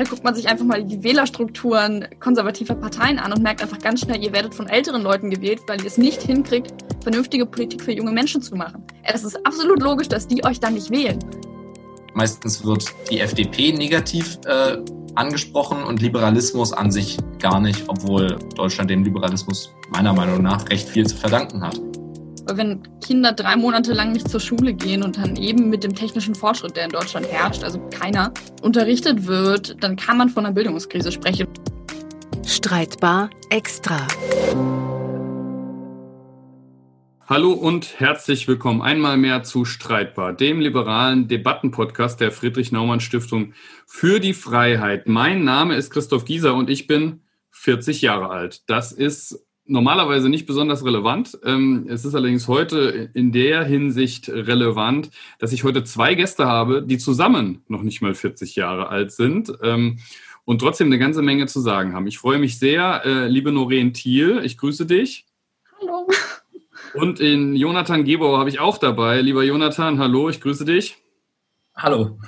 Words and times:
Da 0.00 0.06
guckt 0.06 0.24
man 0.24 0.34
sich 0.34 0.48
einfach 0.48 0.64
mal 0.64 0.82
die 0.82 1.02
Wählerstrukturen 1.02 2.06
konservativer 2.20 2.74
Parteien 2.74 3.18
an 3.18 3.34
und 3.34 3.42
merkt 3.42 3.60
einfach 3.60 3.78
ganz 3.80 4.00
schnell, 4.00 4.24
ihr 4.24 4.32
werdet 4.32 4.54
von 4.54 4.66
älteren 4.66 5.02
Leuten 5.02 5.28
gewählt, 5.28 5.60
weil 5.66 5.78
ihr 5.78 5.88
es 5.88 5.98
nicht 5.98 6.22
hinkriegt, 6.22 6.72
vernünftige 7.02 7.44
Politik 7.44 7.82
für 7.82 7.92
junge 7.92 8.10
Menschen 8.10 8.40
zu 8.40 8.56
machen. 8.56 8.82
Es 9.02 9.24
ist 9.24 9.36
absolut 9.44 9.82
logisch, 9.82 10.08
dass 10.08 10.26
die 10.26 10.42
euch 10.42 10.58
dann 10.58 10.72
nicht 10.72 10.90
wählen. 10.90 11.18
Meistens 12.14 12.64
wird 12.64 12.86
die 13.10 13.20
FDP 13.20 13.72
negativ 13.72 14.38
äh, 14.46 14.78
angesprochen 15.16 15.82
und 15.82 16.00
Liberalismus 16.00 16.72
an 16.72 16.90
sich 16.90 17.18
gar 17.38 17.60
nicht, 17.60 17.84
obwohl 17.86 18.38
Deutschland 18.56 18.88
dem 18.88 19.04
Liberalismus 19.04 19.70
meiner 19.90 20.14
Meinung 20.14 20.42
nach 20.42 20.66
recht 20.70 20.88
viel 20.88 21.06
zu 21.06 21.18
verdanken 21.18 21.60
hat. 21.60 21.78
Weil 22.50 22.56
wenn 22.56 22.82
Kinder 23.00 23.30
drei 23.30 23.54
Monate 23.54 23.92
lang 23.92 24.10
nicht 24.10 24.28
zur 24.28 24.40
Schule 24.40 24.74
gehen 24.74 25.04
und 25.04 25.16
dann 25.16 25.36
eben 25.36 25.70
mit 25.70 25.84
dem 25.84 25.94
technischen 25.94 26.34
Fortschritt, 26.34 26.74
der 26.74 26.86
in 26.86 26.90
Deutschland 26.90 27.28
herrscht, 27.28 27.62
also 27.62 27.78
keiner, 27.90 28.34
unterrichtet 28.60 29.28
wird, 29.28 29.80
dann 29.84 29.94
kann 29.94 30.18
man 30.18 30.30
von 30.30 30.44
einer 30.44 30.52
Bildungskrise 30.52 31.12
sprechen. 31.12 31.46
Streitbar 32.44 33.30
extra. 33.50 34.04
Hallo 37.24 37.52
und 37.52 38.00
herzlich 38.00 38.48
willkommen 38.48 38.82
einmal 38.82 39.16
mehr 39.16 39.44
zu 39.44 39.64
Streitbar, 39.64 40.32
dem 40.32 40.58
liberalen 40.58 41.28
Debattenpodcast 41.28 42.20
der 42.20 42.32
Friedrich-Naumann-Stiftung 42.32 43.52
für 43.86 44.18
die 44.18 44.34
Freiheit. 44.34 45.06
Mein 45.06 45.44
Name 45.44 45.76
ist 45.76 45.92
Christoph 45.92 46.24
Gieser 46.24 46.56
und 46.56 46.68
ich 46.68 46.88
bin 46.88 47.22
40 47.52 48.02
Jahre 48.02 48.28
alt. 48.28 48.68
Das 48.68 48.90
ist 48.90 49.46
normalerweise 49.70 50.28
nicht 50.28 50.46
besonders 50.46 50.84
relevant. 50.84 51.38
Ähm, 51.44 51.86
es 51.88 52.04
ist 52.04 52.14
allerdings 52.14 52.48
heute 52.48 53.10
in 53.14 53.32
der 53.32 53.64
Hinsicht 53.64 54.28
relevant, 54.28 55.10
dass 55.38 55.52
ich 55.52 55.64
heute 55.64 55.84
zwei 55.84 56.14
Gäste 56.14 56.46
habe, 56.46 56.82
die 56.82 56.98
zusammen 56.98 57.62
noch 57.68 57.82
nicht 57.82 58.02
mal 58.02 58.14
40 58.14 58.56
Jahre 58.56 58.88
alt 58.88 59.12
sind 59.12 59.52
ähm, 59.62 59.98
und 60.44 60.58
trotzdem 60.58 60.88
eine 60.88 60.98
ganze 60.98 61.22
Menge 61.22 61.46
zu 61.46 61.60
sagen 61.60 61.94
haben. 61.94 62.06
Ich 62.08 62.18
freue 62.18 62.38
mich 62.38 62.58
sehr, 62.58 63.02
äh, 63.04 63.28
liebe 63.28 63.52
Noreen 63.52 63.94
Thiel, 63.94 64.40
ich 64.44 64.58
grüße 64.58 64.86
dich. 64.86 65.26
Hallo. 65.80 66.06
Und 66.92 67.20
in 67.20 67.54
Jonathan 67.54 68.04
Gebauer 68.04 68.40
habe 68.40 68.48
ich 68.48 68.58
auch 68.58 68.76
dabei. 68.76 69.20
Lieber 69.20 69.44
Jonathan, 69.44 70.00
hallo, 70.00 70.28
ich 70.28 70.40
grüße 70.40 70.64
dich. 70.64 70.96
Hallo. 71.76 72.18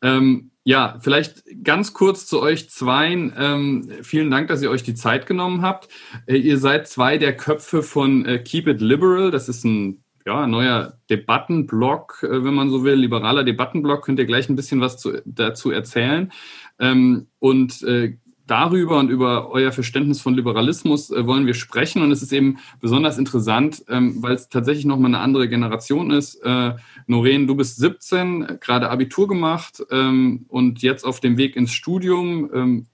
Ähm, 0.00 0.50
ja, 0.66 0.98
vielleicht 1.00 1.44
ganz 1.62 1.92
kurz 1.92 2.26
zu 2.26 2.42
euch 2.42 2.68
zweien. 2.70 3.32
Ähm, 3.38 3.88
vielen 4.02 4.32
Dank, 4.32 4.48
dass 4.48 4.62
ihr 4.62 4.70
euch 4.70 4.82
die 4.82 4.96
Zeit 4.96 5.26
genommen 5.26 5.62
habt. 5.62 5.88
Äh, 6.26 6.38
ihr 6.38 6.58
seid 6.58 6.88
zwei 6.88 7.18
der 7.18 7.36
Köpfe 7.36 7.84
von 7.84 8.26
äh, 8.26 8.40
Keep 8.40 8.66
It 8.66 8.80
Liberal. 8.80 9.30
Das 9.30 9.48
ist 9.48 9.62
ein 9.62 10.02
ja, 10.26 10.48
neuer 10.48 10.98
Debattenblog, 11.08 12.24
äh, 12.24 12.42
wenn 12.42 12.54
man 12.54 12.70
so 12.70 12.82
will, 12.82 12.94
liberaler 12.94 13.44
Debattenblog. 13.44 14.04
Könnt 14.04 14.18
ihr 14.18 14.24
gleich 14.24 14.48
ein 14.48 14.56
bisschen 14.56 14.80
was 14.80 14.98
zu, 14.98 15.22
dazu 15.24 15.70
erzählen. 15.70 16.32
Ähm, 16.80 17.28
und 17.38 17.84
äh, 17.84 18.16
darüber 18.46 18.98
und 18.98 19.10
über 19.10 19.50
euer 19.50 19.72
Verständnis 19.72 20.20
von 20.20 20.34
Liberalismus 20.34 21.10
äh, 21.10 21.26
wollen 21.26 21.46
wir 21.46 21.54
sprechen. 21.54 22.02
Und 22.02 22.12
es 22.12 22.22
ist 22.22 22.32
eben 22.32 22.58
besonders 22.80 23.18
interessant, 23.18 23.84
ähm, 23.88 24.22
weil 24.22 24.34
es 24.34 24.48
tatsächlich 24.48 24.84
nochmal 24.84 25.10
eine 25.10 25.18
andere 25.18 25.48
Generation 25.48 26.10
ist. 26.10 26.36
Äh, 26.44 26.74
Noreen, 27.06 27.46
du 27.46 27.56
bist 27.56 27.76
17, 27.76 28.58
gerade 28.60 28.90
Abitur 28.90 29.28
gemacht 29.28 29.82
ähm, 29.90 30.46
und 30.48 30.82
jetzt 30.82 31.04
auf 31.04 31.20
dem 31.20 31.36
Weg 31.38 31.56
ins 31.56 31.72
Studium. 31.72 32.50
Ähm, 32.54 32.86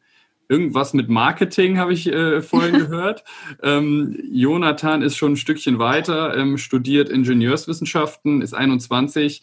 irgendwas 0.48 0.94
mit 0.94 1.08
Marketing 1.08 1.78
habe 1.78 1.92
ich 1.92 2.06
äh, 2.06 2.40
vorhin 2.42 2.78
gehört. 2.78 3.24
Jonathan 3.62 5.02
ist 5.02 5.16
schon 5.16 5.32
ein 5.32 5.36
Stückchen 5.36 5.78
weiter, 5.78 6.58
studiert 6.58 7.08
Ingenieurswissenschaften, 7.08 8.42
ist 8.42 8.52
21. 8.52 9.42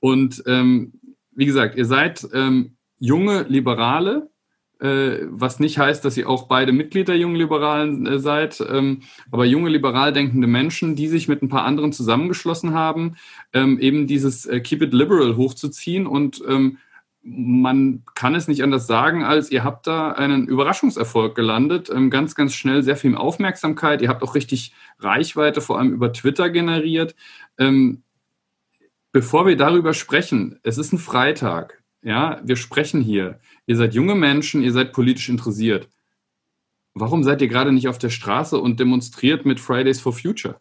Und 0.00 0.42
wie 0.44 1.46
gesagt, 1.46 1.76
ihr 1.76 1.86
seid 1.86 2.26
junge 2.98 3.42
Liberale, 3.48 4.29
was 4.82 5.60
nicht 5.60 5.78
heißt, 5.78 6.04
dass 6.04 6.16
ihr 6.16 6.28
auch 6.28 6.48
beide 6.48 6.72
Mitglied 6.72 7.08
der 7.08 7.18
Jungen 7.18 7.36
Liberalen 7.36 8.06
äh, 8.06 8.18
seid, 8.18 8.64
ähm, 8.66 9.02
aber 9.30 9.44
junge 9.44 9.68
liberal 9.68 10.12
denkende 10.12 10.46
Menschen, 10.46 10.96
die 10.96 11.08
sich 11.08 11.28
mit 11.28 11.42
ein 11.42 11.50
paar 11.50 11.64
anderen 11.64 11.92
zusammengeschlossen 11.92 12.72
haben, 12.72 13.16
ähm, 13.52 13.78
eben 13.78 14.06
dieses 14.06 14.46
äh, 14.46 14.60
Keep 14.60 14.82
It 14.82 14.94
Liberal 14.94 15.36
hochzuziehen 15.36 16.06
und 16.06 16.42
ähm, 16.48 16.78
man 17.22 18.02
kann 18.14 18.34
es 18.34 18.48
nicht 18.48 18.62
anders 18.62 18.86
sagen, 18.86 19.22
als 19.22 19.50
ihr 19.50 19.62
habt 19.62 19.86
da 19.86 20.12
einen 20.12 20.48
Überraschungserfolg 20.48 21.34
gelandet, 21.34 21.90
ganz, 22.08 22.34
ganz 22.34 22.54
schnell 22.54 22.82
sehr 22.82 22.96
viel 22.96 23.14
Aufmerksamkeit. 23.14 24.00
Ihr 24.00 24.08
habt 24.08 24.22
auch 24.22 24.34
richtig 24.34 24.72
Reichweite, 24.98 25.60
vor 25.60 25.78
allem 25.78 25.92
über 25.92 26.14
Twitter 26.14 26.48
generiert. 26.48 27.14
Bevor 29.12 29.46
wir 29.46 29.58
darüber 29.58 29.92
sprechen, 29.92 30.58
es 30.62 30.78
ist 30.78 30.94
ein 30.94 30.98
Freitag. 30.98 31.79
Ja, 32.02 32.40
wir 32.42 32.56
sprechen 32.56 33.02
hier. 33.02 33.40
Ihr 33.66 33.76
seid 33.76 33.94
junge 33.94 34.14
Menschen, 34.14 34.62
ihr 34.62 34.72
seid 34.72 34.92
politisch 34.92 35.28
interessiert. 35.28 35.88
Warum 36.94 37.22
seid 37.22 37.40
ihr 37.42 37.48
gerade 37.48 37.72
nicht 37.72 37.88
auf 37.88 37.98
der 37.98 38.10
Straße 38.10 38.58
und 38.58 38.80
demonstriert 38.80 39.44
mit 39.44 39.60
Fridays 39.60 40.00
for 40.00 40.12
Future? 40.12 40.58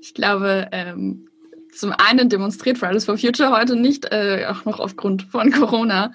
Ich 0.00 0.14
glaube, 0.14 0.68
ähm, 0.72 1.28
zum 1.72 1.92
einen 1.92 2.28
demonstriert 2.28 2.78
Fridays 2.78 3.04
for 3.04 3.18
Future 3.18 3.50
heute 3.50 3.76
nicht, 3.76 4.06
äh, 4.06 4.46
auch 4.48 4.64
noch 4.64 4.80
aufgrund 4.80 5.24
von 5.24 5.50
Corona. 5.52 6.12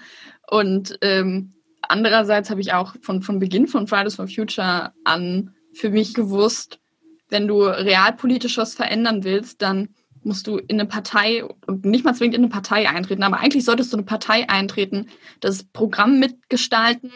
Und 0.49 0.97
ähm, 1.01 1.53
andererseits 1.81 2.49
habe 2.49 2.61
ich 2.61 2.73
auch 2.73 2.95
von, 3.01 3.21
von 3.21 3.39
Beginn 3.39 3.67
von 3.67 3.87
Fridays 3.87 4.15
for 4.15 4.27
Future 4.27 4.91
an 5.03 5.53
für 5.73 5.89
mich 5.89 6.13
gewusst, 6.13 6.79
wenn 7.29 7.47
du 7.47 7.61
realpolitisch 7.61 8.57
was 8.57 8.75
verändern 8.75 9.23
willst, 9.23 9.61
dann 9.61 9.89
musst 10.23 10.47
du 10.47 10.57
in 10.57 10.79
eine 10.79 10.87
Partei 10.87 11.43
und 11.43 11.85
nicht 11.85 12.05
mal 12.05 12.13
zwingend 12.13 12.35
in 12.35 12.43
eine 12.43 12.51
Partei 12.51 12.89
eintreten, 12.89 13.23
aber 13.23 13.39
eigentlich 13.39 13.65
solltest 13.65 13.91
du 13.91 13.97
eine 13.97 14.05
Partei 14.05 14.49
eintreten, 14.49 15.07
das 15.39 15.63
Programm 15.63 16.19
mitgestalten 16.19 17.11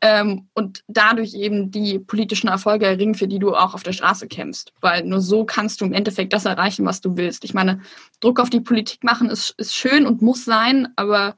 ähm, 0.00 0.48
und 0.54 0.82
dadurch 0.88 1.34
eben 1.34 1.70
die 1.70 1.98
politischen 1.98 2.48
Erfolge 2.48 2.86
erringen, 2.86 3.14
für 3.14 3.28
die 3.28 3.38
du 3.38 3.54
auch 3.54 3.74
auf 3.74 3.82
der 3.82 3.92
Straße 3.92 4.28
kämpfst. 4.28 4.72
Weil 4.80 5.04
nur 5.04 5.20
so 5.20 5.44
kannst 5.44 5.80
du 5.80 5.84
im 5.84 5.92
Endeffekt 5.92 6.32
das 6.32 6.44
erreichen, 6.44 6.84
was 6.84 7.00
du 7.00 7.16
willst. 7.16 7.44
Ich 7.44 7.54
meine, 7.54 7.80
Druck 8.20 8.40
auf 8.40 8.50
die 8.50 8.60
Politik 8.60 9.04
machen 9.04 9.30
ist, 9.30 9.54
ist 9.58 9.74
schön 9.74 10.06
und 10.06 10.20
muss 10.20 10.44
sein, 10.44 10.88
aber 10.96 11.36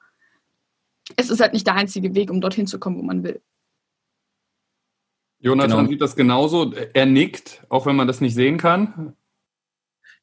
es 1.16 1.30
ist 1.30 1.40
halt 1.40 1.52
nicht 1.52 1.66
der 1.66 1.74
einzige 1.74 2.14
Weg, 2.14 2.30
um 2.30 2.40
dorthin 2.40 2.66
zu 2.66 2.78
kommen, 2.78 2.98
wo 2.98 3.02
man 3.02 3.22
will. 3.22 3.42
Jonathan 5.40 5.78
genau. 5.78 5.90
sieht 5.90 6.00
das 6.00 6.16
genauso. 6.16 6.72
Er 6.72 7.04
nickt, 7.04 7.66
auch 7.68 7.84
wenn 7.84 7.96
man 7.96 8.06
das 8.06 8.22
nicht 8.22 8.34
sehen 8.34 8.56
kann. 8.56 9.14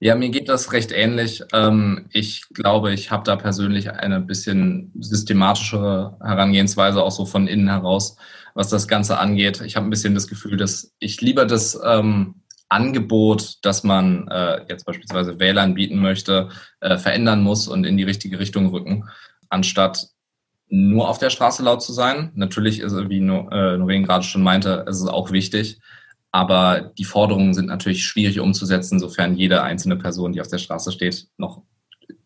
Ja, 0.04 0.16
mir 0.16 0.30
geht 0.30 0.50
das 0.50 0.74
recht 0.74 0.92
ähnlich. 0.92 1.44
Ähm, 1.54 2.08
ich 2.10 2.50
glaube, 2.50 2.92
ich 2.92 3.12
habe 3.12 3.24
da 3.24 3.36
persönlich 3.36 3.92
eine 3.92 4.20
bisschen 4.20 4.92
systematischere 5.00 6.18
Herangehensweise, 6.20 7.04
auch 7.04 7.12
so 7.12 7.28
von 7.28 7.46
innen 7.46 7.70
heraus, 7.70 8.18
was 8.56 8.70
das 8.70 8.88
Ganze 8.88 9.20
angeht. 9.20 9.62
Ich 9.62 9.76
habe 9.76 9.86
ein 9.86 9.92
bisschen 9.92 10.16
das 10.16 10.28
Gefühl, 10.28 10.58
dass 10.58 10.96
ich 10.98 11.22
lieber 11.22 11.46
das 11.46 11.80
ähm, 11.86 12.42
Angebot, 12.68 13.60
das 13.62 13.84
man 13.84 14.28
äh, 14.30 14.66
jetzt 14.68 14.88
beispielsweise 14.88 15.40
Wählern 15.40 15.76
bieten 15.76 16.00
möchte, 16.00 16.50
äh, 16.80 16.98
verändern 16.98 17.44
muss 17.44 17.68
und 17.68 17.86
in 17.86 17.96
die 17.96 18.04
richtige 18.04 18.40
Richtung 18.40 18.70
rücken, 18.70 19.08
anstatt 19.50 20.08
nur 20.68 21.10
auf 21.10 21.20
der 21.20 21.30
Straße 21.30 21.62
laut 21.62 21.84
zu 21.84 21.94
sein. 21.94 22.32
Natürlich 22.34 22.80
ist, 22.80 22.96
wie 23.08 23.20
äh, 23.20 23.78
Noreen 23.78 24.04
gerade 24.04 24.24
schon 24.24 24.42
meinte, 24.42 24.84
es 24.88 25.00
ist 25.00 25.10
auch 25.10 25.30
wichtig. 25.30 25.80
Aber 26.32 26.94
die 26.98 27.04
Forderungen 27.04 27.54
sind 27.54 27.68
natürlich 27.68 28.06
schwierig 28.06 28.40
umzusetzen, 28.40 29.00
sofern 29.00 29.36
jede 29.36 29.64
einzelne 29.64 29.98
Person, 29.98 30.32
die 30.32 30.42
auf 30.42 30.48
der 30.48 30.60
Straße 30.60 30.92
steht, 30.92 31.28
noch 31.38 31.64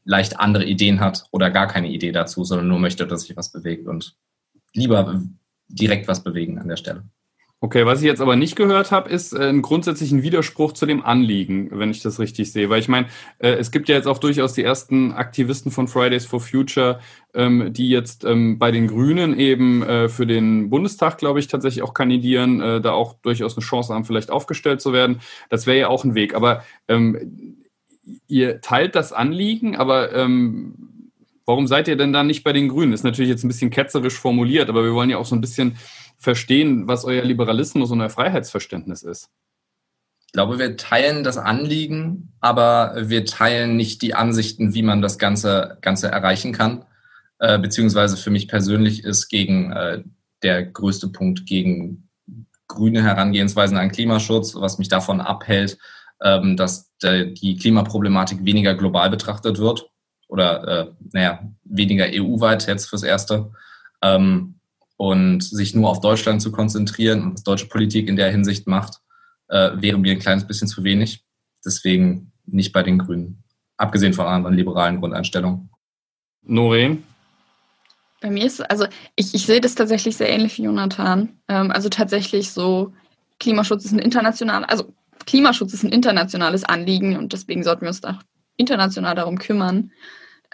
leicht 0.03 0.39
andere 0.39 0.65
Ideen 0.65 0.99
hat 0.99 1.25
oder 1.31 1.49
gar 1.49 1.67
keine 1.67 1.89
Idee 1.89 2.11
dazu, 2.11 2.43
sondern 2.43 2.67
nur 2.67 2.79
möchte, 2.79 3.07
dass 3.07 3.23
sich 3.23 3.35
was 3.35 3.51
bewegt 3.51 3.87
und 3.87 4.15
lieber 4.73 5.21
direkt 5.67 6.07
was 6.07 6.23
bewegen 6.23 6.59
an 6.59 6.67
der 6.67 6.77
Stelle. 6.77 7.03
Okay, 7.65 7.83
was 7.87 8.01
ich 8.01 8.05
jetzt 8.05 8.21
aber 8.21 8.35
nicht 8.35 8.55
gehört 8.55 8.91
habe, 8.91 9.09
ist 9.09 9.33
äh, 9.33 9.39
einen 9.39 9.63
grundsätzlichen 9.63 10.21
Widerspruch 10.21 10.73
zu 10.73 10.85
dem 10.85 11.03
Anliegen, 11.03 11.71
wenn 11.71 11.89
ich 11.89 11.99
das 11.99 12.19
richtig 12.19 12.51
sehe. 12.51 12.69
Weil 12.69 12.79
ich 12.79 12.87
meine, 12.87 13.07
äh, 13.39 13.53
es 13.53 13.71
gibt 13.71 13.89
ja 13.89 13.95
jetzt 13.95 14.05
auch 14.05 14.19
durchaus 14.19 14.53
die 14.53 14.61
ersten 14.61 15.13
Aktivisten 15.13 15.71
von 15.71 15.87
Fridays 15.87 16.27
for 16.27 16.39
Future, 16.39 16.99
ähm, 17.33 17.73
die 17.73 17.89
jetzt 17.89 18.23
ähm, 18.23 18.59
bei 18.59 18.69
den 18.69 18.85
Grünen 18.85 19.35
eben 19.39 19.81
äh, 19.81 20.09
für 20.09 20.27
den 20.27 20.69
Bundestag, 20.69 21.17
glaube 21.17 21.39
ich, 21.39 21.47
tatsächlich 21.47 21.81
auch 21.81 21.95
kandidieren, 21.95 22.61
äh, 22.61 22.81
da 22.81 22.91
auch 22.91 23.15
durchaus 23.23 23.57
eine 23.57 23.65
Chance 23.65 23.95
haben, 23.95 24.05
vielleicht 24.05 24.29
aufgestellt 24.29 24.79
zu 24.79 24.93
werden. 24.93 25.21
Das 25.49 25.65
wäre 25.65 25.79
ja 25.79 25.87
auch 25.87 26.03
ein 26.03 26.13
Weg. 26.13 26.35
Aber 26.35 26.63
ähm, 26.87 27.57
ihr 28.27 28.61
teilt 28.61 28.93
das 28.93 29.11
Anliegen, 29.11 29.75
aber 29.75 30.13
ähm, 30.13 30.75
warum 31.47 31.65
seid 31.65 31.87
ihr 31.87 31.95
denn 31.95 32.13
da 32.13 32.23
nicht 32.23 32.43
bei 32.43 32.53
den 32.53 32.69
Grünen? 32.69 32.93
Ist 32.93 33.03
natürlich 33.03 33.29
jetzt 33.29 33.43
ein 33.43 33.47
bisschen 33.47 33.71
ketzerisch 33.71 34.19
formuliert, 34.19 34.69
aber 34.69 34.83
wir 34.83 34.93
wollen 34.93 35.09
ja 35.09 35.17
auch 35.17 35.25
so 35.25 35.35
ein 35.35 35.41
bisschen 35.41 35.77
verstehen, 36.17 36.87
was 36.87 37.05
euer 37.05 37.23
Liberalismus 37.23 37.91
und 37.91 38.01
euer 38.01 38.09
Freiheitsverständnis 38.09 39.03
ist. 39.03 39.29
Ich 40.27 40.31
glaube, 40.33 40.59
wir 40.59 40.75
teilen 40.75 41.23
das 41.23 41.37
Anliegen, 41.37 42.33
aber 42.41 42.93
wir 42.97 43.25
teilen 43.25 43.77
nicht 43.77 44.01
die 44.01 44.15
Ansichten, 44.15 44.73
wie 44.73 44.83
man 44.83 45.01
das 45.01 45.17
Ganze, 45.17 45.77
Ganze 45.81 46.09
erreichen 46.09 46.51
kann. 46.51 46.85
Äh, 47.39 47.59
beziehungsweise 47.59 48.17
für 48.17 48.31
mich 48.31 48.47
persönlich 48.47 49.03
ist 49.03 49.29
gegen 49.29 49.71
äh, 49.71 50.03
der 50.43 50.63
größte 50.63 51.09
Punkt 51.09 51.45
gegen 51.45 52.09
grüne 52.67 53.03
Herangehensweisen 53.03 53.77
an 53.77 53.91
Klimaschutz, 53.91 54.55
was 54.55 54.77
mich 54.77 54.89
davon 54.89 55.21
abhält, 55.21 55.77
ähm, 56.21 56.57
dass 56.57 56.91
die 57.03 57.57
Klimaproblematik 57.59 58.43
weniger 58.45 58.73
global 58.73 59.09
betrachtet 59.09 59.59
wird 59.59 59.89
oder 60.27 60.67
äh, 60.67 60.91
naja, 61.11 61.39
weniger 61.63 62.05
EU-weit 62.07 62.67
jetzt 62.67 62.87
fürs 62.87 63.03
Erste. 63.03 63.51
Ähm, 64.01 64.59
und 64.97 65.43
sich 65.43 65.75
nur 65.75 65.89
auf 65.89 66.01
Deutschland 66.01 66.41
zu 66.41 66.51
konzentrieren 66.51 67.23
und 67.23 67.33
was 67.33 67.43
deutsche 67.43 67.67
Politik 67.67 68.07
in 68.07 68.15
der 68.15 68.31
Hinsicht 68.31 68.67
macht, 68.67 69.01
äh, 69.49 69.71
wäre 69.75 69.97
mir 69.97 70.13
ein 70.13 70.19
kleines 70.19 70.47
bisschen 70.47 70.67
zu 70.67 70.83
wenig. 70.83 71.23
Deswegen 71.65 72.31
nicht 72.45 72.71
bei 72.71 72.83
den 72.83 72.99
Grünen. 72.99 73.43
Abgesehen 73.77 74.13
von 74.13 74.25
anderen 74.25 74.55
liberalen 74.55 74.99
Grundeinstellungen. 74.99 75.69
Noreen? 76.43 77.03
Bei 78.21 78.29
mir 78.29 78.45
ist, 78.45 78.61
also 78.69 78.85
ich, 79.15 79.33
ich 79.33 79.45
sehe 79.45 79.61
das 79.61 79.75
tatsächlich 79.75 80.15
sehr 80.15 80.29
ähnlich 80.29 80.57
wie 80.57 80.63
Jonathan. 80.63 81.29
Ähm, 81.47 81.71
also 81.71 81.89
tatsächlich 81.89 82.51
so, 82.51 82.93
Klimaschutz 83.39 83.85
ist 83.85 83.91
ein 83.91 83.99
international, 83.99 84.63
also 84.65 84.93
Klimaschutz 85.25 85.73
ist 85.73 85.83
ein 85.83 85.91
internationales 85.91 86.63
Anliegen 86.63 87.17
und 87.17 87.33
deswegen 87.33 87.63
sollten 87.63 87.81
wir 87.81 87.89
uns 87.89 88.01
da 88.01 88.19
international 88.57 89.15
darum 89.15 89.37
kümmern. 89.37 89.91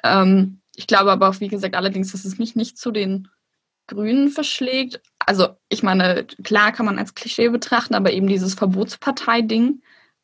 Ähm, 0.03 0.61
ich 0.75 0.87
glaube 0.87 1.11
aber 1.11 1.29
auch, 1.29 1.39
wie 1.39 1.49
gesagt, 1.49 1.75
allerdings, 1.75 2.11
dass 2.11 2.25
es 2.25 2.39
mich 2.39 2.55
nicht 2.55 2.77
zu 2.77 2.91
den 2.91 3.27
Grünen 3.88 4.30
verschlägt. 4.30 5.01
Also 5.19 5.50
ich 5.69 5.83
meine, 5.83 6.25
klar 6.44 6.72
kann 6.72 6.86
man 6.86 7.00
als 7.00 7.13
Klischee 7.13 7.50
betrachten, 7.50 7.95
aber 7.95 8.12
eben 8.13 8.28
dieses 8.28 8.54
Verbotspartei-Ding 8.54 9.81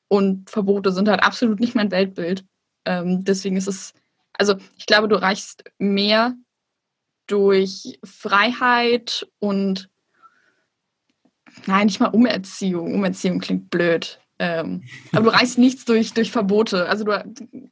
und 0.08 0.50
Verbote 0.50 0.92
sind 0.92 1.10
halt 1.10 1.22
absolut 1.24 1.60
nicht 1.60 1.76
mein 1.76 1.92
Weltbild. 1.92 2.46
Ähm, 2.86 3.24
deswegen 3.24 3.58
ist 3.58 3.68
es, 3.68 3.94
also 4.34 4.56
ich 4.78 4.86
glaube, 4.86 5.08
du 5.08 5.22
reichst 5.22 5.64
mehr 5.78 6.36
durch 7.28 8.00
Freiheit 8.04 9.28
und 9.40 9.90
nein, 11.66 11.88
nicht 11.88 12.00
mal 12.00 12.08
Umerziehung. 12.08 12.94
Umerziehung 12.94 13.40
klingt 13.40 13.70
blöd. 13.70 14.20
Ähm, 14.40 14.84
aber 15.12 15.26
du 15.26 15.38
reichst 15.38 15.58
nichts 15.58 15.84
durch, 15.86 16.14
durch 16.14 16.32
Verbote. 16.32 16.88
Also 16.88 17.04
du, 17.04 17.12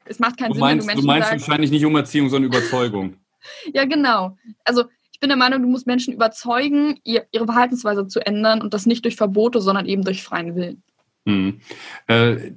es 0.06 0.20
macht 0.20 0.38
keinen 0.38 0.50
du 0.50 0.56
Sinn, 0.56 0.62
meinst, 0.62 0.88
wenn 0.88 0.98
du 0.98 1.02
Menschen 1.02 1.02
Du 1.02 1.08
meinst 1.08 1.30
sagst, 1.30 1.48
wahrscheinlich 1.48 1.72
nicht 1.72 1.86
Umerziehung, 1.86 2.30
sondern 2.30 2.52
Überzeugung. 2.52 3.18
ja, 3.74 3.86
genau. 3.86 4.38
Also 4.64 4.86
ich 5.16 5.22
bin 5.22 5.30
der 5.30 5.38
Meinung, 5.38 5.62
du 5.62 5.70
musst 5.70 5.88
Menschen 5.88 6.14
überzeugen, 6.14 7.00
ihr, 7.06 7.26
ihre 7.32 7.46
Verhaltensweise 7.46 8.06
zu 8.06 8.20
ändern 8.20 8.62
und 8.62 8.74
das 8.74 8.86
nicht 8.86 9.06
durch 9.06 9.16
Verbote, 9.16 9.62
sondern 9.62 9.86
eben 9.86 10.04
durch 10.04 10.22
freien 10.22 10.56
Willen. 10.56 10.84
Hm. 11.26 11.62
Äh, 12.08 12.52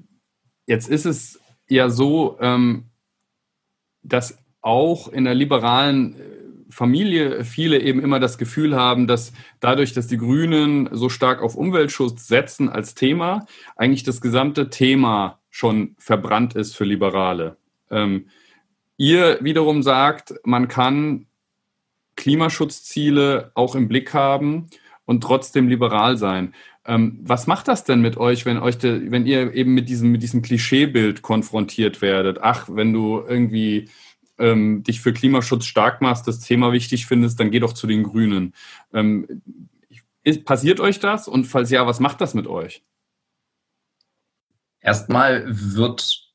jetzt 0.66 0.88
ist 0.88 1.06
es 1.06 1.40
ja 1.68 1.88
so, 1.88 2.36
ähm, 2.40 2.86
dass 4.02 4.38
auch 4.60 5.06
in 5.06 5.24
der 5.24 5.36
liberalen 5.36 6.16
äh, 6.16 6.24
Familie 6.68 7.44
viele 7.44 7.80
eben 7.80 8.02
immer 8.02 8.18
das 8.18 8.38
Gefühl 8.38 8.74
haben, 8.74 9.06
dass 9.06 9.32
dadurch, 9.60 9.92
dass 9.92 10.08
die 10.08 10.18
Grünen 10.18 10.88
so 10.90 11.08
stark 11.08 11.42
auf 11.42 11.54
Umweltschutz 11.54 12.26
setzen 12.26 12.68
als 12.68 12.96
Thema, 12.96 13.46
eigentlich 13.76 14.02
das 14.02 14.20
gesamte 14.20 14.68
Thema 14.68 15.38
schon 15.48 15.94
verbrannt 15.96 16.56
ist 16.56 16.76
für 16.76 16.84
Liberale. 16.84 17.56
Ähm, 17.88 18.26
ihr 18.96 19.38
wiederum 19.42 19.84
sagt, 19.84 20.34
man 20.42 20.66
kann 20.66 21.27
Klimaschutzziele 22.18 23.52
auch 23.54 23.74
im 23.74 23.88
Blick 23.88 24.12
haben 24.12 24.66
und 25.06 25.22
trotzdem 25.22 25.68
liberal 25.68 26.18
sein. 26.18 26.52
Ähm, 26.84 27.20
was 27.22 27.46
macht 27.46 27.68
das 27.68 27.84
denn 27.84 28.02
mit 28.02 28.16
euch, 28.18 28.44
wenn 28.44 28.58
euch, 28.58 28.76
de, 28.76 29.10
wenn 29.10 29.24
ihr 29.24 29.54
eben 29.54 29.72
mit 29.72 29.88
diesem, 29.88 30.10
mit 30.10 30.22
diesem 30.22 30.42
Klischeebild 30.42 31.22
konfrontiert 31.22 32.02
werdet? 32.02 32.38
Ach, 32.42 32.68
wenn 32.70 32.92
du 32.92 33.22
irgendwie 33.26 33.88
ähm, 34.38 34.82
dich 34.82 35.00
für 35.00 35.12
Klimaschutz 35.12 35.64
stark 35.64 36.02
machst, 36.02 36.26
das 36.26 36.40
Thema 36.40 36.72
wichtig 36.72 37.06
findest, 37.06 37.40
dann 37.40 37.50
geh 37.50 37.60
doch 37.60 37.72
zu 37.72 37.86
den 37.86 38.02
Grünen. 38.02 38.52
Ähm, 38.92 39.42
ist, 40.24 40.44
passiert 40.44 40.80
euch 40.80 40.98
das? 40.98 41.28
Und 41.28 41.44
falls 41.44 41.70
ja, 41.70 41.86
was 41.86 42.00
macht 42.00 42.20
das 42.20 42.34
mit 42.34 42.46
euch? 42.46 42.82
Erstmal 44.80 45.44
wird 45.46 46.32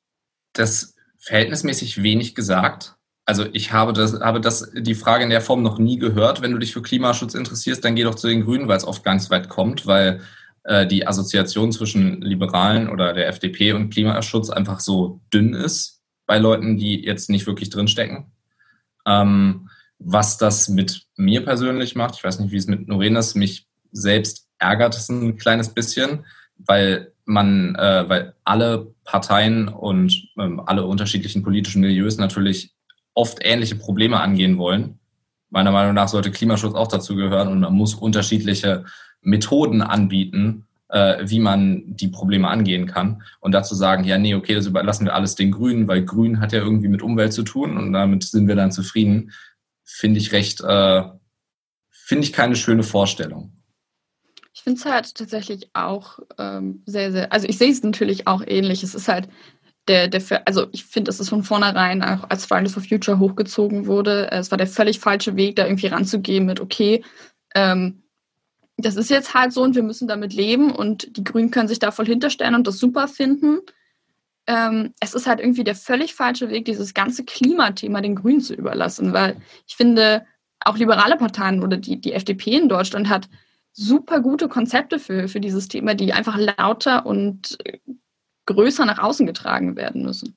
das 0.54 0.96
verhältnismäßig 1.18 2.04
wenig 2.04 2.36
gesagt. 2.36 2.96
Also 3.26 3.46
ich 3.54 3.72
habe 3.72 3.94
das, 3.94 4.20
habe 4.20 4.42
das 4.42 4.72
die 4.76 4.96
Frage 4.96 5.24
in 5.24 5.30
der 5.30 5.42
Form 5.42 5.62
noch 5.62 5.80
nie 5.80 5.98
gehört. 5.98 6.42
Wenn 6.42 6.52
du 6.52 6.58
dich 6.58 6.74
für 6.74 6.82
Klimaschutz 6.82 7.36
interessierst, 7.36 7.84
dann 7.84 7.96
geh 7.96 8.04
doch 8.04 8.16
zu 8.16 8.28
den 8.28 8.44
Grünen, 8.44 8.68
weil 8.68 8.78
es 8.78 8.86
oft 8.86 9.04
ganz 9.04 9.30
weit 9.30 9.48
kommt, 9.48 9.88
weil 9.88 10.22
äh, 10.64 10.86
die 10.86 11.08
Assoziation 11.08 11.72
zwischen 11.72 12.22
Liberalen 12.22 12.90
oder 12.90 13.14
der 13.14 13.28
FDP 13.28 13.74
und 13.74 13.92
Klimaschutz 13.92 14.50
einfach 14.50 14.80
so 14.80 15.22
dünn 15.34 15.54
ist 15.54 16.02
bei 16.26 16.38
Leuten, 16.38 16.78
die 16.78 17.04
jetzt 17.04 17.30
nicht 17.30 17.48
wirklich 17.48 17.70
drinstecken. 17.70 18.32
Ähm, 19.06 19.70
was 20.00 20.38
das 20.38 20.68
mit 20.68 21.06
mir 21.16 21.46
persönlich 21.46 21.96
macht, 21.96 22.16
ich 22.16 22.24
weiß 22.24 22.40
nicht, 22.40 22.52
wie 22.52 22.58
es 22.58 22.68
mit 22.68 22.88
Noreen 22.88 23.16
ist, 23.16 23.36
mich 23.36 23.68
selbst 23.92 24.50
ärgert 24.58 24.96
es 24.96 25.10
ein 25.10 25.38
kleines 25.38 25.74
bisschen, 25.74 26.26
weil 26.58 27.14
man, 27.26 27.76
äh, 27.76 28.06
weil 28.08 28.34
alle 28.44 28.94
Parteien 29.06 29.68
und 29.70 30.28
ähm, 30.38 30.60
alle 30.60 30.86
unterschiedlichen 30.86 31.44
politischen 31.44 31.82
Milieus 31.82 32.18
natürlich 32.18 32.74
oft 33.14 33.40
ähnliche 33.42 33.76
Probleme 33.76 34.20
angehen 34.20 34.58
wollen. 34.58 35.00
Meiner 35.50 35.72
Meinung 35.72 35.94
nach 35.94 36.08
sollte 36.08 36.32
Klimaschutz 36.32 36.74
auch 36.74 36.88
dazu 36.88 37.16
gehören 37.16 37.48
und 37.48 37.60
man 37.60 37.74
muss 37.74 37.94
unterschiedliche 37.94 38.86
Methoden 39.22 39.82
anbieten, 39.82 40.66
äh, 40.90 41.24
wie 41.28 41.40
man 41.40 41.96
die 41.96 42.08
Probleme 42.08 42.48
angehen 42.48 42.88
kann. 42.88 43.24
Und 43.40 43.52
dazu 43.52 43.76
sagen, 43.76 44.04
ja, 44.04 44.18
nee, 44.18 44.36
okay, 44.36 44.56
das 44.56 44.66
überlassen 44.66 45.06
wir 45.06 45.16
alles 45.16 45.36
den 45.36 45.52
Grünen, 45.52 45.88
weil 45.88 46.06
Grün 46.06 46.40
hat 46.40 46.54
ja 46.54 46.60
irgendwie 46.60 46.88
mit 46.88 47.02
Umwelt 47.02 47.34
zu 47.34 47.44
tun 47.44 47.78
und 47.78 47.94
damit 47.94 48.24
sind 48.24 48.48
wir 48.48 48.56
dann 48.56 48.72
zufrieden, 48.72 49.32
finde 49.84 50.20
ich 50.20 50.32
recht, 50.32 50.62
äh, 50.62 51.04
finde 51.90 52.24
ich 52.24 52.34
keine 52.34 52.56
schöne 52.56 52.84
Vorstellung. 52.84 53.54
Ich 54.54 54.62
finde 54.62 54.80
es 54.80 54.86
halt 54.86 55.16
tatsächlich 55.16 55.70
auch 55.74 56.20
ähm, 56.38 56.84
sehr, 56.86 57.12
sehr, 57.12 57.34
also 57.34 57.48
ich 57.48 57.58
sehe 57.58 57.72
es 57.72 57.82
natürlich 57.84 58.28
auch 58.28 58.44
ähnlich. 58.46 58.84
Es 58.84 58.94
ist 58.94 59.08
halt 59.08 59.28
der, 59.88 60.08
der, 60.08 60.22
also 60.46 60.68
ich 60.72 60.86
finde, 60.86 61.10
dass 61.10 61.20
es 61.20 61.30
von 61.30 61.44
vornherein 61.44 62.02
auch 62.02 62.30
als 62.30 62.46
Fridays 62.46 62.74
for 62.74 62.84
Future 62.84 63.20
hochgezogen 63.20 63.86
wurde. 63.86 64.32
Es 64.32 64.52
war 64.52 64.58
der 64.58 64.68
völlig 64.68 65.00
falsche 65.00 65.36
Weg, 65.36 65.56
da 65.56 65.66
irgendwie 65.66 65.88
ranzugehen 65.88 66.46
mit, 66.46 66.60
okay, 66.60 67.04
ähm, 67.56 68.04
das 68.78 68.96
ist 68.96 69.10
jetzt 69.10 69.34
halt 69.34 69.54
so 69.54 69.62
und 69.62 69.76
wir 69.76 69.84
müssen 69.84 70.08
damit 70.08 70.34
leben 70.34 70.72
und 70.72 71.16
die 71.18 71.24
Grünen 71.24 71.52
können 71.52 71.68
sich 71.68 71.80
da 71.80 71.92
voll 71.92 72.06
hinterstellen 72.06 72.56
und 72.56 72.66
das 72.66 72.80
super 72.80 73.08
finden. 73.08 73.60
Ähm, 74.48 74.94
es 75.00 75.14
ist 75.14 75.28
halt 75.28 75.40
irgendwie 75.40 75.64
der 75.64 75.76
völlig 75.76 76.16
falsche 76.16 76.50
Weg, 76.50 76.66
dieses 76.66 76.94
ganze 76.94 77.24
Klimathema 77.24 78.02
den 78.02 78.16
Grünen 78.16 78.42
zu 78.42 78.54
überlassen, 78.54 79.14
weil 79.14 79.38
ich 79.68 79.76
finde, 79.76 80.26
auch 80.66 80.78
liberale 80.78 81.18
Parteien 81.18 81.62
oder 81.62 81.78
die, 81.78 82.00
die 82.00 82.14
FDP 82.14 82.56
in 82.56 82.70
Deutschland 82.70 83.10
hat 83.10 83.30
super 83.74 84.22
gute 84.22 84.48
Konzepte 84.48 85.00
für, 85.00 85.28
für 85.28 85.40
dieses 85.40 85.68
Thema, 85.68 85.96
die 85.96 86.14
einfach 86.14 86.38
lauter 86.38 87.06
und 87.06 87.58
größer 88.46 88.86
nach 88.86 89.00
außen 89.00 89.26
getragen 89.26 89.76
werden 89.76 90.04
müssen. 90.04 90.36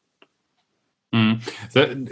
Mhm. 1.13 1.41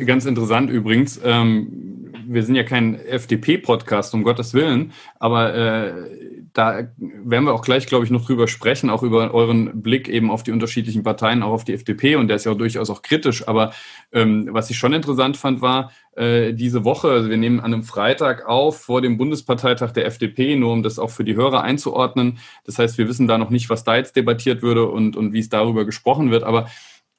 Ganz 0.07 0.25
interessant 0.25 0.71
übrigens. 0.71 1.21
Ähm, 1.23 2.13
wir 2.27 2.43
sind 2.43 2.55
ja 2.55 2.63
kein 2.63 2.95
FDP-Podcast, 2.95 4.15
um 4.15 4.23
Gottes 4.23 4.55
Willen, 4.55 4.93
aber 5.19 5.55
äh, 5.55 6.34
da 6.55 6.89
werden 6.99 7.45
wir 7.45 7.53
auch 7.53 7.63
gleich, 7.63 7.87
glaube 7.87 8.05
ich, 8.05 8.13
noch 8.13 8.25
drüber 8.25 8.47
sprechen, 8.47 8.89
auch 8.89 9.03
über 9.03 9.35
euren 9.35 9.83
Blick 9.83 10.09
eben 10.09 10.31
auf 10.31 10.45
die 10.45 10.53
unterschiedlichen 10.53 11.03
Parteien, 11.03 11.43
auch 11.43 11.51
auf 11.51 11.65
die 11.65 11.75
FDP 11.75 12.15
und 12.15 12.29
der 12.29 12.37
ist 12.37 12.45
ja 12.45 12.53
auch 12.53 12.57
durchaus 12.57 12.91
auch 12.91 13.03
kritisch. 13.03 13.47
Aber 13.49 13.73
ähm, 14.13 14.49
was 14.53 14.71
ich 14.71 14.79
schon 14.79 14.93
interessant 14.93 15.37
fand, 15.37 15.63
war 15.63 15.91
äh, 16.17 16.53
diese 16.53 16.85
Woche, 16.85 17.11
also 17.11 17.29
wir 17.29 17.37
nehmen 17.37 17.59
an 17.59 17.75
einem 17.75 17.83
Freitag 17.83 18.47
auf 18.47 18.79
vor 18.79 19.03
dem 19.03 19.19
Bundesparteitag 19.19 19.91
der 19.91 20.07
FDP, 20.07 20.55
nur 20.55 20.73
um 20.73 20.85
das 20.85 21.01
auch 21.01 21.11
für 21.11 21.25
die 21.25 21.35
Hörer 21.35 21.63
einzuordnen. 21.63 22.39
Das 22.65 22.79
heißt, 22.79 22.99
wir 22.99 23.09
wissen 23.09 23.27
da 23.27 23.37
noch 23.37 23.51
nicht, 23.51 23.69
was 23.69 23.83
da 23.83 23.97
jetzt 23.97 24.15
debattiert 24.15 24.63
würde 24.63 24.87
und, 24.87 25.17
und 25.17 25.33
wie 25.33 25.41
es 25.41 25.49
darüber 25.49 25.85
gesprochen 25.85 26.31
wird. 26.31 26.45
Aber 26.45 26.69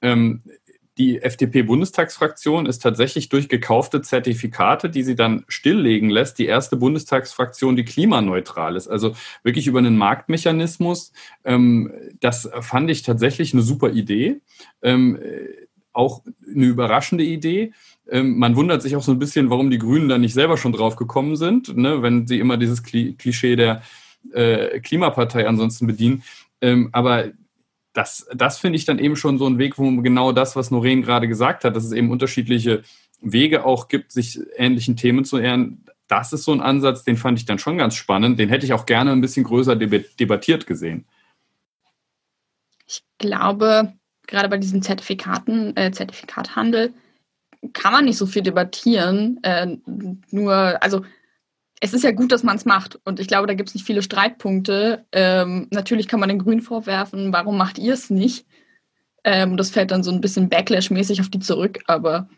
ähm, 0.01 0.43
die 0.97 1.21
FDP-Bundestagsfraktion 1.21 2.65
ist 2.65 2.79
tatsächlich 2.79 3.29
durch 3.29 3.49
gekaufte 3.49 4.01
Zertifikate, 4.01 4.89
die 4.89 5.03
sie 5.03 5.15
dann 5.15 5.43
stilllegen 5.47 6.09
lässt, 6.09 6.39
die 6.39 6.45
erste 6.45 6.77
Bundestagsfraktion, 6.77 7.75
die 7.75 7.85
klimaneutral 7.85 8.75
ist. 8.75 8.87
Also 8.87 9.15
wirklich 9.43 9.67
über 9.67 9.79
einen 9.79 9.97
Marktmechanismus. 9.97 11.11
Ähm, 11.43 11.91
das 12.21 12.49
fand 12.61 12.89
ich 12.89 13.03
tatsächlich 13.03 13.53
eine 13.53 13.61
super 13.61 13.91
Idee. 13.91 14.41
Ähm, 14.81 15.19
auch 15.95 16.23
eine 16.53 16.65
überraschende 16.65 17.23
Idee. 17.23 17.73
Ähm, 18.09 18.37
man 18.37 18.55
wundert 18.55 18.81
sich 18.81 18.95
auch 18.95 19.03
so 19.03 19.11
ein 19.11 19.19
bisschen, 19.19 19.49
warum 19.49 19.69
die 19.69 19.79
Grünen 19.79 20.09
da 20.09 20.17
nicht 20.17 20.33
selber 20.33 20.57
schon 20.57 20.73
drauf 20.73 20.95
gekommen 20.95 21.35
sind, 21.35 21.75
ne, 21.75 22.01
wenn 22.01 22.27
sie 22.27 22.39
immer 22.39 22.57
dieses 22.57 22.83
Klischee 22.83 23.55
der 23.55 23.81
äh, 24.33 24.79
Klimapartei 24.79 25.47
ansonsten 25.47 25.87
bedienen. 25.87 26.23
Ähm, 26.61 26.89
aber 26.91 27.31
das, 27.95 28.27
das 28.35 28.59
finde 28.59 28.75
ich 28.75 28.85
dann 28.85 28.99
eben 28.99 29.15
schon 29.15 29.37
so 29.37 29.47
ein 29.47 29.57
Weg, 29.57 29.79
wo 29.79 29.89
genau 30.01 30.33
das, 30.33 30.55
was 30.55 30.69
Noreen 30.69 31.01
gerade 31.01 31.27
gesagt 31.27 31.63
hat, 31.63 31.75
dass 31.75 31.85
es 31.85 31.93
eben 31.93 32.11
unterschiedliche 32.11 32.83
Wege 33.21 33.65
auch 33.65 33.87
gibt, 33.87 34.11
sich 34.11 34.39
ähnlichen 34.57 34.97
Themen 34.97 35.23
zu 35.23 35.37
ehren. 35.37 35.85
Das 36.07 36.33
ist 36.33 36.43
so 36.43 36.51
ein 36.51 36.61
Ansatz, 36.61 37.03
den 37.03 37.17
fand 37.17 37.39
ich 37.39 37.45
dann 37.45 37.57
schon 37.57 37.77
ganz 37.77 37.95
spannend. 37.95 38.37
Den 38.37 38.49
hätte 38.49 38.65
ich 38.65 38.73
auch 38.73 38.85
gerne 38.85 39.11
ein 39.11 39.21
bisschen 39.21 39.45
größer 39.45 39.75
debattiert 39.75 40.67
gesehen. 40.67 41.05
Ich 42.85 43.01
glaube, 43.17 43.93
gerade 44.27 44.49
bei 44.49 44.57
diesem 44.57 44.81
Zertifikaten, 44.81 45.75
äh, 45.77 45.91
Zertifikathandel 45.91 46.93
kann 47.73 47.93
man 47.93 48.05
nicht 48.05 48.17
so 48.17 48.25
viel 48.25 48.43
debattieren. 48.43 49.39
Äh, 49.41 49.77
nur, 50.29 50.83
also 50.83 51.03
es 51.81 51.93
ist 51.93 52.03
ja 52.03 52.11
gut, 52.11 52.31
dass 52.31 52.43
man 52.43 52.55
es 52.55 52.65
macht. 52.65 52.99
Und 53.03 53.19
ich 53.19 53.27
glaube, 53.27 53.47
da 53.47 53.53
gibt 53.53 53.69
es 53.69 53.75
nicht 53.75 53.85
viele 53.85 54.01
Streitpunkte. 54.01 55.05
Ähm, 55.11 55.67
natürlich 55.71 56.07
kann 56.07 56.19
man 56.19 56.29
den 56.29 56.39
Grünen 56.39 56.61
vorwerfen, 56.61 57.33
warum 57.33 57.57
macht 57.57 57.77
ihr 57.77 57.93
es 57.93 58.09
nicht? 58.09 58.45
Ähm, 59.23 59.57
das 59.57 59.71
fällt 59.71 59.91
dann 59.91 60.03
so 60.03 60.11
ein 60.11 60.21
bisschen 60.21 60.49
Backlash-mäßig 60.49 61.19
auf 61.19 61.29
die 61.29 61.39
zurück. 61.39 61.79
Aber 61.87 62.29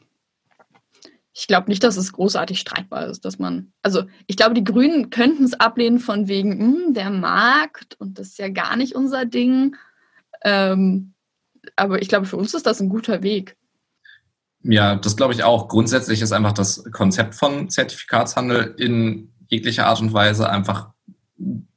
ich 1.33 1.45
glaube 1.45 1.69
nicht, 1.69 1.83
dass 1.83 1.97
es 1.97 2.13
großartig 2.13 2.59
streitbar 2.59 3.05
ist, 3.07 3.23
dass 3.23 3.37
man, 3.37 3.71
also 3.83 4.05
ich 4.25 4.37
glaube, 4.37 4.55
die 4.55 4.63
Grünen 4.63 5.11
könnten 5.11 5.43
es 5.43 5.53
ablehnen 5.53 5.99
von 5.99 6.27
wegen, 6.27 6.57
hm, 6.57 6.93
der 6.95 7.11
Markt 7.11 7.95
und 7.99 8.17
das 8.17 8.29
ist 8.29 8.39
ja 8.39 8.49
gar 8.49 8.75
nicht 8.75 8.95
unser 8.95 9.25
Ding. 9.25 9.75
Ähm, 10.43 11.13
aber 11.75 12.01
ich 12.01 12.07
glaube, 12.07 12.25
für 12.25 12.37
uns 12.37 12.55
ist 12.55 12.65
das 12.65 12.81
ein 12.81 12.89
guter 12.89 13.21
Weg. 13.21 13.55
Ja, 14.69 14.95
das 14.97 15.15
glaube 15.15 15.33
ich 15.33 15.43
auch. 15.43 15.69
Grundsätzlich 15.69 16.21
ist 16.21 16.33
einfach 16.33 16.51
das 16.51 16.83
Konzept 16.91 17.35
von 17.35 17.69
Zertifikatshandel 17.69 18.75
in 18.77 19.31
jeglicher 19.47 19.87
Art 19.87 20.01
und 20.01 20.11
Weise 20.11 20.49
einfach 20.49 20.89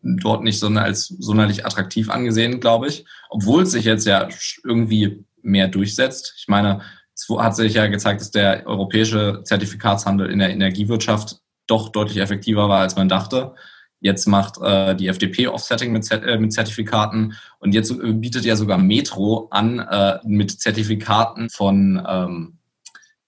dort 0.02 0.42
nicht 0.42 0.62
als 0.64 1.06
sonderlich 1.06 1.64
attraktiv 1.64 2.11
angesehen, 2.11 2.59
glaube 2.59 2.88
ich. 2.88 3.04
Obwohl 3.28 3.62
es 3.62 3.70
sich 3.70 3.85
jetzt 3.85 4.06
ja 4.06 4.28
irgendwie 4.64 5.25
mehr 5.40 5.68
durchsetzt. 5.68 6.35
Ich 6.38 6.49
meine, 6.49 6.80
es 7.14 7.28
hat 7.28 7.54
sich 7.54 7.75
ja 7.75 7.87
gezeigt, 7.87 8.23
dass 8.23 8.32
der 8.32 8.66
europäische 8.66 9.42
Zertifikatshandel 9.44 10.28
in 10.28 10.40
der 10.40 10.50
Energiewirtschaft 10.50 11.40
doch 11.68 11.90
deutlich 11.90 12.18
effektiver 12.18 12.68
war, 12.68 12.80
als 12.80 12.97
man 12.97 13.09
dachte. 13.09 13.54
Jetzt 14.00 14.26
macht 14.26 14.61
äh, 14.61 14.97
die 14.97 15.06
FDP 15.06 15.47
Offsetting 15.47 15.92
mit, 15.92 16.11
äh, 16.11 16.38
mit 16.38 16.52
Zertifikaten 16.52 17.35
und 17.61 17.73
jetzt 17.73 17.92
äh, 17.92 18.12
bietet 18.14 18.44
ja 18.47 18.56
sogar 18.56 18.78
Metro 18.78 19.47
an 19.50 19.78
äh, 19.78 20.18
mit 20.25 20.50
Zertifikaten 20.50 21.50
von 21.50 22.02
ähm, 22.09 22.60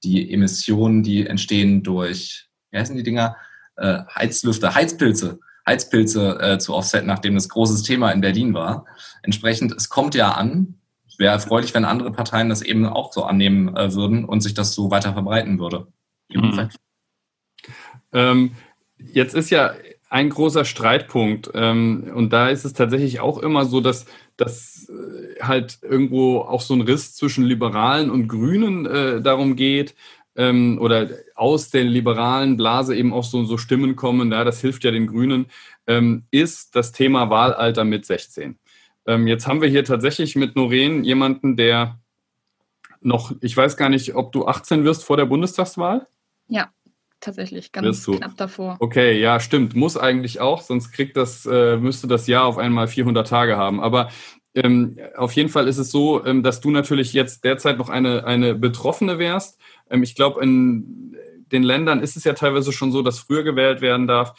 die 0.04 0.32
Emissionen, 0.32 1.02
die 1.02 1.26
entstehen 1.26 1.82
durch, 1.82 2.48
wie 2.70 2.78
heißen 2.78 2.96
die 2.96 3.02
Dinger? 3.02 3.36
Äh, 3.76 4.00
Heizlüfter, 4.14 4.74
Heizpilze. 4.74 5.38
Heizpilze 5.66 6.40
äh, 6.40 6.58
zu 6.58 6.74
offsetten, 6.74 7.06
nachdem 7.06 7.34
das 7.34 7.48
großes 7.48 7.82
Thema 7.82 8.10
in 8.10 8.20
Berlin 8.20 8.52
war. 8.52 8.84
Entsprechend, 9.22 9.72
es 9.72 9.88
kommt 9.88 10.14
ja 10.14 10.32
an, 10.32 10.74
wäre 11.18 11.32
erfreulich, 11.32 11.72
wenn 11.72 11.84
andere 11.84 12.12
Parteien 12.12 12.48
das 12.48 12.62
eben 12.62 12.84
auch 12.84 13.12
so 13.12 13.24
annehmen 13.24 13.74
äh, 13.76 13.94
würden 13.94 14.24
und 14.24 14.40
sich 14.40 14.54
das 14.54 14.74
so 14.74 14.90
weiter 14.90 15.12
verbreiten 15.12 15.58
würde. 15.58 15.86
Mhm. 16.30 16.68
Ähm, 18.12 18.52
jetzt 18.98 19.34
ist 19.34 19.50
ja 19.50 19.72
ein 20.10 20.28
großer 20.28 20.64
Streitpunkt 20.64 21.50
ähm, 21.54 22.10
und 22.14 22.32
da 22.32 22.48
ist 22.48 22.64
es 22.64 22.74
tatsächlich 22.74 23.20
auch 23.20 23.38
immer 23.38 23.64
so, 23.64 23.80
dass, 23.80 24.04
dass 24.36 24.88
äh, 24.88 25.40
halt 25.40 25.78
irgendwo 25.82 26.38
auch 26.38 26.60
so 26.60 26.74
ein 26.74 26.80
Riss 26.80 27.14
zwischen 27.14 27.44
Liberalen 27.44 28.10
und 28.10 28.28
Grünen 28.28 28.86
äh, 28.86 29.20
darum 29.20 29.56
geht 29.56 29.94
ähm, 30.36 30.78
oder 30.80 31.08
aus 31.34 31.70
der 31.70 31.84
liberalen 31.84 32.56
Blase 32.56 32.96
eben 32.96 33.12
auch 33.12 33.24
so, 33.24 33.44
so 33.44 33.58
Stimmen 33.58 33.96
kommen, 33.96 34.32
ja, 34.32 34.44
das 34.44 34.60
hilft 34.60 34.84
ja 34.84 34.90
den 34.90 35.06
Grünen, 35.06 35.46
ähm, 35.86 36.24
ist 36.30 36.74
das 36.74 36.92
Thema 36.92 37.30
Wahlalter 37.30 37.84
mit 37.84 38.06
16. 38.06 38.58
Ähm, 39.06 39.26
jetzt 39.26 39.46
haben 39.46 39.60
wir 39.60 39.68
hier 39.68 39.84
tatsächlich 39.84 40.36
mit 40.36 40.56
Noreen 40.56 41.04
jemanden, 41.04 41.56
der 41.56 41.98
noch, 43.00 43.32
ich 43.40 43.56
weiß 43.56 43.76
gar 43.76 43.88
nicht, 43.88 44.14
ob 44.14 44.32
du 44.32 44.46
18 44.46 44.84
wirst 44.84 45.04
vor 45.04 45.16
der 45.16 45.26
Bundestagswahl? 45.26 46.06
Ja, 46.48 46.70
tatsächlich, 47.22 47.72
ganz 47.72 48.04
knapp 48.04 48.36
davor. 48.36 48.76
Okay, 48.80 49.18
ja, 49.18 49.40
stimmt. 49.40 49.74
Muss 49.74 49.96
eigentlich 49.96 50.40
auch, 50.40 50.60
sonst 50.60 50.92
kriegt 50.92 51.16
das, 51.16 51.46
äh, 51.46 51.76
müsste 51.76 52.06
das 52.06 52.26
Jahr 52.26 52.44
auf 52.44 52.58
einmal 52.58 52.88
400 52.88 53.26
Tage 53.26 53.56
haben. 53.56 53.80
Aber 53.80 54.10
ähm, 54.54 54.98
auf 55.16 55.32
jeden 55.32 55.48
Fall 55.48 55.68
ist 55.68 55.78
es 55.78 55.90
so, 55.90 56.24
ähm, 56.26 56.42
dass 56.42 56.60
du 56.60 56.70
natürlich 56.70 57.12
jetzt 57.14 57.44
derzeit 57.44 57.78
noch 57.78 57.88
eine, 57.88 58.26
eine 58.26 58.54
Betroffene 58.54 59.18
wärst. 59.18 59.58
Ähm, 59.88 60.02
ich 60.02 60.14
glaube, 60.14 60.42
in 60.42 61.16
den 61.52 61.62
Ländern 61.62 62.00
ist 62.00 62.16
es 62.16 62.24
ja 62.24 62.34
teilweise 62.34 62.72
schon 62.72 62.92
so, 62.92 63.02
dass 63.02 63.20
früher 63.20 63.44
gewählt 63.44 63.80
werden 63.80 64.06
darf. 64.06 64.34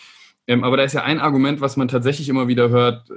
Ähm, 0.47 0.63
aber 0.63 0.77
da 0.77 0.83
ist 0.83 0.93
ja 0.93 1.03
ein 1.03 1.19
Argument, 1.19 1.61
was 1.61 1.77
man 1.77 1.87
tatsächlich 1.87 2.29
immer 2.29 2.47
wieder 2.47 2.69
hört, 2.69 3.09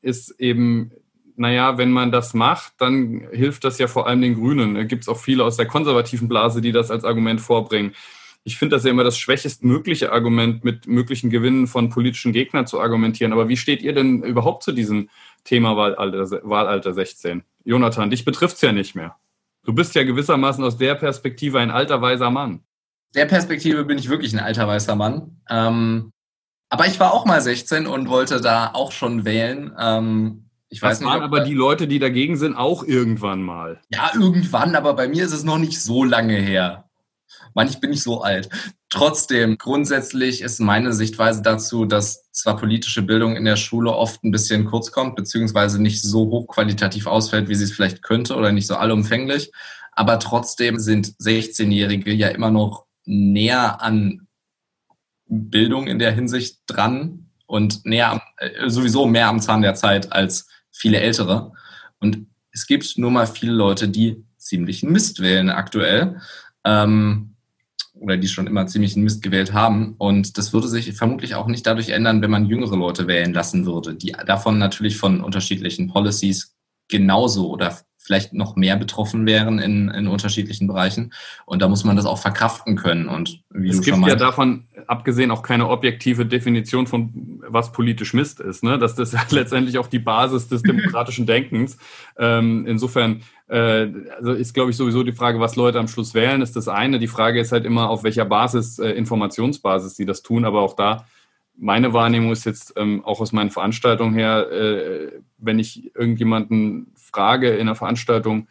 ist 0.00 0.40
eben, 0.40 0.92
naja, 1.36 1.78
wenn 1.78 1.90
man 1.90 2.10
das 2.10 2.34
macht, 2.34 2.72
dann 2.78 3.28
hilft 3.32 3.64
das 3.64 3.78
ja 3.78 3.86
vor 3.86 4.06
allem 4.06 4.22
den 4.22 4.34
Grünen. 4.34 4.74
Da 4.74 4.84
gibt 4.84 5.02
es 5.02 5.08
auch 5.08 5.18
viele 5.18 5.44
aus 5.44 5.56
der 5.56 5.66
konservativen 5.66 6.28
Blase, 6.28 6.60
die 6.60 6.72
das 6.72 6.90
als 6.90 7.04
Argument 7.04 7.40
vorbringen. 7.40 7.92
Ich 8.48 8.56
finde 8.56 8.76
das 8.76 8.84
ja 8.84 8.90
immer 8.90 9.04
das 9.04 9.18
schwächestmögliche 9.18 10.10
Argument, 10.10 10.64
mit 10.64 10.86
möglichen 10.86 11.28
Gewinnen 11.28 11.66
von 11.66 11.90
politischen 11.90 12.32
Gegnern 12.32 12.66
zu 12.66 12.80
argumentieren. 12.80 13.34
Aber 13.34 13.50
wie 13.50 13.58
steht 13.58 13.82
ihr 13.82 13.92
denn 13.92 14.22
überhaupt 14.22 14.62
zu 14.62 14.72
diesem 14.72 15.10
Thema 15.44 15.76
Wahlalter, 15.76 16.40
Wahlalter 16.48 16.94
16? 16.94 17.42
Jonathan, 17.64 18.08
dich 18.08 18.24
betrifft 18.24 18.56
es 18.56 18.62
ja 18.62 18.72
nicht 18.72 18.94
mehr. 18.94 19.16
Du 19.64 19.74
bist 19.74 19.94
ja 19.94 20.02
gewissermaßen 20.02 20.64
aus 20.64 20.78
der 20.78 20.94
Perspektive 20.94 21.58
ein 21.60 21.70
alter 21.70 22.00
weißer 22.00 22.30
Mann. 22.30 22.62
Der 23.14 23.26
Perspektive 23.26 23.84
bin 23.84 23.98
ich 23.98 24.08
wirklich 24.08 24.32
ein 24.32 24.40
alter 24.40 24.66
weißer 24.66 24.96
Mann. 24.96 25.42
Ähm, 25.50 26.10
aber 26.70 26.86
ich 26.86 26.98
war 26.98 27.12
auch 27.12 27.26
mal 27.26 27.42
16 27.42 27.86
und 27.86 28.08
wollte 28.08 28.40
da 28.40 28.70
auch 28.72 28.92
schon 28.92 29.26
wählen. 29.26 29.74
Ähm, 29.78 30.48
ich 30.70 30.80
weiß 30.80 31.00
das 31.00 31.00
nicht, 31.00 31.08
waren 31.10 31.22
aber 31.22 31.40
die 31.40 31.52
Leute, 31.52 31.86
die 31.86 31.98
dagegen 31.98 32.38
sind, 32.38 32.56
auch 32.56 32.82
irgendwann 32.82 33.42
mal. 33.42 33.82
Ja, 33.90 34.10
irgendwann, 34.14 34.74
aber 34.74 34.94
bei 34.94 35.06
mir 35.06 35.26
ist 35.26 35.32
es 35.32 35.44
noch 35.44 35.58
nicht 35.58 35.78
so 35.82 36.02
lange 36.02 36.36
her. 36.36 36.87
Manch 37.54 37.72
ich 37.72 37.80
bin 37.80 37.90
nicht 37.90 38.02
so 38.02 38.22
alt. 38.22 38.48
Trotzdem, 38.90 39.58
grundsätzlich 39.58 40.40
ist 40.40 40.60
meine 40.60 40.92
Sichtweise 40.92 41.42
dazu, 41.42 41.84
dass 41.84 42.30
zwar 42.32 42.56
politische 42.56 43.02
Bildung 43.02 43.36
in 43.36 43.44
der 43.44 43.56
Schule 43.56 43.92
oft 43.92 44.24
ein 44.24 44.30
bisschen 44.30 44.64
kurz 44.64 44.90
kommt, 44.90 45.16
beziehungsweise 45.16 45.80
nicht 45.80 46.02
so 46.02 46.30
hochqualitativ 46.30 47.06
ausfällt, 47.06 47.48
wie 47.48 47.54
sie 47.54 47.64
es 47.64 47.72
vielleicht 47.72 48.02
könnte 48.02 48.36
oder 48.36 48.52
nicht 48.52 48.66
so 48.66 48.76
allumfänglich, 48.76 49.52
aber 49.92 50.18
trotzdem 50.20 50.78
sind 50.78 51.08
16-Jährige 51.18 52.12
ja 52.12 52.28
immer 52.28 52.50
noch 52.50 52.86
näher 53.04 53.82
an 53.82 54.28
Bildung 55.26 55.86
in 55.86 55.98
der 55.98 56.12
Hinsicht 56.12 56.60
dran 56.66 57.30
und 57.46 57.84
näher 57.84 58.22
äh, 58.36 58.68
sowieso 58.70 59.06
mehr 59.06 59.28
am 59.28 59.40
Zahn 59.40 59.62
der 59.62 59.74
Zeit 59.74 60.12
als 60.12 60.48
viele 60.70 61.00
Ältere. 61.00 61.52
Und 61.98 62.26
es 62.52 62.66
gibt 62.66 62.96
nur 62.96 63.10
mal 63.10 63.26
viele 63.26 63.52
Leute, 63.52 63.88
die 63.88 64.24
ziemlichen 64.36 64.92
Mist 64.92 65.20
wählen 65.20 65.50
aktuell. 65.50 66.20
Ähm, 66.64 67.34
oder 68.00 68.16
die 68.16 68.28
schon 68.28 68.46
immer 68.46 68.66
ziemlichen 68.66 69.02
Mist 69.02 69.22
gewählt 69.22 69.52
haben. 69.52 69.94
Und 69.98 70.38
das 70.38 70.52
würde 70.52 70.68
sich 70.68 70.92
vermutlich 70.94 71.34
auch 71.34 71.46
nicht 71.46 71.66
dadurch 71.66 71.90
ändern, 71.90 72.22
wenn 72.22 72.30
man 72.30 72.46
jüngere 72.46 72.76
Leute 72.76 73.06
wählen 73.06 73.32
lassen 73.32 73.66
würde, 73.66 73.94
die 73.94 74.12
davon 74.26 74.58
natürlich 74.58 74.96
von 74.96 75.20
unterschiedlichen 75.20 75.88
Policies 75.88 76.56
genauso 76.88 77.50
oder 77.50 77.76
vielleicht 78.08 78.32
noch 78.32 78.56
mehr 78.56 78.76
betroffen 78.76 79.26
wären 79.26 79.58
in, 79.58 79.90
in 79.90 80.08
unterschiedlichen 80.08 80.66
Bereichen. 80.66 81.12
Und 81.44 81.60
da 81.60 81.68
muss 81.68 81.84
man 81.84 81.94
das 81.94 82.06
auch 82.06 82.16
verkraften 82.16 82.74
können. 82.74 83.06
Und 83.06 83.42
wie 83.50 83.68
es 83.68 83.76
du 83.76 83.82
gibt 83.82 84.06
ja 84.06 84.16
davon 84.16 84.64
abgesehen 84.86 85.30
auch 85.30 85.42
keine 85.42 85.68
objektive 85.68 86.24
Definition 86.24 86.86
von 86.86 87.42
was 87.46 87.70
politisch 87.70 88.14
Mist 88.14 88.40
ist. 88.40 88.64
Ne? 88.64 88.78
Das 88.78 88.98
ist 88.98 89.14
letztendlich 89.30 89.76
auch 89.76 89.88
die 89.88 89.98
Basis 89.98 90.48
des 90.48 90.62
demokratischen 90.62 91.26
Denkens. 91.26 91.76
Ähm, 92.16 92.64
insofern 92.66 93.20
äh, 93.48 93.88
also 94.16 94.32
ist, 94.32 94.54
glaube 94.54 94.70
ich, 94.70 94.76
sowieso 94.78 95.02
die 95.02 95.12
Frage, 95.12 95.38
was 95.38 95.56
Leute 95.56 95.78
am 95.78 95.88
Schluss 95.88 96.14
wählen, 96.14 96.40
ist 96.40 96.56
das 96.56 96.66
eine. 96.66 96.98
Die 96.98 97.08
Frage 97.08 97.40
ist 97.40 97.52
halt 97.52 97.66
immer, 97.66 97.90
auf 97.90 98.04
welcher 98.04 98.24
Basis, 98.24 98.78
äh, 98.78 98.92
Informationsbasis 98.92 99.96
sie 99.96 100.06
das 100.06 100.22
tun. 100.22 100.46
Aber 100.46 100.62
auch 100.62 100.74
da 100.74 101.04
meine 101.58 101.92
Wahrnehmung 101.92 102.32
ist 102.32 102.46
jetzt 102.46 102.74
ähm, 102.76 103.04
auch 103.04 103.20
aus 103.20 103.32
meinen 103.32 103.50
Veranstaltungen 103.50 104.14
her, 104.14 104.50
äh, 104.50 105.20
wenn 105.38 105.58
ich 105.58 105.94
irgendjemanden 105.94 106.92
frage 107.12 107.50
in 107.50 107.62
einer 107.62 107.74
Veranstaltung, 107.74 108.48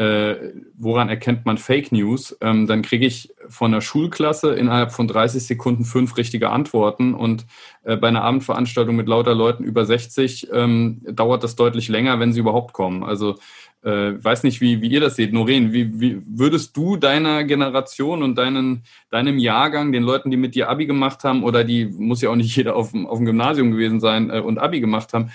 äh, 0.00 0.54
woran 0.78 1.10
erkennt 1.10 1.44
man 1.44 1.58
Fake 1.58 1.92
News, 1.92 2.34
ähm, 2.40 2.66
dann 2.66 2.80
kriege 2.80 3.04
ich 3.04 3.34
von 3.50 3.70
der 3.70 3.82
Schulklasse 3.82 4.54
innerhalb 4.54 4.92
von 4.92 5.06
30 5.06 5.44
Sekunden 5.44 5.84
fünf 5.84 6.16
richtige 6.16 6.48
Antworten 6.48 7.12
und 7.12 7.44
äh, 7.84 7.96
bei 7.96 8.08
einer 8.08 8.22
Abendveranstaltung 8.22 8.96
mit 8.96 9.08
lauter 9.08 9.34
Leuten 9.34 9.62
über 9.62 9.84
60 9.84 10.48
ähm, 10.54 11.02
dauert 11.04 11.44
das 11.44 11.54
deutlich 11.54 11.88
länger, 11.88 12.18
wenn 12.18 12.32
sie 12.32 12.40
überhaupt 12.40 12.72
kommen. 12.72 13.04
Also 13.04 13.36
äh, 13.82 14.12
weiß 14.24 14.42
nicht, 14.44 14.62
wie, 14.62 14.80
wie 14.80 14.88
ihr 14.88 15.00
das 15.00 15.16
seht. 15.16 15.34
Noreen, 15.34 15.74
wie, 15.74 16.00
wie 16.00 16.22
würdest 16.26 16.74
du 16.78 16.96
deiner 16.96 17.44
Generation 17.44 18.22
und 18.22 18.36
deinen, 18.36 18.84
deinem 19.10 19.38
Jahrgang, 19.38 19.92
den 19.92 20.02
Leuten, 20.02 20.30
die 20.30 20.38
mit 20.38 20.54
dir 20.54 20.70
Abi 20.70 20.86
gemacht 20.86 21.24
haben, 21.24 21.44
oder 21.44 21.62
die 21.62 21.84
muss 21.84 22.22
ja 22.22 22.30
auch 22.30 22.36
nicht 22.36 22.56
jeder 22.56 22.74
auf, 22.74 22.94
auf 22.94 23.18
dem 23.18 23.26
Gymnasium 23.26 23.70
gewesen 23.70 24.00
sein 24.00 24.30
äh, 24.30 24.40
und 24.40 24.58
Abi 24.58 24.80
gemacht 24.80 25.12
haben, 25.12 25.30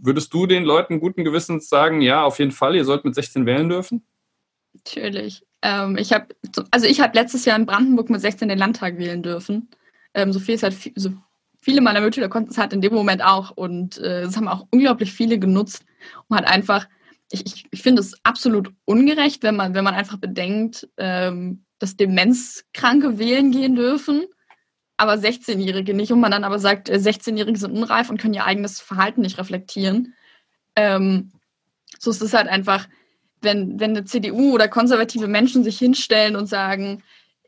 würdest 0.00 0.32
du 0.32 0.46
den 0.46 0.64
Leuten 0.64 1.00
guten 1.00 1.24
Gewissens 1.24 1.68
sagen, 1.68 2.00
ja, 2.00 2.24
auf 2.24 2.38
jeden 2.38 2.52
Fall, 2.52 2.76
ihr 2.76 2.84
sollt 2.84 3.04
mit 3.04 3.14
16 3.14 3.46
wählen 3.46 3.68
dürfen? 3.68 4.04
Natürlich. 4.72 5.42
Ähm, 5.62 5.96
ich 5.98 6.12
habe, 6.12 6.28
also 6.70 6.86
ich 6.86 7.00
habe 7.00 7.16
letztes 7.16 7.44
Jahr 7.44 7.58
in 7.58 7.66
Brandenburg 7.66 8.10
mit 8.10 8.20
16 8.20 8.48
den 8.48 8.58
Landtag 8.58 8.98
wählen 8.98 9.22
dürfen. 9.22 9.68
Ähm, 10.14 10.32
so 10.32 10.40
viel 10.40 10.54
ist 10.54 10.62
halt, 10.62 10.76
so 10.94 11.10
viele 11.60 11.80
meiner 11.80 12.00
Mitschüler 12.00 12.28
konnten 12.28 12.50
es 12.50 12.58
halt 12.58 12.72
in 12.72 12.80
dem 12.80 12.94
Moment 12.94 13.22
auch 13.22 13.50
und 13.50 13.98
äh, 13.98 14.22
es 14.22 14.36
haben 14.36 14.48
auch 14.48 14.66
unglaublich 14.70 15.12
viele 15.12 15.38
genutzt 15.38 15.84
und 16.28 16.36
hat 16.36 16.46
einfach 16.46 16.86
ich, 17.30 17.46
ich, 17.46 17.66
ich 17.70 17.82
finde 17.82 18.00
es 18.00 18.14
absolut 18.24 18.72
ungerecht, 18.84 19.42
wenn 19.42 19.56
man, 19.56 19.74
wenn 19.74 19.84
man 19.84 19.94
einfach 19.94 20.18
bedenkt, 20.18 20.88
ähm, 20.96 21.64
dass 21.78 21.96
Demenzkranke 21.96 23.18
wählen 23.18 23.52
gehen 23.52 23.76
dürfen, 23.76 24.24
aber 25.00 25.14
16-Jährige 25.14 25.94
nicht 25.94 26.12
und 26.12 26.20
man 26.20 26.30
dann 26.30 26.44
aber 26.44 26.58
sagt, 26.58 26.90
16-Jährige 26.90 27.56
äh, 27.56 27.60
sind 27.60 27.72
unreif 27.72 28.10
und 28.10 28.20
können 28.20 28.34
ihr 28.34 28.44
eigenes 28.44 28.80
Verhalten 28.80 29.22
nicht 29.22 29.38
reflektieren. 29.38 30.14
Ähm, 30.76 31.32
so 31.98 32.10
ist 32.10 32.20
es 32.20 32.34
halt 32.34 32.48
einfach, 32.48 32.86
wenn, 33.40 33.80
wenn 33.80 33.90
eine 33.90 34.04
CDU 34.04 34.52
oder 34.52 34.68
konservative 34.68 35.26
Menschen 35.26 35.64
sich 35.64 35.78
hinstellen 35.78 36.36
und 36.36 36.48
sagen, 36.48 37.02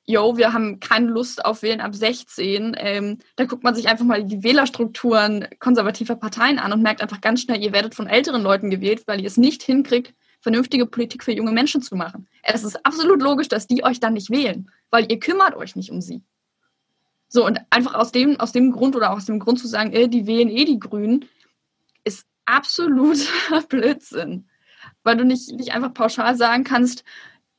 yo, 0.07 0.39
wir 0.39 0.55
haben 0.55 0.81
keine 0.81 1.09
Lust 1.09 1.45
auf 1.45 1.63
Wählen 1.63 1.83
ab 1.83 1.95
16, 1.95 2.75
ähm, 2.79 3.19
da 3.37 3.45
guckt 3.45 3.65
man 3.65 3.75
sich 3.75 3.87
einfach 3.87 4.07
mal 4.07 4.25
die 4.25 4.43
Wählerstrukturen 4.43 5.47
konservativer 5.59 6.17
Parteien 6.17 6.59
an 6.59 6.73
und 6.73 6.83
merkt 6.83 7.03
einfach 7.03 7.21
ganz 7.21 7.43
schnell, 7.43 7.63
ihr 7.63 7.75
werdet 7.75 7.95
von 7.95 8.07
älteren 8.07 8.43
Leuten 8.43 8.71
gewählt, 8.71 9.03
weil 9.07 9.21
ihr 9.21 9.27
es 9.27 9.37
nicht 9.37 9.63
hinkriegt, 9.63 10.15
vernünftige 10.41 10.87
Politik 10.87 11.23
für 11.23 11.33
junge 11.33 11.53
Menschen 11.53 11.83
zu 11.83 11.97
machen. 11.97 12.27
Es 12.43 12.65
ist 12.65 12.85
absolut 12.87 13.21
logisch, 13.21 13.49
dass 13.49 13.67
die 13.67 13.85
euch 13.85 14.01
dann 14.01 14.15
nicht 14.15 14.31
wählen, 14.31 14.71
weil 14.91 15.13
ihr 15.13 15.21
kümmert 15.21 15.55
euch 15.55 15.77
nicht 15.77 15.91
um 15.91 16.01
sie. 16.01 16.23
So, 17.35 17.47
und 17.47 17.61
einfach 17.71 17.95
aus 17.95 18.12
dem, 18.12 18.39
aus 18.39 18.53
dem 18.53 18.73
Grund 18.73 18.95
oder 18.95 19.11
aus 19.11 19.25
dem 19.25 19.39
Grund 19.39 19.59
zu 19.59 19.67
sagen, 19.67 19.95
äh, 19.95 20.07
die 20.07 20.27
wählen 20.27 20.51
eh 20.51 20.67
die 20.67 20.79
Grünen, 20.79 21.25
ist 22.05 22.27
absoluter 22.45 23.62
Blödsinn. 23.71 24.51
Weil 25.03 25.17
du 25.17 25.25
nicht, 25.25 25.51
nicht 25.51 25.73
einfach 25.73 25.95
pauschal 25.95 26.37
sagen 26.37 26.62
kannst, 26.62 27.05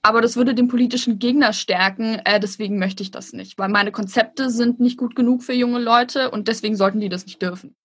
aber 0.03 0.22
das 0.22 0.36
würde 0.36 0.53
den 0.53 0.68
politischen 0.68 1.18
Gegner 1.18 1.53
stärken, 1.53 2.22
äh, 2.24 2.39
deswegen 2.39 2.77
möchte 2.77 3.01
ich 3.01 3.10
das 3.10 3.34
nicht. 3.34 3.58
Weil 3.58 3.70
meine 3.70 3.92
Konzepte 3.92 4.51
sind 4.51 4.80
nicht 4.80 5.00
gut 5.00 5.15
genug 5.15 5.42
für 5.42 5.53
junge 5.53 5.80
Leute 5.80 6.30
und 6.30 6.48
deswegen 6.48 6.75
sollten 6.75 7.00
die 7.00 7.10
das 7.10 7.25
nicht 7.25 7.42
dürfen. 7.42 7.75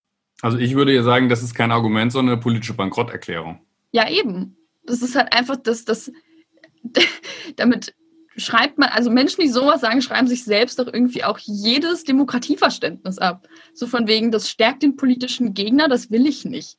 Also 0.42 0.58
ich 0.58 0.74
würde 0.74 0.94
ja 0.94 1.02
sagen, 1.02 1.30
das 1.30 1.42
ist 1.42 1.54
kein 1.54 1.72
Argument, 1.72 2.12
sondern 2.12 2.34
eine 2.34 2.42
politische 2.42 2.74
Bankrotterklärung. 2.74 3.60
Ja, 3.92 4.10
eben. 4.10 4.58
Das 4.84 5.00
ist 5.00 5.16
halt 5.16 5.32
einfach 5.32 5.56
das, 5.56 5.86
das 5.86 6.12
damit 7.56 7.94
schreibt 8.38 8.78
man, 8.78 8.88
also 8.90 9.10
Menschen, 9.10 9.42
die 9.42 9.48
sowas 9.48 9.80
sagen, 9.80 10.00
schreiben 10.00 10.28
sich 10.28 10.44
selbst 10.44 10.78
doch 10.78 10.86
irgendwie 10.86 11.24
auch 11.24 11.38
jedes 11.38 12.04
Demokratieverständnis 12.04 13.18
ab. 13.18 13.46
So 13.74 13.86
von 13.86 14.06
wegen, 14.06 14.30
das 14.30 14.48
stärkt 14.48 14.82
den 14.82 14.96
politischen 14.96 15.54
Gegner, 15.54 15.88
das 15.88 16.10
will 16.10 16.26
ich 16.26 16.44
nicht. 16.44 16.78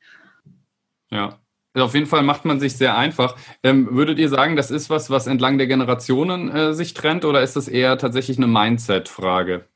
Ja. 1.10 1.38
Also 1.72 1.84
auf 1.84 1.94
jeden 1.94 2.06
Fall 2.06 2.24
macht 2.24 2.44
man 2.44 2.58
sich 2.58 2.76
sehr 2.76 2.96
einfach. 2.98 3.36
Ähm, 3.62 3.88
würdet 3.92 4.18
ihr 4.18 4.28
sagen, 4.28 4.56
das 4.56 4.72
ist 4.72 4.90
was, 4.90 5.08
was 5.08 5.28
entlang 5.28 5.56
der 5.56 5.68
Generationen 5.68 6.50
äh, 6.50 6.74
sich 6.74 6.94
trennt 6.94 7.24
oder 7.24 7.42
ist 7.42 7.54
das 7.54 7.68
eher 7.68 7.96
tatsächlich 7.96 8.38
eine 8.38 8.48
Mindset-Frage? 8.48 9.66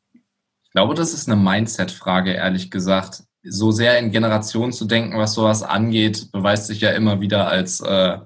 Ich 0.65 0.71
glaube, 0.73 0.95
das 0.95 1.15
ist 1.15 1.31
eine 1.31 1.41
Mindset-Frage, 1.41 2.33
ehrlich 2.33 2.73
gesagt. 2.73 3.23
So 3.45 3.71
sehr 3.71 3.99
in 4.01 4.11
Generationen 4.11 4.73
zu 4.73 4.87
denken, 4.87 5.19
was 5.19 5.35
sowas 5.35 5.63
angeht, 5.63 6.33
beweist 6.33 6.67
sich 6.67 6.81
ja 6.81 6.91
immer 6.91 7.21
wieder 7.21 7.47
als 7.47 7.81
äh, 7.81 8.19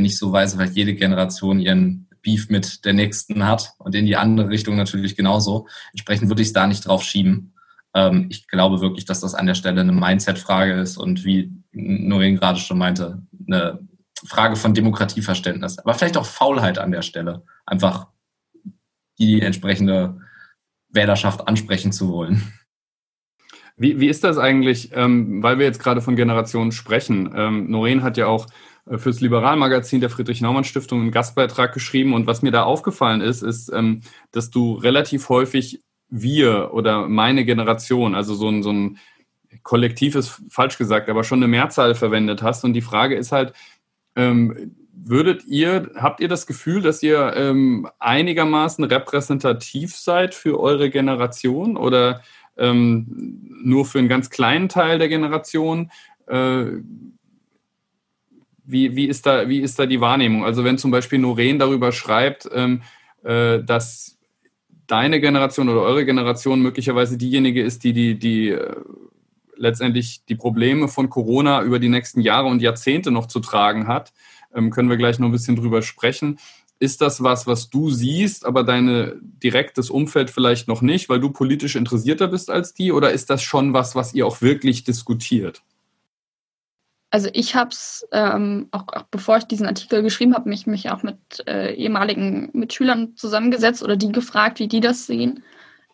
nicht 0.00 0.18
so 0.18 0.32
weise, 0.32 0.58
weil 0.58 0.70
jede 0.70 0.94
Generation 0.94 1.60
ihren 1.60 2.08
Beef 2.22 2.48
mit 2.48 2.84
der 2.84 2.92
nächsten 2.92 3.46
hat 3.46 3.74
und 3.78 3.94
in 3.94 4.06
die 4.06 4.16
andere 4.16 4.48
Richtung 4.48 4.76
natürlich 4.76 5.16
genauso. 5.16 5.66
Entsprechend 5.92 6.28
würde 6.28 6.42
ich 6.42 6.48
es 6.48 6.54
da 6.54 6.66
nicht 6.66 6.86
drauf 6.86 7.02
schieben. 7.02 7.54
Ähm, 7.94 8.26
ich 8.30 8.48
glaube 8.48 8.80
wirklich, 8.80 9.04
dass 9.04 9.20
das 9.20 9.34
an 9.34 9.46
der 9.46 9.54
Stelle 9.54 9.80
eine 9.80 9.92
Mindset-Frage 9.92 10.74
ist 10.74 10.96
und 10.96 11.24
wie 11.24 11.52
Noreen 11.72 12.36
gerade 12.36 12.58
schon 12.58 12.78
meinte, 12.78 13.22
eine 13.46 13.80
Frage 14.24 14.56
von 14.56 14.74
Demokratieverständnis, 14.74 15.78
aber 15.78 15.94
vielleicht 15.94 16.16
auch 16.16 16.26
Faulheit 16.26 16.78
an 16.78 16.92
der 16.92 17.02
Stelle. 17.02 17.42
Einfach 17.66 18.06
die 19.18 19.42
entsprechende 19.42 20.20
Wählerschaft 20.88 21.48
ansprechen 21.48 21.92
zu 21.92 22.08
wollen. 22.08 22.52
Wie, 23.76 23.98
wie 24.00 24.08
ist 24.08 24.22
das 24.22 24.38
eigentlich, 24.38 24.90
ähm, 24.94 25.42
weil 25.42 25.58
wir 25.58 25.66
jetzt 25.66 25.82
gerade 25.82 26.02
von 26.02 26.14
Generationen 26.16 26.72
sprechen? 26.72 27.32
Ähm, 27.34 27.70
Noreen 27.70 28.02
hat 28.02 28.16
ja 28.16 28.26
auch 28.26 28.46
fürs 28.96 29.20
Liberalmagazin 29.20 30.00
der 30.00 30.10
Friedrich-Naumann-Stiftung 30.10 31.00
einen 31.00 31.10
Gastbeitrag 31.12 31.72
geschrieben. 31.72 32.14
Und 32.14 32.26
was 32.26 32.42
mir 32.42 32.50
da 32.50 32.64
aufgefallen 32.64 33.20
ist, 33.20 33.42
ist, 33.42 33.72
ähm, 33.72 34.00
dass 34.32 34.50
du 34.50 34.74
relativ 34.74 35.28
häufig 35.28 35.80
wir 36.08 36.74
oder 36.74 37.08
meine 37.08 37.44
Generation, 37.44 38.14
also 38.14 38.34
so 38.34 38.48
ein, 38.48 38.62
so 38.62 38.72
ein 38.72 38.98
Kollektiv 39.62 40.14
ist 40.14 40.42
falsch 40.50 40.78
gesagt, 40.78 41.08
aber 41.08 41.24
schon 41.24 41.38
eine 41.38 41.48
Mehrzahl 41.48 41.94
verwendet 41.94 42.42
hast. 42.42 42.64
Und 42.64 42.72
die 42.72 42.80
Frage 42.80 43.16
ist 43.16 43.32
halt, 43.32 43.52
ähm, 44.16 44.74
würdet 44.92 45.44
ihr, 45.46 45.90
habt 45.94 46.20
ihr 46.20 46.28
das 46.28 46.46
Gefühl, 46.46 46.82
dass 46.82 47.02
ihr 47.02 47.34
ähm, 47.36 47.88
einigermaßen 47.98 48.84
repräsentativ 48.84 49.96
seid 49.96 50.34
für 50.34 50.60
eure 50.60 50.90
Generation 50.90 51.76
oder 51.76 52.22
nur 52.54 53.86
für 53.86 53.98
einen 53.98 54.10
ganz 54.10 54.28
kleinen 54.28 54.68
Teil 54.68 54.98
der 54.98 55.08
Generation? 55.08 55.90
Wie, 58.72 58.96
wie, 58.96 59.06
ist 59.06 59.26
da, 59.26 59.48
wie 59.48 59.60
ist 59.60 59.78
da 59.78 59.86
die 59.86 60.00
Wahrnehmung? 60.00 60.44
Also 60.44 60.64
wenn 60.64 60.78
zum 60.78 60.90
Beispiel 60.90 61.18
Noreen 61.18 61.58
darüber 61.58 61.92
schreibt, 61.92 62.48
ähm, 62.52 62.82
äh, 63.22 63.62
dass 63.62 64.18
deine 64.86 65.20
Generation 65.20 65.68
oder 65.68 65.82
eure 65.82 66.04
Generation 66.04 66.60
möglicherweise 66.60 67.16
diejenige 67.16 67.62
ist, 67.62 67.84
die 67.84 67.92
die, 67.92 68.18
die 68.18 68.48
äh, 68.48 68.74
letztendlich 69.56 70.24
die 70.24 70.34
Probleme 70.34 70.88
von 70.88 71.08
Corona 71.08 71.62
über 71.62 71.78
die 71.78 71.88
nächsten 71.88 72.20
Jahre 72.20 72.48
und 72.48 72.62
Jahrzehnte 72.62 73.10
noch 73.10 73.26
zu 73.26 73.40
tragen 73.40 73.86
hat, 73.86 74.12
ähm, 74.54 74.70
können 74.70 74.90
wir 74.90 74.96
gleich 74.96 75.18
noch 75.18 75.28
ein 75.28 75.32
bisschen 75.32 75.56
drüber 75.56 75.82
sprechen. 75.82 76.38
Ist 76.78 77.00
das 77.00 77.22
was, 77.22 77.46
was 77.46 77.70
du 77.70 77.90
siehst, 77.90 78.44
aber 78.44 78.64
dein 78.64 79.20
direktes 79.42 79.88
Umfeld 79.88 80.30
vielleicht 80.30 80.66
noch 80.66 80.82
nicht, 80.82 81.08
weil 81.08 81.20
du 81.20 81.30
politisch 81.30 81.76
interessierter 81.76 82.26
bist 82.26 82.50
als 82.50 82.74
die? 82.74 82.90
Oder 82.90 83.12
ist 83.12 83.30
das 83.30 83.42
schon 83.42 83.72
was, 83.72 83.94
was 83.94 84.14
ihr 84.14 84.26
auch 84.26 84.42
wirklich 84.42 84.82
diskutiert? 84.82 85.62
Also 87.12 87.28
ich 87.34 87.54
habe 87.54 87.68
es, 87.70 88.08
ähm, 88.10 88.68
auch, 88.70 88.88
auch, 88.88 89.02
bevor 89.10 89.36
ich 89.36 89.44
diesen 89.44 89.66
Artikel 89.66 90.02
geschrieben 90.02 90.34
habe, 90.34 90.48
mich, 90.48 90.66
mich 90.66 90.90
auch 90.90 91.02
mit 91.02 91.18
äh, 91.46 91.74
ehemaligen 91.74 92.48
Mitschülern 92.54 93.14
zusammengesetzt 93.16 93.82
oder 93.82 93.96
die 93.96 94.10
gefragt, 94.10 94.60
wie 94.60 94.66
die 94.66 94.80
das 94.80 95.06
sehen. 95.06 95.42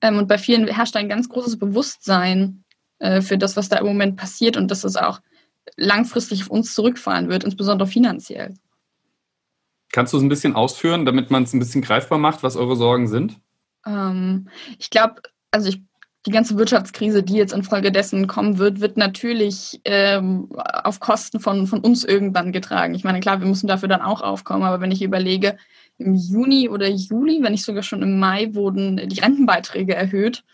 Ähm, 0.01 0.17
und 0.17 0.29
bei 0.29 0.39
vielen 0.39 0.69
herrscht 0.69 0.95
ein 0.95 1.09
ganz 1.09 1.29
großes 1.29 1.59
Bewusstsein 1.59 2.63
äh, 3.01 3.21
für 3.21 3.37
das, 3.37 3.57
was 3.57 3.69
da 3.69 3.79
im 3.79 3.87
Moment 3.87 4.17
passiert 4.17 4.57
und 4.57 4.71
dass 4.71 4.85
es 4.85 4.95
auch 4.95 5.21
langfristig 5.77 6.43
auf 6.43 6.51
uns 6.51 6.73
zurückfallen 6.73 7.29
wird, 7.29 7.43
insbesondere 7.43 7.89
finanziell. 7.89 8.55
Kannst 9.91 10.13
du 10.13 10.19
es 10.19 10.23
ein 10.23 10.29
bisschen 10.29 10.55
ausführen, 10.55 11.05
damit 11.05 11.33
man 11.33 11.43
es 11.43 11.53
ein 11.53 11.59
bisschen 11.59 11.83
greifbar 11.83 12.19
macht, 12.19 12.45
was 12.45 12.55
eure 12.55 12.77
Sorgen 12.77 13.09
sind? 13.09 13.41
Ähm, 13.85 14.49
ich 14.79 14.91
glaube, 14.91 15.21
also 15.51 15.69
ich 15.69 15.83
die 16.29 16.33
ganze 16.33 16.59
Wirtschaftskrise, 16.59 17.23
die 17.23 17.37
jetzt 17.37 17.55
infolgedessen 17.55 18.27
kommen 18.27 18.59
wird, 18.59 18.83
wird 18.83 18.99
natürlich 18.99 19.81
ähm, 19.87 20.51
auf 20.53 21.01
Kosten 21.01 21.41
von, 21.41 21.67
von 21.67 21.81
uns 21.81 22.05
irgendwann 22.05 22.53
getragen. 22.53 22.95
Ich 22.95 23.03
meine, 23.03 23.21
klar, 23.21 23.41
wir 23.41 23.49
müssen 23.49 23.67
dafür 23.67 23.89
dann 23.89 24.03
auch 24.03 24.21
aufkommen, 24.21 24.63
aber 24.63 24.83
wenn 24.83 24.93
ich 24.93 25.03
überlege, 25.03 25.57
im 25.97 26.15
Juni 26.15 26.69
oder 26.69 26.87
Juli, 26.87 27.43
wenn 27.43 27.53
nicht 27.53 27.65
sogar 27.65 27.83
schon 27.83 28.03
im 28.03 28.19
Mai, 28.19 28.51
wurden 28.53 29.09
die 29.09 29.21
Rentenbeiträge 29.21 29.95
erhöht, 29.95 30.45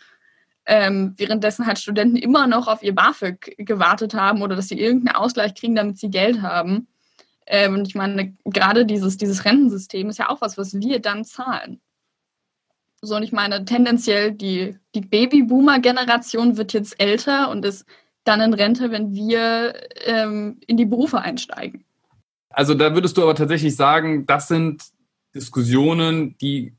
ähm, 0.65 1.13
währenddessen 1.17 1.67
halt 1.67 1.77
Studenten 1.77 2.15
immer 2.15 2.47
noch 2.47 2.69
auf 2.69 2.81
ihr 2.81 2.95
BAföG 2.95 3.55
gewartet 3.57 4.13
haben 4.13 4.41
oder 4.41 4.55
dass 4.55 4.69
sie 4.69 4.79
irgendeinen 4.79 5.17
Ausgleich 5.17 5.55
kriegen, 5.55 5.75
damit 5.75 5.99
sie 5.99 6.09
Geld 6.09 6.41
haben. 6.41 6.87
Ähm, 7.47 7.73
und 7.73 7.87
ich 7.87 7.95
meine, 7.95 8.33
gerade 8.45 8.85
dieses, 8.85 9.17
dieses 9.17 9.43
Rentensystem 9.43 10.07
ist 10.07 10.19
ja 10.19 10.29
auch 10.29 10.39
was, 10.39 10.57
was 10.57 10.73
wir 10.79 10.99
dann 10.99 11.25
zahlen. 11.25 11.81
So, 13.01 13.15
und 13.15 13.23
ich 13.23 13.31
meine, 13.31 13.65
tendenziell 13.65 14.31
die, 14.31 14.77
die 14.95 15.01
Babyboomer-Generation 15.01 16.57
wird 16.57 16.73
jetzt 16.73 16.99
älter 16.99 17.49
und 17.49 17.63
ist 17.65 17.85
dann 18.23 18.41
in 18.41 18.53
Rente, 18.53 18.91
wenn 18.91 19.13
wir 19.13 19.75
ähm, 20.05 20.57
in 20.65 20.77
die 20.77 20.85
Berufe 20.85 21.19
einsteigen. 21.19 21.85
Also 22.49 22.73
da 22.73 22.93
würdest 22.93 23.17
du 23.17 23.21
aber 23.21 23.35
tatsächlich 23.35 23.75
sagen, 23.75 24.25
das 24.25 24.47
sind 24.47 24.83
Diskussionen, 25.35 26.37
die 26.39 26.73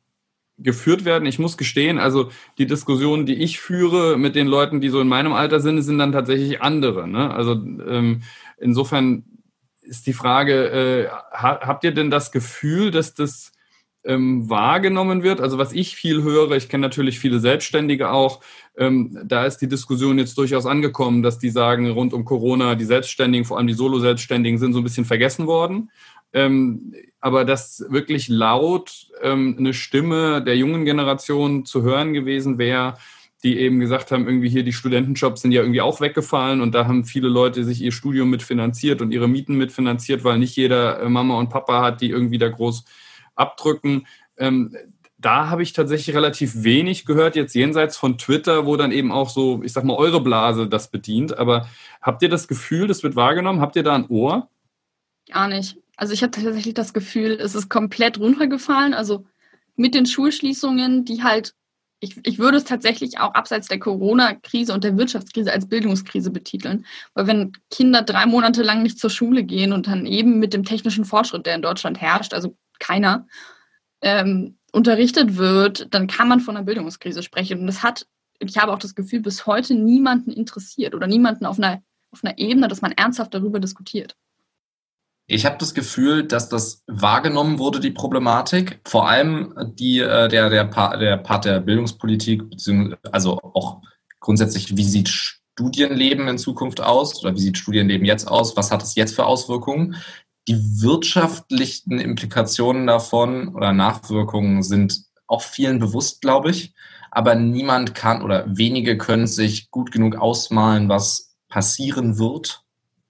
geführt 0.58 1.04
werden. 1.04 1.26
Ich 1.26 1.38
muss 1.38 1.56
gestehen, 1.56 1.98
also 1.98 2.30
die 2.58 2.66
Diskussionen, 2.66 3.26
die 3.26 3.34
ich 3.34 3.60
führe 3.60 4.16
mit 4.16 4.34
den 4.34 4.46
Leuten, 4.46 4.80
die 4.80 4.88
so 4.88 5.00
in 5.00 5.08
meinem 5.08 5.34
Alter 5.34 5.60
sind, 5.60 5.82
sind 5.82 5.98
dann 5.98 6.12
tatsächlich 6.12 6.62
andere. 6.62 7.06
Ne? 7.06 7.32
Also 7.32 7.52
ähm, 7.52 8.22
insofern 8.56 9.24
ist 9.82 10.06
die 10.06 10.14
Frage, 10.14 10.70
äh, 10.70 11.08
habt 11.32 11.84
ihr 11.84 11.92
denn 11.92 12.10
das 12.10 12.32
Gefühl, 12.32 12.90
dass 12.90 13.14
das 13.14 13.52
ähm, 14.06 14.48
wahrgenommen 14.48 15.22
wird. 15.22 15.40
Also 15.40 15.58
was 15.58 15.72
ich 15.72 15.96
viel 15.96 16.22
höre, 16.22 16.52
ich 16.52 16.68
kenne 16.68 16.82
natürlich 16.82 17.18
viele 17.18 17.40
Selbstständige 17.40 18.10
auch, 18.10 18.40
ähm, 18.76 19.18
da 19.24 19.44
ist 19.44 19.58
die 19.58 19.68
Diskussion 19.68 20.18
jetzt 20.18 20.38
durchaus 20.38 20.66
angekommen, 20.66 21.22
dass 21.22 21.38
die 21.38 21.50
sagen, 21.50 21.90
rund 21.90 22.12
um 22.12 22.24
Corona, 22.24 22.74
die 22.74 22.84
Selbstständigen, 22.84 23.44
vor 23.44 23.58
allem 23.58 23.66
die 23.66 23.74
Solo-Selbstständigen, 23.74 24.58
sind 24.58 24.72
so 24.72 24.80
ein 24.80 24.84
bisschen 24.84 25.04
vergessen 25.04 25.46
worden. 25.46 25.90
Ähm, 26.32 26.92
aber 27.20 27.44
dass 27.44 27.84
wirklich 27.88 28.28
laut 28.28 29.08
ähm, 29.22 29.56
eine 29.58 29.72
Stimme 29.72 30.42
der 30.42 30.56
jungen 30.56 30.84
Generation 30.84 31.64
zu 31.64 31.82
hören 31.82 32.12
gewesen 32.12 32.58
wäre, 32.58 32.98
die 33.42 33.58
eben 33.58 33.80
gesagt 33.80 34.10
haben, 34.10 34.26
irgendwie 34.26 34.48
hier 34.48 34.62
die 34.62 34.72
Studentenjobs 34.72 35.42
sind 35.42 35.52
ja 35.52 35.62
irgendwie 35.62 35.80
auch 35.80 36.00
weggefallen 36.00 36.60
und 36.60 36.74
da 36.74 36.86
haben 36.86 37.04
viele 37.04 37.28
Leute 37.28 37.64
sich 37.64 37.80
ihr 37.80 37.92
Studium 37.92 38.30
mitfinanziert 38.30 39.00
und 39.00 39.12
ihre 39.12 39.28
Mieten 39.28 39.56
mitfinanziert, 39.56 40.24
weil 40.24 40.38
nicht 40.38 40.56
jeder 40.56 41.00
äh, 41.00 41.08
Mama 41.08 41.38
und 41.38 41.48
Papa 41.48 41.82
hat, 41.82 42.00
die 42.00 42.10
irgendwie 42.10 42.38
da 42.38 42.48
groß 42.48 42.84
abdrücken. 43.36 44.06
Ähm, 44.36 44.76
da 45.18 45.48
habe 45.48 45.62
ich 45.62 45.72
tatsächlich 45.72 46.14
relativ 46.14 46.62
wenig 46.62 47.06
gehört, 47.06 47.36
jetzt 47.36 47.54
jenseits 47.54 47.96
von 47.96 48.18
Twitter, 48.18 48.66
wo 48.66 48.76
dann 48.76 48.92
eben 48.92 49.12
auch 49.12 49.30
so, 49.30 49.62
ich 49.62 49.72
sag 49.72 49.84
mal, 49.84 49.96
eure 49.96 50.20
Blase 50.20 50.68
das 50.68 50.90
bedient. 50.90 51.38
Aber 51.38 51.68
habt 52.02 52.22
ihr 52.22 52.28
das 52.28 52.48
Gefühl, 52.48 52.86
das 52.86 53.02
wird 53.02 53.16
wahrgenommen? 53.16 53.60
Habt 53.60 53.76
ihr 53.76 53.82
da 53.82 53.94
ein 53.94 54.08
Ohr? 54.08 54.48
Gar 55.30 55.48
nicht. 55.48 55.78
Also 55.96 56.12
ich 56.12 56.22
habe 56.22 56.30
tatsächlich 56.30 56.74
das 56.74 56.92
Gefühl, 56.92 57.38
es 57.40 57.54
ist 57.54 57.70
komplett 57.70 58.18
runtergefallen. 58.18 58.92
Also 58.92 59.24
mit 59.74 59.94
den 59.94 60.06
Schulschließungen, 60.06 61.06
die 61.06 61.22
halt, 61.22 61.54
ich, 62.00 62.18
ich 62.24 62.38
würde 62.38 62.58
es 62.58 62.64
tatsächlich 62.64 63.18
auch 63.18 63.32
abseits 63.32 63.68
der 63.68 63.78
Corona-Krise 63.78 64.74
und 64.74 64.84
der 64.84 64.98
Wirtschaftskrise 64.98 65.50
als 65.50 65.66
Bildungskrise 65.66 66.30
betiteln. 66.30 66.84
Weil 67.14 67.26
wenn 67.26 67.52
Kinder 67.70 68.02
drei 68.02 68.26
Monate 68.26 68.62
lang 68.62 68.82
nicht 68.82 68.98
zur 68.98 69.10
Schule 69.10 69.44
gehen 69.44 69.72
und 69.72 69.86
dann 69.86 70.04
eben 70.04 70.38
mit 70.38 70.52
dem 70.52 70.64
technischen 70.64 71.06
Fortschritt, 71.06 71.46
der 71.46 71.54
in 71.54 71.62
Deutschland 71.62 72.00
herrscht, 72.00 72.34
also 72.34 72.54
keiner, 72.80 73.26
ähm, 74.00 74.58
unterrichtet 74.72 75.36
wird, 75.36 75.92
dann 75.94 76.06
kann 76.06 76.28
man 76.28 76.40
von 76.40 76.56
einer 76.56 76.66
Bildungskrise 76.66 77.22
sprechen. 77.22 77.60
Und 77.60 77.66
das 77.66 77.82
hat, 77.82 78.06
ich 78.38 78.58
habe 78.58 78.72
auch 78.72 78.78
das 78.78 78.94
Gefühl, 78.94 79.20
bis 79.20 79.46
heute 79.46 79.74
niemanden 79.74 80.30
interessiert 80.30 80.94
oder 80.94 81.06
niemanden 81.06 81.46
auf 81.46 81.58
einer, 81.58 81.82
auf 82.10 82.22
einer 82.22 82.36
Ebene, 82.38 82.68
dass 82.68 82.82
man 82.82 82.92
ernsthaft 82.92 83.32
darüber 83.32 83.58
diskutiert. 83.58 84.16
Ich 85.28 85.44
habe 85.44 85.56
das 85.58 85.74
Gefühl, 85.74 86.22
dass 86.24 86.48
das 86.48 86.84
wahrgenommen 86.86 87.58
wurde, 87.58 87.80
die 87.80 87.90
Problematik. 87.90 88.80
Vor 88.86 89.08
allem 89.08 89.54
die, 89.74 89.98
äh, 89.98 90.28
der, 90.28 90.50
der, 90.50 90.64
Part, 90.64 91.00
der 91.00 91.16
Part 91.16 91.46
der 91.46 91.60
Bildungspolitik, 91.60 92.42
also 93.10 93.40
auch 93.40 93.80
grundsätzlich, 94.20 94.76
wie 94.76 94.84
sieht 94.84 95.08
Studienleben 95.08 96.28
in 96.28 96.38
Zukunft 96.38 96.80
aus 96.80 97.20
oder 97.22 97.34
wie 97.34 97.40
sieht 97.40 97.58
Studienleben 97.58 98.06
jetzt 98.06 98.28
aus? 98.28 98.56
Was 98.56 98.70
hat 98.70 98.82
es 98.82 98.94
jetzt 98.94 99.16
für 99.16 99.26
Auswirkungen? 99.26 99.96
Die 100.48 100.82
wirtschaftlichen 100.82 101.98
Implikationen 101.98 102.86
davon 102.86 103.48
oder 103.48 103.72
Nachwirkungen 103.72 104.62
sind 104.62 105.02
auch 105.26 105.42
vielen 105.42 105.78
bewusst, 105.80 106.20
glaube 106.20 106.50
ich. 106.50 106.72
Aber 107.10 107.34
niemand 107.34 107.94
kann 107.94 108.22
oder 108.22 108.44
wenige 108.46 108.98
können 108.98 109.26
sich 109.26 109.70
gut 109.70 109.90
genug 109.90 110.16
ausmalen, 110.16 110.88
was 110.88 111.36
passieren 111.48 112.18
wird 112.18 112.62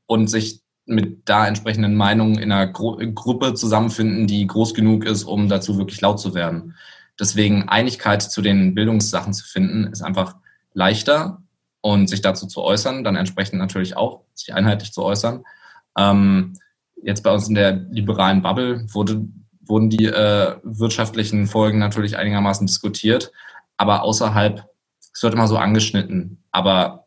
und 0.06 0.28
sich 0.28 0.60
mit 0.86 1.28
da 1.28 1.46
entsprechenden 1.46 1.96
Meinungen 1.96 2.38
in 2.38 2.52
einer 2.52 2.68
Gru 2.68 2.96
Gruppe 3.12 3.54
zusammenfinden, 3.54 4.26
die 4.26 4.46
groß 4.46 4.72
genug 4.72 5.04
ist, 5.04 5.24
um 5.24 5.48
dazu 5.48 5.78
wirklich 5.78 6.00
laut 6.00 6.20
zu 6.20 6.34
werden. 6.34 6.76
Deswegen 7.18 7.68
Einigkeit 7.68 8.22
zu 8.22 8.40
den 8.40 8.74
Bildungssachen 8.74 9.34
zu 9.34 9.44
finden, 9.44 9.84
ist 9.92 10.02
einfach 10.02 10.36
leichter 10.72 11.42
und 11.80 12.08
sich 12.08 12.20
dazu 12.20 12.46
zu 12.46 12.62
äußern, 12.62 13.04
dann 13.04 13.16
entsprechend 13.16 13.58
natürlich 13.58 13.96
auch 13.96 14.22
sich 14.34 14.54
einheitlich 14.54 14.92
zu 14.92 15.02
äußern. 15.02 15.44
Ähm, 15.98 16.54
jetzt 17.02 17.22
bei 17.22 17.32
uns 17.32 17.48
in 17.48 17.54
der 17.54 17.72
liberalen 17.90 18.42
Bubble 18.42 18.86
wurde, 18.92 19.26
wurden 19.60 19.90
die 19.90 20.06
äh, 20.06 20.56
wirtschaftlichen 20.62 21.46
Folgen 21.46 21.78
natürlich 21.78 22.16
einigermaßen 22.16 22.66
diskutiert, 22.66 23.32
aber 23.76 24.02
außerhalb, 24.02 24.64
es 25.12 25.22
wird 25.22 25.34
immer 25.34 25.48
so 25.48 25.56
angeschnitten, 25.56 26.42
aber 26.50 27.06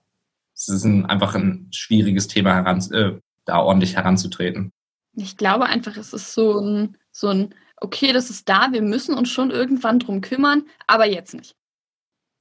es 0.55 0.67
ist 0.67 0.83
ein, 0.83 1.05
einfach 1.05 1.35
ein 1.35 1.67
schwieriges 1.71 2.27
Thema 2.27 2.55
heran, 2.55 2.79
äh, 2.91 3.19
da 3.45 3.59
ordentlich 3.59 3.95
heranzutreten. 3.95 4.71
Ich 5.13 5.37
glaube 5.37 5.65
einfach, 5.65 5.97
es 5.97 6.13
ist 6.13 6.33
so 6.33 6.59
ein, 6.59 6.97
so 7.11 7.27
ein, 7.27 7.55
okay, 7.77 8.13
das 8.13 8.29
ist 8.29 8.47
da, 8.47 8.69
wir 8.71 8.81
müssen 8.81 9.15
uns 9.15 9.29
schon 9.29 9.51
irgendwann 9.51 9.99
drum 9.99 10.21
kümmern, 10.21 10.63
aber 10.87 11.07
jetzt 11.07 11.33
nicht. 11.33 11.55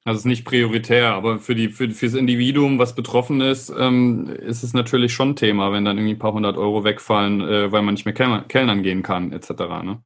Also 0.08 0.20
es 0.20 0.22
ist 0.22 0.28
nicht 0.28 0.46
prioritär, 0.46 1.12
aber 1.12 1.38
für 1.38 1.54
die 1.54 1.68
für 1.68 1.90
fürs 1.90 2.14
Individuum, 2.14 2.78
was 2.78 2.94
betroffen 2.94 3.42
ist, 3.42 3.70
ähm, 3.78 4.34
ist 4.40 4.62
es 4.62 4.72
natürlich 4.72 5.12
schon 5.12 5.36
Thema, 5.36 5.70
wenn 5.70 5.84
dann 5.84 5.98
irgendwie 5.98 6.14
ein 6.14 6.18
paar 6.18 6.32
hundert 6.32 6.56
Euro 6.56 6.82
wegfallen, 6.82 7.42
äh, 7.42 7.70
weil 7.70 7.82
man 7.82 7.92
nicht 7.92 8.06
mehr 8.06 8.14
Kellnern 8.14 8.82
gehen 8.82 9.02
kann, 9.02 9.32
etc. 9.32 9.50
Ne? 9.84 10.02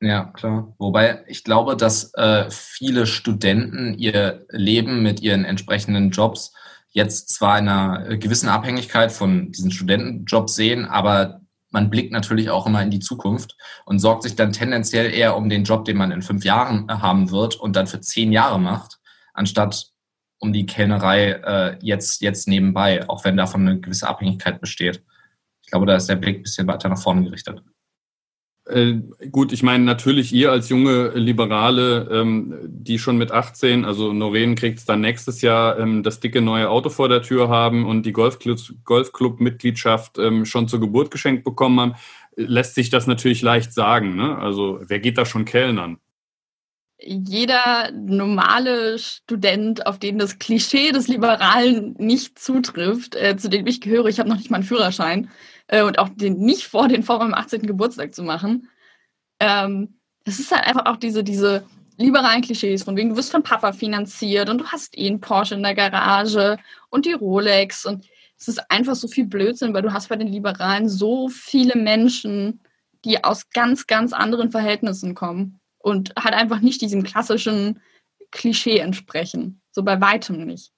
Ja, 0.00 0.24
klar. 0.34 0.74
Wobei 0.78 1.22
ich 1.28 1.44
glaube, 1.44 1.76
dass 1.76 2.12
äh, 2.14 2.50
viele 2.50 3.06
Studenten 3.06 3.94
ihr 3.94 4.44
Leben 4.50 5.04
mit 5.04 5.20
ihren 5.20 5.44
entsprechenden 5.44 6.10
Jobs 6.10 6.52
jetzt 6.90 7.28
zwar 7.28 7.60
in 7.60 7.68
einer 7.68 8.16
gewissen 8.16 8.48
Abhängigkeit 8.48 9.12
von 9.12 9.52
diesen 9.52 9.70
Studentenjobs 9.70 10.56
sehen, 10.56 10.86
aber 10.86 11.40
man 11.70 11.88
blickt 11.88 12.10
natürlich 12.10 12.50
auch 12.50 12.66
immer 12.66 12.82
in 12.82 12.90
die 12.90 12.98
Zukunft 12.98 13.56
und 13.84 14.00
sorgt 14.00 14.24
sich 14.24 14.34
dann 14.34 14.50
tendenziell 14.50 15.14
eher 15.14 15.36
um 15.36 15.48
den 15.48 15.62
Job, 15.62 15.84
den 15.84 15.98
man 15.98 16.10
in 16.10 16.22
fünf 16.22 16.44
Jahren 16.44 16.88
haben 16.88 17.30
wird 17.30 17.54
und 17.54 17.76
dann 17.76 17.86
für 17.86 18.00
zehn 18.00 18.32
Jahre 18.32 18.58
macht, 18.58 18.95
anstatt 19.36 19.92
um 20.38 20.52
die 20.52 20.66
Kellnerei 20.66 21.30
äh, 21.30 21.78
jetzt, 21.80 22.20
jetzt 22.20 22.48
nebenbei, 22.48 23.08
auch 23.08 23.24
wenn 23.24 23.36
davon 23.36 23.66
eine 23.66 23.80
gewisse 23.80 24.08
Abhängigkeit 24.08 24.60
besteht. 24.60 25.02
Ich 25.62 25.70
glaube, 25.70 25.86
da 25.86 25.96
ist 25.96 26.08
der 26.08 26.16
Blick 26.16 26.38
ein 26.38 26.42
bisschen 26.42 26.66
weiter 26.66 26.88
nach 26.88 27.00
vorne 27.00 27.24
gerichtet. 27.24 27.62
Äh, 28.68 28.94
gut, 29.30 29.52
ich 29.52 29.62
meine 29.62 29.84
natürlich 29.84 30.32
ihr 30.32 30.50
als 30.50 30.68
junge 30.68 31.10
Liberale, 31.10 32.08
ähm, 32.10 32.58
die 32.66 32.98
schon 32.98 33.16
mit 33.16 33.30
18, 33.30 33.84
also 33.84 34.12
Noreen 34.12 34.56
kriegt 34.56 34.80
es 34.80 34.84
dann 34.84 35.00
nächstes 35.00 35.40
Jahr, 35.40 35.78
ähm, 35.78 36.02
das 36.02 36.18
dicke 36.18 36.42
neue 36.42 36.68
Auto 36.68 36.90
vor 36.90 37.08
der 37.08 37.22
Tür 37.22 37.48
haben 37.48 37.86
und 37.86 38.04
die 38.04 38.12
Golfclub-Mitgliedschaft 38.12 40.18
ähm, 40.18 40.44
schon 40.44 40.66
zur 40.66 40.80
Geburt 40.80 41.12
geschenkt 41.12 41.44
bekommen 41.44 41.78
haben, 41.78 41.94
lässt 42.34 42.74
sich 42.74 42.90
das 42.90 43.06
natürlich 43.06 43.40
leicht 43.40 43.72
sagen. 43.72 44.16
Ne? 44.16 44.36
Also 44.36 44.80
wer 44.86 44.98
geht 44.98 45.16
da 45.16 45.24
schon 45.24 45.44
Kellnern? 45.44 45.98
Jeder 46.98 47.90
normale 47.92 48.98
Student, 48.98 49.86
auf 49.86 49.98
den 49.98 50.18
das 50.18 50.38
Klischee 50.38 50.92
des 50.92 51.08
Liberalen 51.08 51.94
nicht 51.98 52.38
zutrifft, 52.38 53.14
äh, 53.14 53.36
zu 53.36 53.50
dem 53.50 53.66
ich 53.66 53.82
gehöre, 53.82 54.06
ich 54.06 54.18
habe 54.18 54.28
noch 54.30 54.36
nicht 54.38 54.50
mal 54.50 54.58
einen 54.58 54.64
Führerschein, 54.64 55.30
äh, 55.68 55.82
und 55.82 55.98
auch 55.98 56.08
den 56.08 56.38
nicht 56.38 56.66
vor 56.66 56.88
den 56.88 57.02
vor 57.02 57.18
meinem 57.18 57.34
18. 57.34 57.66
Geburtstag 57.66 58.14
zu 58.14 58.22
machen. 58.22 58.70
Ähm, 59.40 59.98
es 60.24 60.38
ist 60.40 60.50
halt 60.50 60.66
einfach 60.66 60.86
auch 60.86 60.96
diese, 60.96 61.22
diese 61.22 61.64
liberalen 61.98 62.42
Klischees, 62.42 62.82
von 62.82 62.96
wegen 62.96 63.10
du 63.10 63.16
wirst 63.16 63.32
von 63.32 63.42
Papa 63.42 63.72
finanziert 63.72 64.48
und 64.48 64.58
du 64.58 64.66
hast 64.66 64.96
eh 64.98 65.06
einen 65.06 65.20
Porsche 65.20 65.54
in 65.54 65.62
der 65.62 65.74
Garage 65.74 66.58
und 66.90 67.06
die 67.06 67.12
Rolex 67.12 67.86
und 67.86 68.06
es 68.38 68.48
ist 68.48 68.70
einfach 68.70 68.94
so 68.94 69.08
viel 69.08 69.26
Blödsinn, 69.26 69.72
weil 69.72 69.82
du 69.82 69.92
hast 69.92 70.08
bei 70.08 70.16
den 70.16 70.28
Liberalen 70.28 70.88
so 70.88 71.28
viele 71.28 71.74
Menschen, 71.78 72.60
die 73.04 73.24
aus 73.24 73.48
ganz, 73.50 73.86
ganz 73.86 74.12
anderen 74.12 74.50
Verhältnissen 74.50 75.14
kommen 75.14 75.60
und 75.86 76.12
halt 76.18 76.34
einfach 76.34 76.60
nicht 76.60 76.80
diesem 76.80 77.04
klassischen 77.04 77.80
Klischee 78.32 78.78
entsprechen. 78.78 79.60
So 79.70 79.84
bei 79.84 80.00
weitem 80.00 80.44
nicht. 80.44 80.72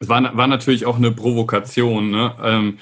Es 0.00 0.08
war, 0.08 0.34
war 0.34 0.46
natürlich 0.46 0.86
auch 0.86 0.96
eine 0.96 1.12
Provokation. 1.12 2.10
Ne? 2.10 2.34
Ähm, 2.42 2.78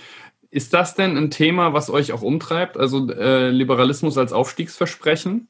ist 0.51 0.73
das 0.73 0.95
denn 0.95 1.17
ein 1.17 1.33
Thema, 1.33 1.73
was 1.73 1.91
euch 1.91 2.13
auch 2.13 2.23
umtreibt? 2.23 2.77
Also 2.77 3.11
äh, 3.11 3.51
Liberalismus 3.51 4.19
als 4.19 4.33
Aufstiegsversprechen? 4.33 5.49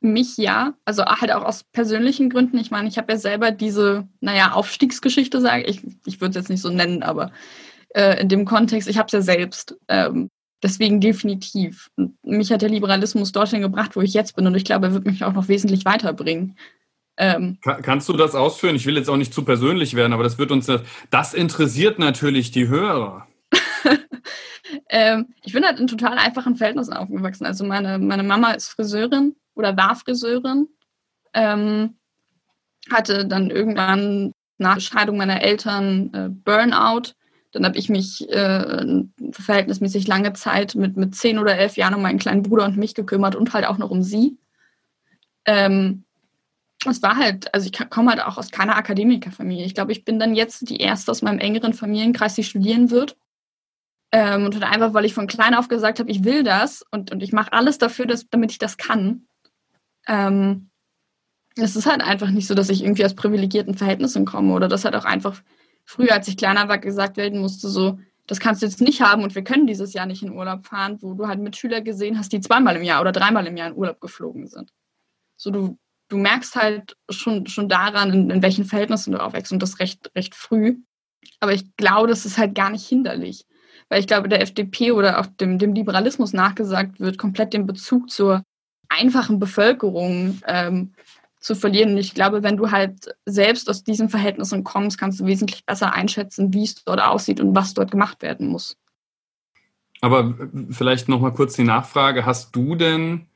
Mich 0.00 0.38
ja, 0.38 0.72
also 0.86 1.04
halt 1.04 1.30
auch 1.30 1.44
aus 1.44 1.64
persönlichen 1.64 2.30
Gründen. 2.30 2.56
Ich 2.56 2.70
meine, 2.70 2.88
ich 2.88 2.96
habe 2.96 3.12
ja 3.12 3.18
selber 3.18 3.50
diese, 3.50 4.08
naja, 4.20 4.52
Aufstiegsgeschichte, 4.52 5.42
sage 5.42 5.64
ich. 5.64 5.82
Ich 6.06 6.22
würde 6.22 6.30
es 6.30 6.36
jetzt 6.36 6.48
nicht 6.48 6.62
so 6.62 6.70
nennen, 6.70 7.02
aber 7.02 7.32
äh, 7.90 8.18
in 8.18 8.30
dem 8.30 8.46
Kontext, 8.46 8.88
ich 8.88 8.96
habe 8.96 9.08
es 9.08 9.12
ja 9.12 9.20
selbst. 9.20 9.76
Ähm, 9.88 10.30
deswegen 10.62 11.00
definitiv. 11.00 11.90
Und 11.96 12.16
mich 12.24 12.50
hat 12.50 12.62
der 12.62 12.68
Liberalismus 12.68 13.32
dorthin 13.32 13.62
gebracht, 13.62 13.96
wo 13.96 14.00
ich 14.00 14.14
jetzt 14.14 14.36
bin. 14.36 14.46
Und 14.46 14.54
ich 14.54 14.64
glaube, 14.64 14.86
er 14.86 14.94
wird 14.94 15.06
mich 15.06 15.24
auch 15.24 15.32
noch 15.32 15.48
wesentlich 15.48 15.84
weiterbringen. 15.84 16.56
Ähm, 17.18 17.58
Kann, 17.62 17.82
kannst 17.82 18.08
du 18.08 18.12
das 18.12 18.34
ausführen? 18.34 18.76
Ich 18.76 18.86
will 18.86 18.96
jetzt 18.96 19.08
auch 19.08 19.16
nicht 19.16 19.32
zu 19.32 19.42
persönlich 19.44 19.94
werden, 19.94 20.12
aber 20.12 20.22
das 20.22 20.38
wird 20.38 20.50
uns, 20.50 20.70
das 21.10 21.34
interessiert 21.34 21.98
natürlich 21.98 22.50
die 22.50 22.68
Hörer. 22.68 23.26
ähm, 24.90 25.28
ich 25.42 25.52
bin 25.52 25.64
halt 25.64 25.80
in 25.80 25.86
total 25.86 26.18
einfachen 26.18 26.56
Verhältnissen 26.56 26.92
aufgewachsen. 26.92 27.46
Also 27.46 27.64
meine, 27.64 27.98
meine 27.98 28.22
Mama 28.22 28.50
ist 28.52 28.68
Friseurin 28.68 29.34
oder 29.54 29.76
war 29.76 29.96
Friseurin. 29.96 30.68
Ähm, 31.32 31.96
hatte 32.90 33.26
dann 33.26 33.50
irgendwann 33.50 34.32
nach 34.58 34.80
Scheidung 34.80 35.16
meiner 35.16 35.42
Eltern 35.42 36.12
äh, 36.14 36.28
Burnout. 36.28 37.12
Dann 37.56 37.64
habe 37.64 37.78
ich 37.78 37.88
mich 37.88 38.28
äh, 38.28 39.04
verhältnismäßig 39.32 40.06
lange 40.06 40.34
Zeit 40.34 40.74
mit, 40.74 40.98
mit 40.98 41.14
zehn 41.14 41.38
oder 41.38 41.56
elf 41.56 41.76
Jahren 41.76 41.94
um 41.94 42.02
meinen 42.02 42.18
kleinen 42.18 42.42
Bruder 42.42 42.66
und 42.66 42.76
mich 42.76 42.94
gekümmert 42.94 43.34
und 43.34 43.54
halt 43.54 43.66
auch 43.66 43.78
noch 43.78 43.90
um 43.90 44.02
sie. 44.02 44.36
Ähm, 45.46 46.04
es 46.86 47.02
war 47.02 47.16
halt, 47.16 47.52
also 47.54 47.66
ich 47.66 47.90
komme 47.90 48.10
halt 48.10 48.20
auch 48.20 48.36
aus 48.36 48.50
keiner 48.50 48.76
Akademikerfamilie. 48.76 49.64
Ich 49.64 49.74
glaube, 49.74 49.92
ich 49.92 50.04
bin 50.04 50.18
dann 50.18 50.34
jetzt 50.34 50.68
die 50.68 50.76
erste 50.76 51.10
aus 51.10 51.22
meinem 51.22 51.38
engeren 51.38 51.72
Familienkreis, 51.72 52.34
die 52.34 52.44
studieren 52.44 52.90
wird. 52.90 53.16
Ähm, 54.12 54.44
und 54.44 54.62
einfach, 54.62 54.92
weil 54.92 55.06
ich 55.06 55.14
von 55.14 55.26
klein 55.26 55.54
auf 55.54 55.68
gesagt 55.68 55.98
habe, 55.98 56.10
ich 56.10 56.24
will 56.24 56.44
das 56.44 56.84
und, 56.90 57.10
und 57.10 57.22
ich 57.22 57.32
mache 57.32 57.54
alles 57.54 57.78
dafür, 57.78 58.06
dass, 58.06 58.28
damit 58.28 58.52
ich 58.52 58.58
das 58.58 58.76
kann. 58.76 59.26
Ähm, 60.06 60.68
es 61.56 61.74
ist 61.74 61.86
halt 61.86 62.02
einfach 62.02 62.30
nicht 62.30 62.46
so, 62.46 62.54
dass 62.54 62.68
ich 62.68 62.82
irgendwie 62.84 63.06
aus 63.06 63.14
privilegierten 63.14 63.74
Verhältnissen 63.74 64.26
komme 64.26 64.52
oder 64.52 64.68
dass 64.68 64.84
halt 64.84 64.94
auch 64.94 65.06
einfach 65.06 65.42
früher, 65.86 66.12
als 66.12 66.28
ich 66.28 66.36
kleiner 66.36 66.68
war, 66.68 66.78
gesagt 66.78 67.16
werden 67.16 67.40
musste, 67.40 67.68
so, 67.68 67.98
das 68.26 68.40
kannst 68.40 68.60
du 68.60 68.66
jetzt 68.66 68.80
nicht 68.80 69.00
haben 69.00 69.22
und 69.22 69.34
wir 69.34 69.44
können 69.44 69.66
dieses 69.66 69.92
Jahr 69.94 70.06
nicht 70.06 70.22
in 70.22 70.32
Urlaub 70.32 70.66
fahren, 70.66 70.98
wo 71.00 71.14
du 71.14 71.26
halt 71.26 71.40
Mitschüler 71.40 71.80
gesehen 71.80 72.18
hast, 72.18 72.32
die 72.32 72.40
zweimal 72.40 72.76
im 72.76 72.82
Jahr 72.82 73.00
oder 73.00 73.12
dreimal 73.12 73.46
im 73.46 73.56
Jahr 73.56 73.68
in 73.68 73.76
Urlaub 73.76 74.00
geflogen 74.00 74.46
sind. 74.48 74.72
So, 75.36 75.50
du, 75.50 75.78
du 76.08 76.18
merkst 76.18 76.56
halt 76.56 76.96
schon, 77.08 77.46
schon 77.46 77.68
daran, 77.68 78.12
in, 78.12 78.30
in 78.30 78.42
welchen 78.42 78.64
Verhältnissen 78.64 79.12
du 79.12 79.22
aufwächst 79.22 79.52
und 79.52 79.62
das 79.62 79.78
recht, 79.78 80.10
recht 80.14 80.34
früh. 80.34 80.76
Aber 81.40 81.52
ich 81.52 81.76
glaube, 81.76 82.08
das 82.08 82.26
ist 82.26 82.36
halt 82.36 82.54
gar 82.54 82.70
nicht 82.70 82.86
hinderlich 82.86 83.46
weil 83.88 84.00
ich 84.00 84.06
glaube, 84.06 84.28
der 84.28 84.42
FDP 84.42 84.92
oder 84.92 85.20
auch 85.20 85.26
dem, 85.26 85.58
dem 85.58 85.74
Liberalismus 85.74 86.32
nachgesagt 86.32 87.00
wird, 87.00 87.18
komplett 87.18 87.52
den 87.52 87.66
Bezug 87.66 88.10
zur 88.10 88.42
einfachen 88.88 89.38
Bevölkerung 89.38 90.40
ähm, 90.46 90.92
zu 91.40 91.54
verlieren. 91.54 91.92
Und 91.92 91.98
ich 91.98 92.14
glaube, 92.14 92.42
wenn 92.42 92.56
du 92.56 92.70
halt 92.70 93.14
selbst 93.24 93.68
aus 93.70 93.84
diesen 93.84 94.08
Verhältnissen 94.08 94.64
kommst, 94.64 94.98
kannst 94.98 95.20
du 95.20 95.26
wesentlich 95.26 95.64
besser 95.64 95.92
einschätzen, 95.92 96.52
wie 96.52 96.64
es 96.64 96.84
dort 96.84 97.00
aussieht 97.00 97.40
und 97.40 97.54
was 97.54 97.74
dort 97.74 97.90
gemacht 97.90 98.22
werden 98.22 98.48
muss. 98.48 98.76
Aber 100.00 100.34
vielleicht 100.70 101.08
noch 101.08 101.20
mal 101.20 101.32
kurz 101.32 101.54
die 101.54 101.64
Nachfrage: 101.64 102.26
Hast 102.26 102.54
du 102.54 102.74
denn 102.74 103.26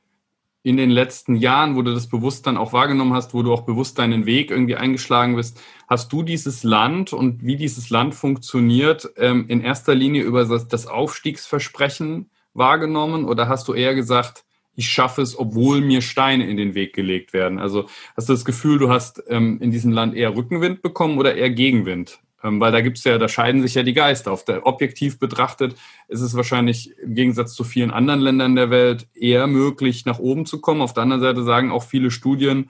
in 0.63 0.77
den 0.77 0.91
letzten 0.91 1.35
Jahren, 1.35 1.75
wo 1.75 1.81
du 1.81 1.93
das 1.93 2.07
bewusst 2.07 2.45
dann 2.45 2.57
auch 2.57 2.71
wahrgenommen 2.71 3.13
hast, 3.13 3.33
wo 3.33 3.41
du 3.41 3.51
auch 3.51 3.63
bewusst 3.63 3.97
deinen 3.97 4.25
Weg 4.25 4.51
irgendwie 4.51 4.75
eingeschlagen 4.75 5.35
bist, 5.35 5.59
hast 5.87 6.13
du 6.13 6.21
dieses 6.21 6.63
Land 6.63 7.13
und 7.13 7.43
wie 7.43 7.55
dieses 7.55 7.89
Land 7.89 8.13
funktioniert 8.13 9.09
ähm, 9.17 9.45
in 9.47 9.61
erster 9.61 9.95
Linie 9.95 10.21
über 10.21 10.45
das, 10.45 10.85
Aufstiegsversprechen 10.85 12.29
wahrgenommen 12.53 13.25
oder 13.25 13.47
hast 13.47 13.67
du 13.67 13.73
eher 13.73 13.95
gesagt, 13.95 14.43
ich 14.75 14.89
schaffe 14.89 15.21
es, 15.21 15.37
obwohl 15.37 15.81
mir 15.81 16.01
Steine 16.01 16.49
in 16.49 16.57
den 16.57 16.75
Weg 16.75 16.93
gelegt 16.93 17.33
werden? 17.33 17.59
Also 17.59 17.87
hast 18.15 18.29
du 18.29 18.33
das 18.33 18.45
Gefühl, 18.45 18.79
du 18.79 18.89
hast 18.89 19.23
ähm, 19.27 19.59
in 19.61 19.71
diesem 19.71 19.91
Land 19.91 20.15
eher 20.15 20.35
Rückenwind 20.35 20.81
bekommen 20.81 21.17
oder 21.17 21.35
eher 21.35 21.49
Gegenwind 21.49 22.19
Ähm, 22.43 22.59
weil 22.59 22.71
da 22.71 22.81
gibt's 22.81 23.03
ja, 23.03 23.17
da 23.17 23.27
scheiden 23.27 23.61
sich 23.61 23.75
ja 23.75 23.83
die 23.83 23.93
Geister. 23.93 24.31
Auf 24.31 24.45
der 24.45 24.65
objektiv 24.65 25.19
betrachtet 25.19 25.75
ist 26.07 26.21
es 26.21 26.33
wahrscheinlich 26.33 26.97
im 26.99 27.13
Gegensatz 27.13 27.53
zu 27.53 27.63
vielen 27.63 27.91
anderen 27.91 28.19
Ländern 28.19 28.55
der 28.55 28.69
Welt 28.69 29.07
eher 29.13 29.45
möglich, 29.47 30.05
nach 30.05 30.19
oben 30.19 30.45
zu 30.45 30.59
kommen. 30.59 30.81
Auf 30.81 30.93
der 30.93 31.03
anderen 31.03 31.21
Seite 31.21 31.43
sagen 31.43 31.71
auch 31.71 31.83
viele 31.83 32.09
Studien, 32.09 32.69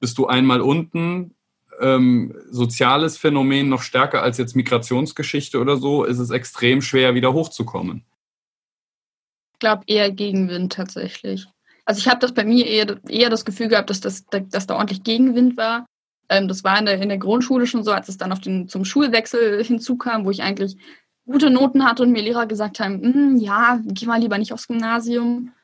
bist 0.00 0.18
du 0.18 0.26
einmal 0.26 0.60
unten, 0.60 1.34
ähm, 1.80 2.34
soziales 2.50 3.16
Phänomen 3.16 3.68
noch 3.68 3.82
stärker 3.82 4.22
als 4.22 4.38
jetzt 4.38 4.56
Migrationsgeschichte 4.56 5.60
oder 5.60 5.76
so, 5.76 6.04
ist 6.04 6.18
es 6.18 6.30
extrem 6.30 6.82
schwer, 6.82 7.14
wieder 7.14 7.32
hochzukommen. 7.32 8.04
Ich 9.64 9.66
glaube 9.66 9.84
eher 9.86 10.10
Gegenwind 10.10 10.74
tatsächlich. 10.74 11.46
Also 11.86 11.98
ich 11.98 12.06
habe 12.06 12.20
das 12.20 12.34
bei 12.34 12.44
mir 12.44 12.66
eher, 12.66 12.98
eher 13.08 13.30
das 13.30 13.46
Gefühl 13.46 13.68
gehabt, 13.68 13.88
dass, 13.88 13.98
das, 13.98 14.26
dass 14.26 14.66
da 14.66 14.74
ordentlich 14.74 15.04
Gegenwind 15.04 15.56
war. 15.56 15.86
Ähm, 16.28 16.48
das 16.48 16.64
war 16.64 16.78
in 16.78 16.84
der, 16.84 17.00
in 17.00 17.08
der 17.08 17.16
Grundschule 17.16 17.66
schon 17.66 17.82
so, 17.82 17.90
als 17.90 18.10
es 18.10 18.18
dann 18.18 18.30
auf 18.30 18.40
den, 18.40 18.68
zum 18.68 18.84
Schulwechsel 18.84 19.64
hinzukam, 19.64 20.26
wo 20.26 20.30
ich 20.30 20.42
eigentlich 20.42 20.76
gute 21.24 21.48
Noten 21.48 21.86
hatte 21.86 22.02
und 22.02 22.12
mir 22.12 22.20
Lehrer 22.20 22.44
gesagt 22.44 22.78
haben, 22.78 23.00
hm, 23.02 23.36
ja, 23.38 23.80
geh 23.86 24.04
mal 24.04 24.20
lieber 24.20 24.36
nicht 24.36 24.52
aufs 24.52 24.68
Gymnasium. 24.68 25.54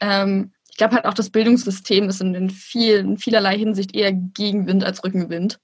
Ähm, 0.00 0.52
ich 0.70 0.78
glaube 0.78 0.94
halt 0.94 1.04
auch, 1.04 1.12
das 1.12 1.28
Bildungssystem 1.28 2.08
ist 2.08 2.22
in, 2.22 2.48
viel, 2.48 2.96
in 2.96 3.18
vielerlei 3.18 3.58
Hinsicht 3.58 3.94
eher 3.94 4.14
Gegenwind 4.14 4.84
als 4.84 5.04
Rückenwind. 5.04 5.58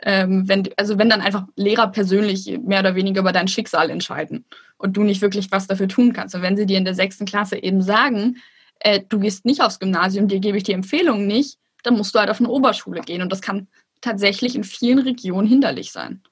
Ähm, 0.00 0.48
wenn, 0.48 0.68
also 0.76 0.98
wenn 0.98 1.10
dann 1.10 1.20
einfach 1.20 1.44
Lehrer 1.56 1.88
persönlich 1.88 2.58
mehr 2.64 2.80
oder 2.80 2.94
weniger 2.94 3.20
über 3.20 3.32
dein 3.32 3.48
Schicksal 3.48 3.90
entscheiden 3.90 4.44
und 4.76 4.96
du 4.96 5.02
nicht 5.02 5.22
wirklich 5.22 5.50
was 5.50 5.66
dafür 5.66 5.88
tun 5.88 6.12
kannst. 6.12 6.34
Und 6.34 6.42
wenn 6.42 6.56
sie 6.56 6.66
dir 6.66 6.78
in 6.78 6.84
der 6.84 6.94
sechsten 6.94 7.24
Klasse 7.24 7.60
eben 7.60 7.82
sagen, 7.82 8.36
äh, 8.80 9.00
du 9.08 9.18
gehst 9.18 9.44
nicht 9.44 9.60
aufs 9.60 9.80
Gymnasium, 9.80 10.28
dir 10.28 10.38
gebe 10.38 10.56
ich 10.56 10.62
die 10.62 10.72
Empfehlung 10.72 11.26
nicht, 11.26 11.58
dann 11.82 11.96
musst 11.96 12.14
du 12.14 12.20
halt 12.20 12.30
auf 12.30 12.38
eine 12.38 12.48
Oberschule 12.48 13.00
gehen. 13.00 13.22
Und 13.22 13.30
das 13.30 13.42
kann 13.42 13.66
tatsächlich 14.00 14.54
in 14.54 14.64
vielen 14.64 15.00
Regionen 15.00 15.48
hinderlich 15.48 15.90
sein. 15.90 16.22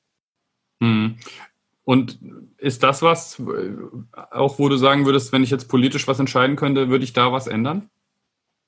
Hm. 0.80 1.16
Und 1.84 2.18
ist 2.58 2.82
das 2.82 3.02
was, 3.02 3.40
auch 4.32 4.58
wo 4.58 4.68
du 4.68 4.76
sagen 4.76 5.06
würdest, 5.06 5.32
wenn 5.32 5.44
ich 5.44 5.50
jetzt 5.50 5.68
politisch 5.68 6.08
was 6.08 6.18
entscheiden 6.18 6.56
könnte, 6.56 6.88
würde 6.88 7.04
ich 7.04 7.12
da 7.12 7.32
was 7.32 7.46
ändern? 7.46 7.88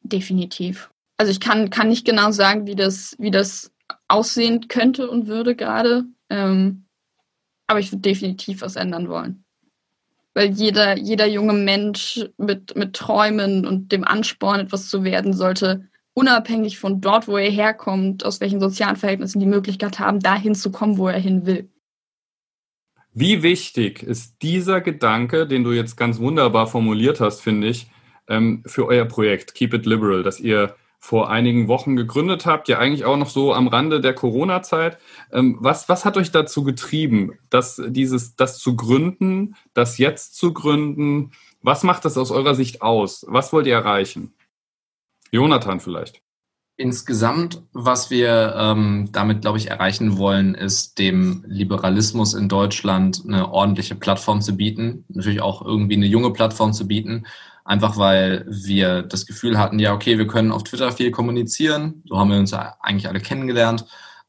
Definitiv. 0.03 0.91
Also 1.17 1.33
ich 1.33 1.41
kann, 1.41 1.71
kann 1.71 1.89
nicht 1.89 2.07
genau 2.07 2.31
sagen, 2.31 2.67
wie 2.67 2.77
das, 2.77 3.17
wie 3.19 3.33
das 3.33 3.73
aussehen 4.09 4.69
könnte 4.69 5.11
und 5.11 5.27
würde 5.27 5.55
gerade. 5.55 6.05
Ähm, 6.31 6.87
aber 7.67 7.81
ich 7.81 7.93
würde 7.93 8.03
definitiv 8.03 8.63
was 8.63 8.77
ändern 8.77 9.09
wollen. 9.09 9.45
Weil 10.35 10.51
jeder, 10.51 10.97
jeder 10.97 11.27
junge 11.27 11.53
Mensch 11.53 12.25
mit, 12.39 12.77
mit 12.77 12.95
Träumen 12.95 13.67
und 13.67 13.93
dem 13.93 14.05
Ansporn, 14.05 14.61
etwas 14.61 14.89
zu 14.89 15.05
werden, 15.05 15.33
sollte 15.33 15.89
unabhängig 16.15 16.79
von 16.79 17.01
dort, 17.01 17.29
wo 17.29 17.37
er 17.37 17.51
herkommt, 17.51 18.25
aus 18.25 18.41
welchen 18.41 18.61
sozialen 18.61 18.97
Verhältnissen 18.97 19.41
die 19.41 19.47
Möglichkeit 19.47 19.99
haben, 19.99 20.21
dahin 20.21 20.55
zu 20.55 20.73
kommen, 20.73 20.99
wo 20.99 21.09
er 21.09 21.19
hin 21.19 21.47
will. 21.47 21.71
Wie 23.13 23.43
wichtig 23.43 24.03
ist 24.03 24.43
dieser 24.43 24.81
Gedanke, 24.81 25.47
den 25.47 25.65
du 25.65 25.73
jetzt 25.73 25.97
ganz 25.97 26.19
wunderbar 26.19 26.67
formuliert 26.67 27.21
hast, 27.21 27.41
finde 27.41 27.69
ich, 27.69 27.91
ähm, 28.29 28.63
für 28.67 28.87
euer 28.87 29.07
Projekt 29.07 29.55
Keep 29.55 29.75
It 29.75 29.87
Liberal, 29.87 30.23
das 30.23 30.41
ihr 30.41 30.77
vor 30.99 31.31
einigen 31.31 31.69
Wochen 31.69 31.97
gegründet 31.97 32.45
habt, 32.45 32.69
ja 32.69 32.79
eigentlich 32.79 33.05
auch 33.05 33.17
noch 33.17 33.31
so 33.31 33.55
am 33.55 33.69
Rande 33.69 34.01
der 34.01 34.15
Corona-Zeit. 34.15 34.99
Ähm, 35.33 35.57
was, 35.61 35.89
was 35.89 36.05
hat 36.05 36.17
euch 36.17 36.33
dazu 36.33 36.65
getrieben, 36.65 37.39
das, 37.51 37.81
dieses, 37.87 38.37
das 38.37 38.59
zu 38.59 38.77
gründen, 38.77 39.55
das 39.75 39.99
jetzt 39.99 40.37
zu 40.37 40.53
gründen? 40.53 41.33
Was 41.63 41.83
macht 41.85 42.05
das 42.05 42.19
aus 42.19 42.31
eurer 42.31 42.55
Sicht 42.55 42.83
aus? 42.83 43.25
Was 43.29 43.53
wollt 43.53 43.67
ihr 43.67 43.75
erreichen? 43.75 44.35
Jonathan 45.31 45.81
vielleicht. 45.81 46.23
Insgesamt, 46.77 47.63
was 47.73 48.09
wir 48.09 48.55
ähm, 48.57 49.09
damit, 49.11 49.41
glaube 49.41 49.59
ich, 49.59 49.69
erreichen 49.69 50.17
wollen, 50.17 50.55
ist 50.55 50.99
dem 51.01 51.45
Liberalismus 51.47 52.35
in 52.35 52.49
Deutschland 52.49 53.25
eine 53.27 53.51
ordentliche 53.51 53.97
Plattform 53.97 54.41
zu 54.41 54.57
bieten. 54.57 55.05
Natürlich 55.09 55.43
auch 55.43 55.61
irgendwie 55.63 55.97
eine 55.97 56.07
junge 56.07 56.33
Plattform 56.33 56.73
zu 56.73 56.87
bieten. 56.87 57.27
Einfach 57.69 57.99
weil 57.99 58.47
wir 58.49 59.03
das 59.03 59.27
Gefühl 59.27 59.59
hatten, 59.59 59.79
ja, 59.79 59.93
okay, 59.93 60.17
wir 60.17 60.27
können 60.27 60.53
auf 60.53 60.65
Twitter 60.65 60.91
viel 60.91 61.11
kommunizieren. 61.11 62.03
So 62.07 62.17
haben 62.17 62.31
wir 62.31 62.39
uns 62.39 62.53
ja 62.53 62.79
eigentlich 62.81 63.09
alle 63.09 63.21
kennengelernt. 63.21 63.85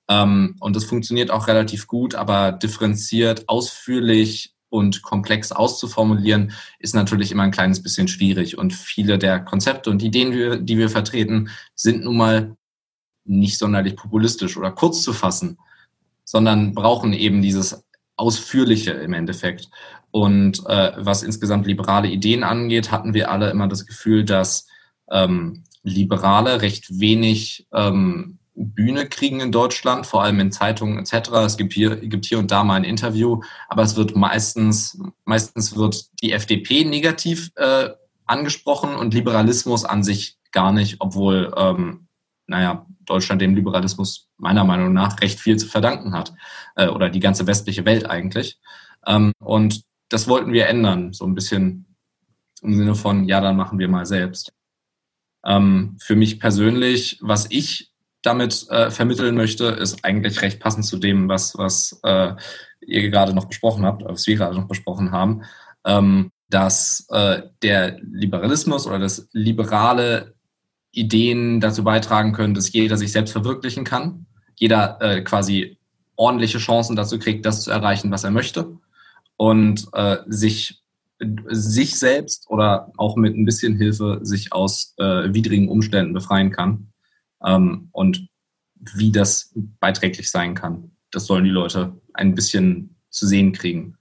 Ähm, 0.10 0.58
und 0.60 0.76
das 0.76 0.84
funktioniert 0.84 1.32
auch 1.32 1.48
relativ 1.48 1.88
gut, 1.88 2.16
aber 2.16 2.52
differenziert, 2.52 3.48
ausführlich 3.48 4.56
und 4.68 5.04
komplex 5.04 5.54
auszuformulieren, 5.54 6.52
ist 6.80 6.96
natürlich 6.96 7.32
immer 7.32 7.44
ein 7.44 7.52
kleines 7.52 7.82
bisschen 7.82 8.10
schwierig. 8.10 8.58
Und 8.58 8.74
viele 8.74 9.18
der 9.18 9.40
Konzepte 9.40 9.90
und 9.90 10.04
Ideen, 10.04 10.66
die 10.66 10.78
wir 10.78 10.90
vertreten, 10.90 11.50
sind 11.76 12.04
nun 12.04 12.18
mal 12.18 12.58
nicht 13.24 13.58
sonderlich 13.58 13.96
populistisch 13.96 14.58
oder 14.58 14.72
kurz 14.72 15.02
zu 15.02 15.14
fassen, 15.14 15.58
sondern 16.26 16.74
brauchen 16.74 17.14
eben 17.14 17.42
dieses 17.42 17.86
Ausführliche 18.20 18.92
im 18.92 19.14
Endeffekt. 19.14 19.70
Und 20.12 20.66
äh, 20.66 20.92
was 20.98 21.24
insgesamt 21.24 21.68
liberale 21.68 22.08
Ideen 22.08 22.44
angeht, 22.44 22.92
hatten 22.92 23.14
wir 23.14 23.32
alle 23.32 23.50
immer 23.50 23.68
das 23.68 23.86
Gefühl, 23.86 24.26
dass 24.26 24.68
ähm, 25.12 25.64
Liberale 25.84 26.62
recht 26.62 27.00
wenig 27.00 27.68
ähm, 27.74 28.40
Bühne 28.56 29.08
kriegen 29.08 29.40
in 29.40 29.52
Deutschland, 29.52 30.06
vor 30.06 30.24
allem 30.24 30.40
in 30.40 30.52
Zeitungen 30.52 31.00
etc. 31.00 31.30
Es 31.46 31.58
gibt 31.58 31.74
hier, 31.74 31.96
gibt 31.96 32.26
hier 32.26 32.40
und 32.40 32.52
da 32.52 32.64
mal 32.64 32.76
ein 32.76 32.84
Interview, 32.84 33.42
aber 33.70 33.84
es 33.84 33.96
wird 33.96 34.16
meistens, 34.16 35.00
meistens 35.24 35.78
wird 35.78 36.10
die 36.22 36.34
FDP 36.34 36.84
negativ 36.84 37.52
äh, 37.56 37.90
angesprochen 38.26 38.96
und 38.96 39.14
Liberalismus 39.14 39.86
an 39.86 40.04
sich 40.04 40.38
gar 40.52 40.74
nicht, 40.74 40.98
obwohl, 41.00 41.54
ähm, 41.56 42.08
naja, 42.48 42.86
Deutschland 43.06 43.42
dem 43.42 43.56
Liberalismus 43.56 44.29
meiner 44.40 44.64
Meinung 44.64 44.94
nach 44.94 45.22
recht 45.22 45.40
viel 45.40 45.58
zu 45.58 45.68
verdanken 45.68 46.14
hat. 46.14 46.34
Äh, 46.76 46.88
oder 46.88 47.10
die 47.10 47.20
ganze 47.20 47.46
westliche 47.48 47.86
Welt 47.86 48.10
eigentlich. 48.10 48.60
Ähm, 49.06 49.34
und 49.40 49.84
das 50.10 50.28
wollten 50.28 50.54
wir 50.54 50.68
ändern, 50.68 51.14
so 51.14 51.26
ein 51.26 51.36
bisschen 51.36 51.86
im 52.62 52.76
Sinne 52.76 52.96
von, 52.96 53.26
ja, 53.26 53.42
dann 53.42 53.56
machen 53.56 53.80
wir 53.80 53.88
mal 53.88 54.06
selbst. 54.06 54.52
Ähm, 55.46 55.98
für 56.02 56.16
mich 56.16 56.40
persönlich, 56.40 57.20
was 57.22 57.48
ich 57.50 57.92
damit 58.22 58.68
äh, 58.70 58.92
vermitteln 58.92 59.36
möchte, 59.36 59.66
ist 59.66 60.04
eigentlich 60.04 60.42
recht 60.42 60.60
passend 60.60 60.86
zu 60.86 60.98
dem, 60.98 61.30
was, 61.30 61.58
was 61.58 62.00
äh, 62.04 62.34
ihr 62.82 63.10
gerade 63.10 63.34
noch 63.34 63.46
besprochen 63.46 63.86
habt, 63.86 64.04
was 64.04 64.28
wir 64.28 64.36
gerade 64.36 64.56
noch 64.56 64.68
besprochen 64.68 65.12
haben, 65.12 65.44
ähm, 65.86 66.32
dass 66.50 67.06
äh, 67.10 67.44
der 67.62 68.00
Liberalismus 68.02 68.88
oder 68.88 69.00
das 69.00 69.30
liberale 69.32 70.36
Ideen 70.92 71.62
dazu 71.62 71.84
beitragen 71.84 72.34
können, 72.34 72.56
dass 72.56 72.74
jeder 72.74 72.98
sich 72.98 73.12
selbst 73.12 73.32
verwirklichen 73.32 73.86
kann, 73.86 74.26
jeder 74.60 74.98
äh, 75.02 75.22
quasi 75.22 75.78
ordentliche 76.16 76.58
Chancen 76.60 76.96
dazu 76.96 77.18
kriegt, 77.18 77.46
das 77.46 77.64
zu 77.64 77.72
erreichen, 77.72 78.12
was 78.12 78.24
er 78.24 78.32
möchte 78.32 78.78
und 79.38 79.88
äh, 79.94 80.18
sich 80.28 80.82
sich 81.50 82.00
selbst 82.00 82.50
oder 82.50 82.94
auch 82.96 83.18
mit 83.18 83.36
ein 83.36 83.44
bisschen 83.44 83.76
Hilfe 83.76 84.20
sich 84.22 84.54
aus 84.54 84.94
äh, 84.98 85.34
widrigen 85.34 85.68
Umständen 85.68 86.14
befreien 86.14 86.52
kann 86.52 86.88
ähm, 87.44 87.90
und 87.92 88.30
wie 88.80 89.12
das 89.12 89.54
beiträglich 89.82 90.32
sein 90.32 90.56
kann. 90.56 90.92
Das 91.12 91.26
sollen 91.26 91.44
die 91.44 91.50
Leute 91.50 91.94
ein 92.14 92.36
bisschen 92.36 92.96
zu 93.10 93.28
sehen 93.28 93.52
kriegen. 93.52 93.98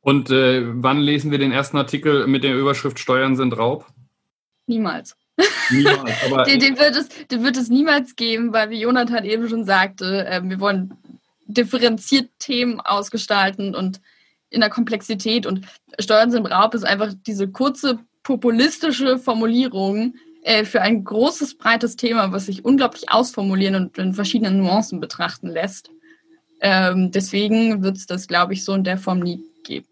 Und 0.00 0.30
äh, 0.30 0.62
wann 0.82 1.00
lesen 1.00 1.30
wir 1.30 1.38
den 1.38 1.52
ersten 1.52 1.76
Artikel 1.76 2.26
mit 2.26 2.44
der 2.44 2.56
Überschrift 2.56 2.98
Steuern 2.98 3.36
sind 3.36 3.58
Raub? 3.58 3.84
Niemals. 4.66 5.16
Niemals. 5.70 6.10
Aber 6.26 6.42
den, 6.44 6.60
den, 6.60 6.78
wird 6.78 6.96
es, 6.96 7.08
den 7.30 7.44
wird 7.44 7.56
es 7.56 7.68
niemals 7.68 8.16
geben, 8.16 8.52
weil 8.52 8.70
wie 8.70 8.80
Jonathan 8.80 9.24
eben 9.24 9.48
schon 9.48 9.64
sagte, 9.64 10.26
äh, 10.26 10.40
wir 10.42 10.60
wollen 10.60 10.94
differenziert 11.46 12.30
Themen 12.38 12.80
ausgestalten 12.80 13.74
und 13.74 14.00
in 14.50 14.60
der 14.60 14.70
Komplexität 14.70 15.46
und 15.46 15.66
Steuern 15.98 16.30
sind 16.30 16.46
Raub 16.46 16.74
ist 16.74 16.84
einfach 16.84 17.12
diese 17.26 17.48
kurze 17.48 17.98
populistische 18.22 19.18
Formulierung, 19.18 20.14
äh, 20.42 20.64
für 20.64 20.80
ein 20.80 21.04
großes, 21.04 21.58
breites 21.58 21.96
Thema, 21.96 22.32
was 22.32 22.46
sich 22.46 22.64
unglaublich 22.64 23.10
ausformulieren 23.10 23.74
und 23.74 23.98
in 23.98 24.14
verschiedenen 24.14 24.58
Nuancen 24.58 25.00
betrachten 25.00 25.48
lässt. 25.48 25.90
Ähm, 26.60 27.10
deswegen 27.10 27.82
wird 27.82 27.96
es 27.96 28.06
das, 28.06 28.26
glaube 28.26 28.54
ich, 28.54 28.64
so 28.64 28.72
in 28.72 28.84
der 28.84 28.98
Form 28.98 29.18
nie 29.18 29.42
geben. 29.64 29.86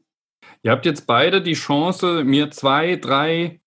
Ihr 0.63 0.71
habt 0.71 0.87
jetzt 0.87 1.07
beide 1.07 1.43
die 1.43 1.53
Chance, 1.53 2.25
mir 2.25 2.51
zwei, 2.51 2.97
drei 2.97 3.61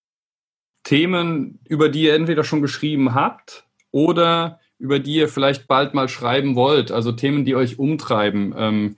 Themen, 0.82 1.58
über 1.68 1.88
die 1.88 2.02
ihr 2.04 2.14
entweder 2.14 2.44
schon 2.44 2.62
geschrieben 2.62 3.14
habt 3.14 3.64
oder 3.90 4.60
über 4.78 4.98
die 4.98 5.14
ihr 5.14 5.28
vielleicht 5.28 5.68
bald 5.68 5.94
mal 5.94 6.08
schreiben 6.08 6.54
wollt, 6.54 6.90
also 6.90 7.12
Themen, 7.12 7.44
die 7.44 7.54
euch 7.54 7.78
umtreiben, 7.78 8.54
ähm, 8.56 8.96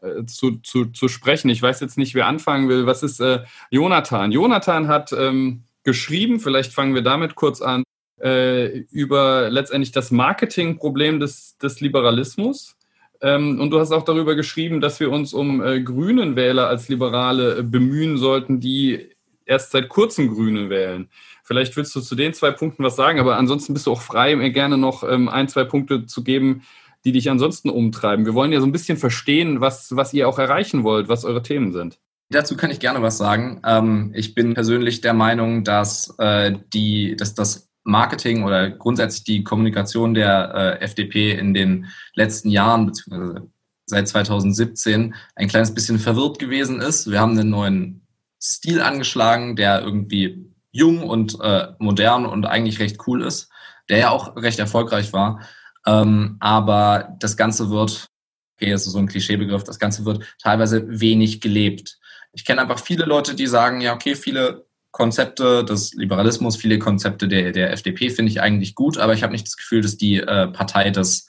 äh, 0.00 0.24
zu, 0.26 0.58
zu, 0.62 0.86
zu 0.86 1.08
sprechen. 1.08 1.48
Ich 1.48 1.60
weiß 1.60 1.80
jetzt 1.80 1.98
nicht, 1.98 2.14
wer 2.14 2.26
anfangen 2.26 2.68
will. 2.68 2.86
Was 2.86 3.02
ist 3.02 3.20
äh, 3.20 3.42
Jonathan? 3.70 4.30
Jonathan 4.30 4.86
hat 4.86 5.12
ähm, 5.12 5.64
geschrieben, 5.82 6.38
vielleicht 6.38 6.72
fangen 6.72 6.94
wir 6.94 7.02
damit 7.02 7.34
kurz 7.34 7.60
an, 7.60 7.82
äh, 8.20 8.78
über 8.90 9.50
letztendlich 9.50 9.92
das 9.92 10.10
Marketingproblem 10.10 11.18
des, 11.20 11.58
des 11.58 11.80
Liberalismus. 11.80 12.76
Ähm, 13.20 13.60
und 13.60 13.70
du 13.70 13.80
hast 13.80 13.92
auch 13.92 14.04
darüber 14.04 14.34
geschrieben, 14.34 14.80
dass 14.80 15.00
wir 15.00 15.10
uns 15.10 15.34
um 15.34 15.62
äh, 15.62 15.80
grünen 15.80 16.36
Wähler 16.36 16.68
als 16.68 16.88
Liberale 16.88 17.58
äh, 17.58 17.62
bemühen 17.62 18.18
sollten, 18.18 18.60
die 18.60 19.13
erst 19.46 19.72
seit 19.72 19.88
kurzem 19.88 20.34
Grüne 20.34 20.70
wählen. 20.70 21.08
Vielleicht 21.42 21.76
willst 21.76 21.94
du 21.94 22.00
zu 22.00 22.14
den 22.14 22.32
zwei 22.32 22.50
Punkten 22.50 22.84
was 22.84 22.96
sagen, 22.96 23.20
aber 23.20 23.36
ansonsten 23.36 23.74
bist 23.74 23.86
du 23.86 23.92
auch 23.92 24.00
frei, 24.00 24.34
mir 24.36 24.50
gerne 24.50 24.78
noch 24.78 25.02
ähm, 25.02 25.28
ein, 25.28 25.48
zwei 25.48 25.64
Punkte 25.64 26.06
zu 26.06 26.24
geben, 26.24 26.62
die 27.04 27.12
dich 27.12 27.30
ansonsten 27.30 27.68
umtreiben? 27.68 28.24
Wir 28.24 28.34
wollen 28.34 28.52
ja 28.52 28.60
so 28.60 28.66
ein 28.66 28.72
bisschen 28.72 28.96
verstehen, 28.96 29.60
was, 29.60 29.94
was 29.94 30.14
ihr 30.14 30.28
auch 30.28 30.38
erreichen 30.38 30.84
wollt, 30.84 31.08
was 31.08 31.24
eure 31.24 31.42
Themen 31.42 31.72
sind. 31.72 31.98
Dazu 32.30 32.56
kann 32.56 32.70
ich 32.70 32.80
gerne 32.80 33.02
was 33.02 33.18
sagen. 33.18 33.60
Ähm, 33.64 34.12
ich 34.14 34.34
bin 34.34 34.54
persönlich 34.54 35.02
der 35.02 35.12
Meinung, 35.12 35.64
dass, 35.64 36.14
äh, 36.18 36.54
die, 36.72 37.16
dass 37.16 37.34
das 37.34 37.68
Marketing 37.84 38.44
oder 38.44 38.70
grundsätzlich 38.70 39.24
die 39.24 39.44
Kommunikation 39.44 40.14
der 40.14 40.78
äh, 40.80 40.84
FDP 40.84 41.32
in 41.32 41.52
den 41.52 41.86
letzten 42.14 42.48
Jahren, 42.48 42.86
beziehungsweise 42.86 43.50
seit 43.86 44.08
2017, 44.08 45.14
ein 45.36 45.48
kleines 45.48 45.74
bisschen 45.74 45.98
verwirrt 45.98 46.38
gewesen 46.38 46.80
ist. 46.80 47.10
Wir 47.10 47.20
haben 47.20 47.38
einen 47.38 47.50
neuen 47.50 48.03
Stil 48.44 48.82
angeschlagen, 48.82 49.56
der 49.56 49.80
irgendwie 49.80 50.52
jung 50.70 51.02
und 51.02 51.38
äh, 51.40 51.68
modern 51.78 52.26
und 52.26 52.44
eigentlich 52.44 52.78
recht 52.78 52.98
cool 53.06 53.22
ist, 53.22 53.48
der 53.88 53.98
ja 53.98 54.10
auch 54.10 54.36
recht 54.36 54.58
erfolgreich 54.58 55.14
war. 55.14 55.40
Ähm, 55.86 56.36
aber 56.40 57.16
das 57.20 57.38
Ganze 57.38 57.70
wird, 57.70 58.08
okay, 58.56 58.70
das 58.70 58.86
ist 58.86 58.92
so 58.92 58.98
ein 58.98 59.08
Klischeebegriff, 59.08 59.64
das 59.64 59.78
Ganze 59.78 60.04
wird 60.04 60.24
teilweise 60.42 60.84
wenig 61.00 61.40
gelebt. 61.40 61.98
Ich 62.32 62.44
kenne 62.44 62.60
einfach 62.60 62.80
viele 62.80 63.06
Leute, 63.06 63.34
die 63.34 63.46
sagen, 63.46 63.80
ja, 63.80 63.94
okay, 63.94 64.14
viele 64.14 64.66
Konzepte 64.90 65.64
des 65.64 65.94
Liberalismus, 65.94 66.56
viele 66.56 66.78
Konzepte 66.78 67.28
der, 67.28 67.52
der 67.52 67.72
FDP 67.72 68.10
finde 68.10 68.30
ich 68.30 68.42
eigentlich 68.42 68.74
gut, 68.74 68.98
aber 68.98 69.14
ich 69.14 69.22
habe 69.22 69.32
nicht 69.32 69.46
das 69.46 69.56
Gefühl, 69.56 69.80
dass 69.80 69.96
die 69.96 70.18
äh, 70.18 70.48
Partei 70.48 70.90
das 70.90 71.28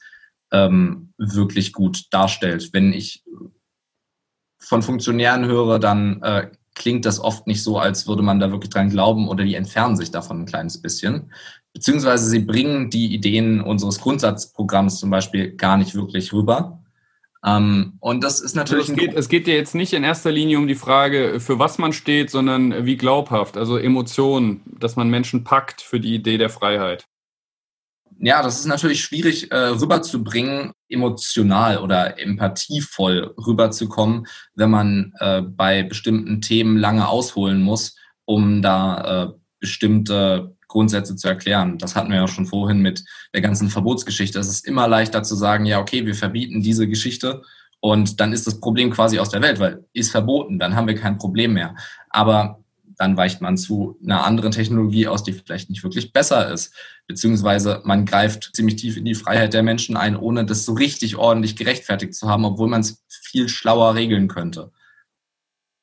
ähm, 0.52 1.14
wirklich 1.18 1.72
gut 1.72 2.06
darstellt. 2.12 2.72
Wenn 2.74 2.92
ich 2.92 3.24
von 4.60 4.84
Funktionären 4.84 5.46
höre, 5.46 5.80
dann 5.80 6.22
äh, 6.22 6.52
klingt 6.76 7.06
das 7.06 7.20
oft 7.20 7.48
nicht 7.48 7.64
so, 7.64 7.80
als 7.80 8.08
würde 8.08 8.22
man 8.22 8.40
da 8.40 8.52
wirklich 8.52 8.70
dran 8.70 8.90
glauben 8.90 9.28
oder 9.28 9.44
die 9.44 9.56
entfernen 9.56 9.96
sich 9.96 10.12
davon 10.12 10.42
ein 10.42 10.46
kleines 10.46 10.82
bisschen. 10.82 11.32
Beziehungsweise 11.74 12.30
sie 12.30 12.40
bringen 12.40 12.90
die 12.90 13.14
Ideen 13.14 13.62
unseres 13.62 14.00
Grundsatzprogramms 14.00 15.00
zum 15.00 15.10
Beispiel 15.10 15.56
gar 15.56 15.78
nicht 15.78 15.96
wirklich 15.96 16.32
rüber. 16.32 16.84
Ähm, 17.46 17.94
und 18.00 18.24
das 18.24 18.42
ist 18.42 18.56
natürlich. 18.56 18.90
Also 18.90 18.94
es, 18.94 19.00
geht, 19.00 19.14
es 19.16 19.30
geht 19.30 19.48
dir 19.48 19.56
jetzt 19.56 19.76
nicht 19.76 19.94
in 19.94 20.04
erster 20.04 20.32
Linie 20.32 20.58
um 20.58 20.68
die 20.68 20.76
Frage, 20.76 21.40
für 21.40 21.60
was 21.60 21.78
man 21.78 21.94
steht, 21.94 22.30
sondern 22.30 22.86
wie 22.86 22.98
glaubhaft, 22.98 23.58
also 23.58 23.78
Emotionen, 23.78 24.62
dass 24.80 24.96
man 24.96 25.10
Menschen 25.10 25.44
packt 25.44 25.82
für 25.82 26.00
die 26.00 26.16
Idee 26.16 26.38
der 26.38 26.50
Freiheit. 26.50 27.08
Ja, 28.20 28.42
das 28.42 28.60
ist 28.60 28.66
natürlich 28.66 29.02
schwierig 29.02 29.52
äh, 29.52 29.58
rüberzubringen, 29.58 30.72
emotional 30.88 31.80
oder 31.80 32.20
empathievoll 32.20 33.34
rüberzukommen, 33.38 34.28
wenn 34.56 34.70
man 34.70 35.14
äh, 35.20 35.42
bei 35.42 35.84
bestimmten 35.84 36.42
Themen 36.42 36.78
lange 36.78 37.08
ausholen 37.08 37.62
muss, 37.62 37.96
um 38.24 38.62
da 38.62 39.26
äh, 39.26 39.34
bestimmte 39.60 40.56
Grundsätze 40.68 41.16
zu 41.16 41.28
erklären. 41.28 41.78
Das 41.78 41.96
hatten 41.96 42.10
wir 42.10 42.18
ja 42.18 42.28
schon 42.28 42.46
vorhin 42.46 42.80
mit 42.82 43.04
der 43.34 43.42
ganzen 43.42 43.70
Verbotsgeschichte. 43.70 44.40
Es 44.40 44.48
ist 44.48 44.66
immer 44.66 44.88
leichter 44.88 45.24
zu 45.24 45.36
sagen, 45.36 45.66
ja, 45.66 45.80
okay, 45.80 46.06
wir 46.06 46.16
verbieten 46.16 46.62
diese 46.62 46.88
Geschichte 46.88 47.42
und 47.80 48.20
dann 48.20 48.34
ist 48.34 48.48
das 48.48 48.60
Problem 48.60 48.92
quasi 48.92 49.20
aus 49.20 49.30
der 49.30 49.42
Welt, 49.42 49.60
weil 49.60 49.86
ist 49.94 50.12
verboten, 50.12 50.58
dann 50.58 50.76
haben 50.76 50.88
wir 50.88 50.96
kein 50.96 51.18
Problem 51.18 51.54
mehr. 51.54 51.76
Aber 52.10 52.64
dann 52.98 53.18
weicht 53.18 53.42
man 53.42 53.58
zu 53.58 53.98
einer 54.04 54.24
anderen 54.24 54.52
Technologie 54.52 55.08
aus, 55.08 55.24
die 55.24 55.34
vielleicht 55.34 55.70
nicht 55.70 55.84
wirklich 55.84 56.14
besser 56.14 56.52
ist. 56.52 56.74
Beziehungsweise 57.08 57.82
man 57.86 58.06
greift 58.06 58.52
ziemlich 58.56 58.78
tief 58.78 58.98
in 58.98 59.06
die 59.06 59.16
Freiheit 59.16 59.54
der 59.54 59.64
Menschen 59.64 59.98
ein, 59.98 60.16
ohne 60.16 60.46
das 60.46 60.66
so 60.66 60.74
richtig 60.74 61.16
ordentlich 61.16 61.56
gerechtfertigt 61.56 62.14
zu 62.14 62.30
haben, 62.30 62.46
obwohl 62.46 62.68
man 62.68 62.82
es 62.82 63.04
viel 63.10 63.50
schlauer 63.50 63.96
regeln 63.96 64.28
könnte. 64.28 64.72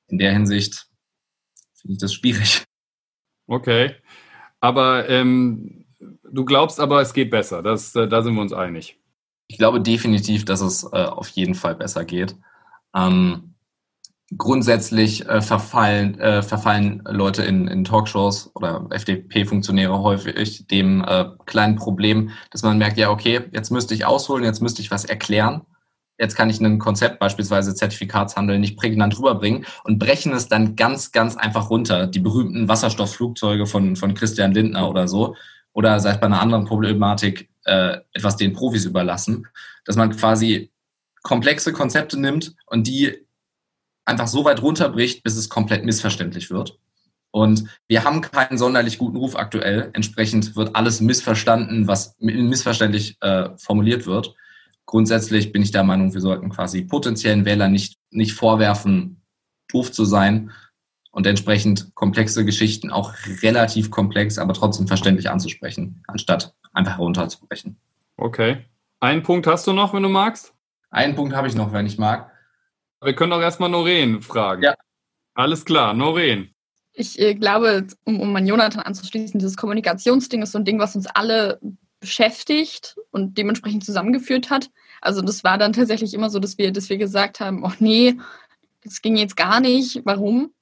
In 0.08 0.18
der 0.18 0.32
Hinsicht 0.32 0.86
finde 1.74 1.94
ich 1.94 2.00
das 2.00 2.14
schwierig. 2.14 2.64
Okay. 3.46 3.96
Aber 4.60 5.08
ähm, 5.08 5.84
du 6.30 6.44
glaubst 6.44 6.80
aber, 6.80 7.00
es 7.00 7.12
geht 7.12 7.30
besser. 7.30 7.62
Das, 7.62 7.94
äh, 7.94 8.08
da 8.08 8.22
sind 8.22 8.34
wir 8.34 8.42
uns 8.42 8.52
einig. 8.52 8.98
Ich 9.48 9.58
glaube 9.58 9.80
definitiv, 9.80 10.44
dass 10.44 10.60
es 10.60 10.84
äh, 10.84 11.04
auf 11.04 11.28
jeden 11.28 11.54
Fall 11.54 11.74
besser 11.74 12.04
geht. 12.04 12.36
Ähm, 12.94 13.51
grundsätzlich 14.38 15.28
äh, 15.28 15.40
verfallen, 15.42 16.18
äh, 16.18 16.42
verfallen 16.42 17.02
Leute 17.08 17.42
in, 17.42 17.68
in 17.68 17.84
Talkshows 17.84 18.50
oder 18.54 18.86
FDP-Funktionäre 18.90 20.00
häufig 20.02 20.66
dem 20.68 21.04
äh, 21.04 21.26
kleinen 21.46 21.76
Problem, 21.76 22.30
dass 22.50 22.62
man 22.62 22.78
merkt, 22.78 22.98
ja, 22.98 23.10
okay, 23.10 23.42
jetzt 23.52 23.70
müsste 23.70 23.94
ich 23.94 24.04
ausholen, 24.04 24.44
jetzt 24.44 24.62
müsste 24.62 24.82
ich 24.82 24.90
was 24.90 25.04
erklären. 25.04 25.62
Jetzt 26.18 26.36
kann 26.36 26.50
ich 26.50 26.60
ein 26.60 26.78
Konzept, 26.78 27.18
beispielsweise 27.18 27.74
Zertifikatshandel, 27.74 28.58
nicht 28.58 28.76
prägnant 28.76 29.18
rüberbringen 29.18 29.64
und 29.84 29.98
brechen 29.98 30.32
es 30.32 30.46
dann 30.46 30.76
ganz, 30.76 31.10
ganz 31.10 31.36
einfach 31.36 31.70
runter. 31.70 32.06
Die 32.06 32.20
berühmten 32.20 32.68
Wasserstoffflugzeuge 32.68 33.66
von, 33.66 33.96
von 33.96 34.14
Christian 34.14 34.52
Lindner 34.52 34.88
oder 34.88 35.08
so. 35.08 35.34
Oder 35.72 35.98
sei 36.00 36.10
es 36.10 36.20
bei 36.20 36.26
einer 36.26 36.40
anderen 36.40 36.66
Problematik 36.66 37.48
äh, 37.64 37.96
etwas 38.12 38.36
den 38.36 38.52
Profis 38.52 38.84
überlassen, 38.84 39.46
dass 39.84 39.96
man 39.96 40.14
quasi 40.14 40.70
komplexe 41.22 41.72
Konzepte 41.72 42.20
nimmt 42.20 42.54
und 42.66 42.86
die 42.86 43.26
einfach 44.04 44.28
so 44.28 44.44
weit 44.44 44.62
runterbricht, 44.62 45.22
bis 45.22 45.36
es 45.36 45.48
komplett 45.48 45.84
missverständlich 45.84 46.50
wird. 46.50 46.78
Und 47.30 47.64
wir 47.88 48.04
haben 48.04 48.20
keinen 48.20 48.58
sonderlich 48.58 48.98
guten 48.98 49.16
Ruf 49.16 49.36
aktuell. 49.36 49.90
Entsprechend 49.94 50.54
wird 50.54 50.76
alles 50.76 51.00
missverstanden, 51.00 51.88
was 51.88 52.14
missverständlich 52.18 53.16
äh, 53.20 53.48
formuliert 53.56 54.06
wird 54.06 54.34
grundsätzlich 54.86 55.52
bin 55.52 55.62
ich 55.62 55.70
der 55.70 55.84
Meinung, 55.84 56.14
wir 56.14 56.20
sollten 56.20 56.50
quasi 56.50 56.82
potenziellen 56.82 57.44
Wählern 57.44 57.72
nicht, 57.72 57.98
nicht 58.10 58.34
vorwerfen, 58.34 59.22
doof 59.68 59.92
zu 59.92 60.04
sein 60.04 60.50
und 61.10 61.26
entsprechend 61.26 61.94
komplexe 61.94 62.44
Geschichten 62.44 62.90
auch 62.90 63.14
relativ 63.42 63.90
komplex, 63.90 64.38
aber 64.38 64.54
trotzdem 64.54 64.86
verständlich 64.86 65.30
anzusprechen, 65.30 66.02
anstatt 66.06 66.54
einfach 66.72 66.98
herunterzubrechen. 66.98 67.76
Okay. 68.16 68.64
Einen 69.00 69.22
Punkt 69.22 69.46
hast 69.46 69.66
du 69.66 69.72
noch, 69.72 69.94
wenn 69.94 70.02
du 70.02 70.08
magst? 70.08 70.54
Einen 70.90 71.14
Punkt 71.14 71.34
habe 71.34 71.48
ich 71.48 71.54
noch, 71.54 71.72
wenn 71.72 71.86
ich 71.86 71.98
mag. 71.98 72.30
Wir 73.02 73.14
können 73.14 73.30
doch 73.30 73.40
erstmal 73.40 73.68
Noreen 73.68 74.22
fragen. 74.22 74.62
Ja. 74.62 74.74
Alles 75.34 75.64
klar, 75.64 75.94
Noreen. 75.94 76.54
Ich 76.92 77.18
äh, 77.18 77.34
glaube, 77.34 77.86
um, 78.04 78.20
um 78.20 78.36
an 78.36 78.46
Jonathan 78.46 78.82
anzuschließen, 78.82 79.38
dieses 79.40 79.56
Kommunikationsding 79.56 80.42
ist 80.42 80.52
so 80.52 80.58
ein 80.58 80.64
Ding, 80.64 80.78
was 80.78 80.94
uns 80.94 81.06
alle 81.06 81.58
beschäftigt 82.00 82.96
und 83.10 83.38
dementsprechend 83.38 83.84
zusammengeführt 83.84 84.50
hat. 84.50 84.70
Also 85.00 85.22
das 85.22 85.42
war 85.42 85.56
dann 85.56 85.72
tatsächlich 85.72 86.14
immer 86.14 86.30
so, 86.30 86.38
dass 86.38 86.58
wir, 86.58 86.72
dass 86.72 86.90
wir 86.90 86.98
gesagt 86.98 87.40
haben, 87.40 87.64
oh 87.64 87.72
nee, 87.78 88.16
das 88.84 89.00
ging 89.00 89.16
jetzt 89.16 89.36
gar 89.36 89.60
nicht, 89.60 90.02
warum? 90.04 90.52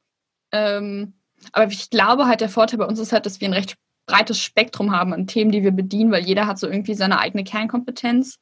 Ähm, 0.53 1.15
aber 1.53 1.73
ich 1.73 1.91
glaube 1.91 2.27
halt, 2.27 2.41
der 2.41 2.49
Vorteil 2.49 2.79
bei 2.79 2.87
uns 2.87 2.99
ist 2.99 3.13
halt, 3.13 3.27
dass 3.27 3.41
wir 3.41 3.49
ein 3.49 3.55
recht 3.55 3.77
breites 4.07 4.39
Spektrum 4.39 4.93
haben 4.93 5.13
an 5.13 5.27
Themen, 5.27 5.51
die 5.51 5.63
wir 5.63 5.73
bedienen, 5.73 6.13
weil 6.13 6.27
jeder 6.27 6.47
hat 6.47 6.59
so 6.59 6.69
irgendwie 6.69 6.95
seine 6.95 7.19
eigene 7.19 7.45
Kernkompetenz. 7.45 8.39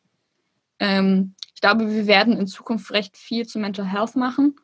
Ähm, 0.81 1.35
ich 1.59 1.61
glaube, 1.61 1.91
wir 1.91 2.07
werden 2.07 2.39
in 2.39 2.47
Zukunft 2.47 2.93
recht 2.93 3.17
viel 3.17 3.45
zu 3.45 3.59
Mental 3.59 3.85
Health 3.85 4.15
machen, 4.15 4.55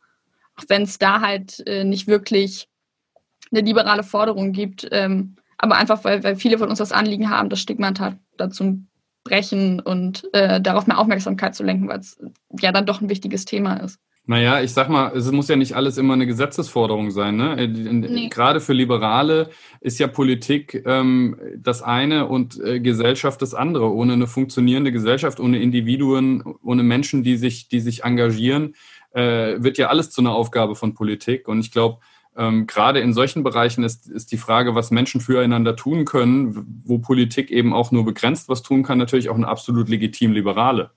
auch 0.54 0.62
wenn 0.68 0.82
es 0.82 0.96
da 0.96 1.20
halt 1.20 1.60
äh, 1.66 1.82
nicht 1.82 2.06
wirklich 2.06 2.68
eine 3.50 3.62
liberale 3.62 4.04
Forderung 4.04 4.52
gibt. 4.52 4.86
Ähm, 4.92 5.34
aber 5.58 5.74
einfach, 5.74 6.04
weil, 6.04 6.22
weil 6.22 6.36
viele 6.36 6.56
von 6.56 6.68
uns 6.68 6.78
das 6.78 6.92
Anliegen 6.92 7.30
haben, 7.30 7.48
das 7.48 7.58
Stigmata 7.58 8.16
dazu 8.36 8.78
brechen 9.24 9.80
und 9.80 10.32
äh, 10.34 10.60
darauf 10.60 10.86
mehr 10.86 11.00
Aufmerksamkeit 11.00 11.56
zu 11.56 11.64
lenken, 11.64 11.88
weil 11.88 11.98
es 11.98 12.16
ja 12.60 12.70
dann 12.70 12.86
doch 12.86 13.00
ein 13.00 13.08
wichtiges 13.08 13.44
Thema 13.44 13.74
ist. 13.78 13.98
Naja, 14.26 14.62
ich 14.62 14.72
sag 14.72 14.88
mal, 14.88 15.14
es 15.14 15.30
muss 15.30 15.48
ja 15.48 15.56
nicht 15.56 15.76
alles 15.76 15.98
immer 15.98 16.14
eine 16.14 16.26
Gesetzesforderung 16.26 17.10
sein. 17.10 17.36
Ne? 17.36 17.58
Äh, 17.58 17.66
nee. 17.66 18.28
Gerade 18.28 18.60
für 18.60 18.72
Liberale 18.72 19.50
ist 19.80 19.98
ja 19.98 20.06
Politik 20.06 20.82
ähm, 20.86 21.36
das 21.58 21.82
eine 21.82 22.26
und 22.26 22.58
äh, 22.58 22.80
Gesellschaft 22.80 23.42
das 23.42 23.52
andere. 23.52 23.92
Ohne 23.92 24.14
eine 24.14 24.26
funktionierende 24.26 24.92
Gesellschaft, 24.92 25.40
ohne 25.40 25.60
Individuen, 25.60 26.42
ohne 26.62 26.82
Menschen, 26.82 27.22
die 27.22 27.36
sich, 27.36 27.68
die 27.68 27.80
sich 27.80 28.04
engagieren, 28.04 28.74
äh, 29.10 29.62
wird 29.62 29.76
ja 29.76 29.88
alles 29.88 30.10
zu 30.10 30.22
einer 30.22 30.32
Aufgabe 30.32 30.74
von 30.74 30.94
Politik. 30.94 31.46
Und 31.46 31.60
ich 31.60 31.70
glaube, 31.70 31.98
ähm, 32.34 32.66
gerade 32.66 33.00
in 33.00 33.12
solchen 33.12 33.42
Bereichen 33.42 33.84
ist, 33.84 34.08
ist 34.08 34.32
die 34.32 34.38
Frage, 34.38 34.74
was 34.74 34.90
Menschen 34.90 35.20
füreinander 35.20 35.76
tun 35.76 36.06
können, 36.06 36.82
wo 36.84 36.98
Politik 36.98 37.50
eben 37.50 37.74
auch 37.74 37.92
nur 37.92 38.06
begrenzt 38.06 38.48
was 38.48 38.62
tun 38.62 38.82
kann, 38.84 38.96
natürlich 38.96 39.28
auch 39.28 39.36
eine 39.36 39.48
absolut 39.48 39.90
legitim 39.90 40.32
liberale. 40.32 40.92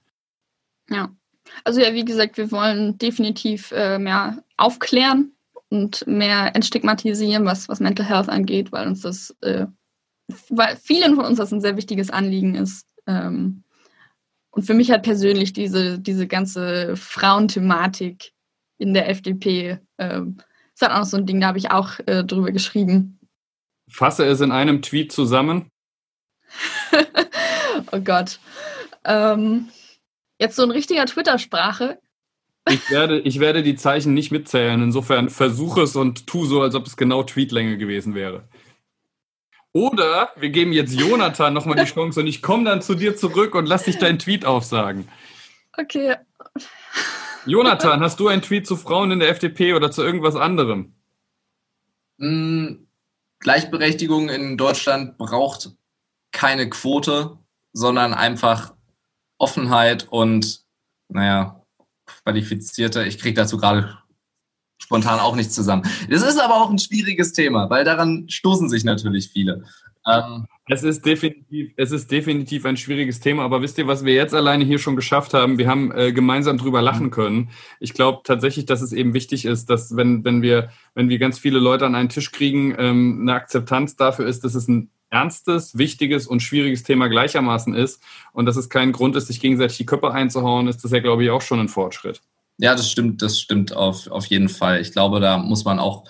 Ja, 0.90 1.10
also 1.64 1.82
ja, 1.82 1.94
wie 1.94 2.06
gesagt, 2.06 2.38
wir 2.38 2.52
wollen 2.52 2.98
definitiv 2.98 3.72
äh, 3.72 4.00
mehr 4.00 4.44
aufklären 4.58 5.34
und 5.70 6.06
mehr 6.08 6.56
entstigmatisieren, 6.56 7.46
was, 7.46 7.68
was 7.70 7.80
Mental 7.80 8.06
Health 8.06 8.30
angeht, 8.30 8.72
weil 8.72 8.88
uns 8.88 9.02
das, 9.02 9.36
äh, 9.42 9.66
weil 10.50 10.76
vielen 10.78 11.16
von 11.16 11.26
uns 11.26 11.38
das 11.38 11.52
ein 11.52 11.62
sehr 11.62 11.78
wichtiges 11.78 12.10
Anliegen 12.10 12.56
ist. 12.56 12.86
Ähm, 13.06 13.64
und 14.52 14.64
für 14.64 14.74
mich 14.74 14.92
hat 14.92 15.04
persönlich 15.04 15.54
diese, 15.54 16.00
diese 16.00 16.28
ganze 16.28 16.96
Frauenthematik 16.96 18.34
in 18.78 18.94
der 18.94 19.10
FDP 19.10 19.80
ähm, 19.98 20.38
ist 20.74 20.82
halt 20.82 20.92
auch 20.92 21.00
noch 21.00 21.06
so 21.06 21.18
ein 21.18 21.26
Ding, 21.26 21.42
da 21.42 21.48
habe 21.48 21.58
ich 21.58 21.72
auch 21.72 22.00
äh, 22.06 22.24
drüber 22.24 22.52
geschrieben. 22.52 23.20
Fasse 23.90 24.26
es 24.26 24.42
in 24.42 24.52
einem 24.52 24.82
Tweet 24.82 25.12
zusammen. 25.12 25.70
oh 27.92 28.00
Gott. 28.00 28.40
Ähm, 29.04 29.70
jetzt 30.40 30.56
so 30.56 30.64
ein 30.64 30.72
richtiger 30.72 31.06
Twitter-Sprache. 31.06 32.00
Ich 32.70 32.90
werde, 32.90 33.20
ich 33.20 33.40
werde 33.40 33.64
die 33.64 33.76
Zeichen 33.76 34.14
nicht 34.14 34.32
mitzählen. 34.32 34.82
Insofern 34.82 35.30
versuche 35.30 35.84
es 35.84 35.96
und 35.96 36.28
tu 36.28 36.46
so, 36.46 36.62
als 36.62 36.76
ob 36.76 36.86
es 36.86 36.98
genau 36.98 37.24
Tweetlänge 37.24 37.78
gewesen 37.78 38.14
wäre. 38.14 38.48
Oder 39.72 40.32
wir 40.36 40.50
geben 40.50 40.74
jetzt 40.74 40.94
Jonathan 40.94 41.54
nochmal 41.54 41.78
die 41.78 41.92
Chance 41.92 42.20
und 42.20 42.28
ich 42.28 42.42
komme 42.42 42.66
dann 42.66 42.82
zu 42.82 42.96
dir 42.96 43.16
zurück 43.16 43.54
und 43.54 43.68
lass 43.68 43.84
dich 43.84 43.98
deinen 43.98 44.20
Tweet 44.20 44.46
aufsagen. 44.46 45.08
Okay. 45.78 46.16
Jonathan, 47.46 48.02
hast 48.02 48.20
du 48.20 48.28
einen 48.28 48.42
Tweet 48.42 48.66
zu 48.66 48.76
Frauen 48.76 49.12
in 49.12 49.20
der 49.20 49.30
FDP 49.30 49.74
oder 49.74 49.92
zu 49.92 50.04
irgendwas 50.04 50.36
anderem? 50.36 50.94
Hm, 52.20 52.88
Gleichberechtigung 53.40 54.30
in 54.30 54.58
Deutschland 54.58 55.18
braucht 55.18 55.70
keine 56.32 56.70
Quote, 56.70 57.38
sondern 57.72 58.14
einfach 58.14 58.74
Offenheit 59.38 60.08
und, 60.10 60.62
naja, 61.10 61.62
qualifizierte. 62.24 63.04
Ich 63.04 63.18
kriege 63.18 63.36
dazu 63.36 63.58
gerade 63.58 63.98
spontan 64.78 65.20
auch 65.20 65.36
nicht 65.36 65.52
zusammen. 65.52 65.84
Das 66.10 66.22
ist 66.22 66.40
aber 66.40 66.56
auch 66.56 66.70
ein 66.70 66.80
schwieriges 66.80 67.34
Thema, 67.34 67.70
weil 67.70 67.84
daran 67.84 68.30
stoßen 68.30 68.70
sich 68.70 68.84
natürlich 68.84 69.30
viele. 69.30 69.64
Ähm, 70.08 70.48
es 70.70 70.84
ist, 70.84 71.06
definitiv, 71.06 71.74
es 71.76 71.92
ist 71.92 72.12
definitiv 72.12 72.66
ein 72.66 72.78
schwieriges 72.78 73.20
Thema, 73.20 73.44
aber 73.44 73.62
wisst 73.62 73.78
ihr, 73.78 73.88
was 73.88 74.06
wir 74.06 74.14
jetzt 74.14 74.34
alleine 74.34 74.64
hier 74.64 74.80
schon 74.80 74.96
geschafft 74.96 75.34
haben? 75.34 75.58
Wir 75.58 75.68
haben 75.68 75.92
äh, 75.92 76.14
gemeinsam 76.14 76.58
drüber 76.58 76.82
lachen 76.82 77.10
können. 77.12 77.50
Ich 77.80 77.94
glaube 77.94 78.22
tatsächlich, 78.24 78.66
dass 78.66 78.82
es 78.82 78.94
eben 78.94 79.14
wichtig 79.14 79.46
ist, 79.46 79.70
dass 79.70 79.96
wenn, 79.98 80.24
wenn, 80.24 80.42
wir, 80.42 80.70
wenn 80.94 81.10
wir 81.10 81.20
ganz 81.20 81.40
viele 81.40 81.60
Leute 81.60 81.86
an 81.86 81.96
einen 81.96 82.10
Tisch 82.10 82.32
kriegen, 82.32 82.74
ähm, 82.78 83.20
eine 83.22 83.34
Akzeptanz 83.34 83.98
dafür 83.98 84.28
ist, 84.28 84.46
dass 84.46 84.56
es 84.56 84.68
ein 84.68 84.90
ernstes, 85.10 85.78
wichtiges 85.78 86.28
und 86.28 86.42
schwieriges 86.42 86.84
Thema 86.84 87.08
gleichermaßen 87.08 87.74
ist 87.74 88.02
und 88.34 88.46
dass 88.46 88.58
es 88.58 88.70
kein 88.70 88.92
Grund 88.92 89.16
ist, 89.16 89.28
sich 89.28 89.40
gegenseitig 89.40 89.78
die 89.78 89.86
Köpfe 89.86 90.12
einzuhauen, 90.12 90.68
ist 90.68 90.84
das 90.84 90.92
ja, 90.92 91.00
glaube 91.00 91.24
ich, 91.24 91.30
auch 91.30 91.42
schon 91.42 91.60
ein 91.60 91.70
Fortschritt. 91.70 92.22
Ja, 92.58 92.74
das 92.74 92.92
stimmt, 92.92 93.22
das 93.22 93.40
stimmt 93.40 93.76
auf, 93.76 94.08
auf 94.08 94.26
jeden 94.26 94.50
Fall. 94.50 94.82
Ich 94.82 94.92
glaube, 94.92 95.20
da 95.20 95.38
muss 95.38 95.64
man 95.64 95.80
auch, 95.80 96.06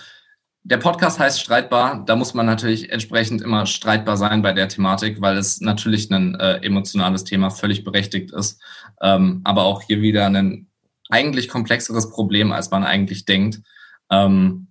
der 0.63 0.77
Podcast 0.77 1.19
heißt 1.19 1.41
streitbar, 1.41 2.03
da 2.05 2.15
muss 2.15 2.33
man 2.33 2.45
natürlich 2.45 2.89
entsprechend 2.89 3.41
immer 3.41 3.65
streitbar 3.65 4.17
sein 4.17 4.41
bei 4.41 4.53
der 4.53 4.69
Thematik, 4.69 5.21
weil 5.21 5.37
es 5.37 5.61
natürlich 5.61 6.09
ein 6.09 6.35
äh, 6.35 6.55
emotionales 6.65 7.23
Thema 7.23 7.49
völlig 7.49 7.83
berechtigt 7.83 8.31
ist, 8.31 8.61
ähm, 9.01 9.41
aber 9.43 9.63
auch 9.63 9.83
hier 9.83 10.01
wieder 10.01 10.25
ein 10.25 10.67
eigentlich 11.09 11.49
komplexeres 11.49 12.09
Problem, 12.09 12.51
als 12.51 12.71
man 12.71 12.83
eigentlich 12.83 13.25
denkt, 13.25 13.61
ähm, 14.09 14.67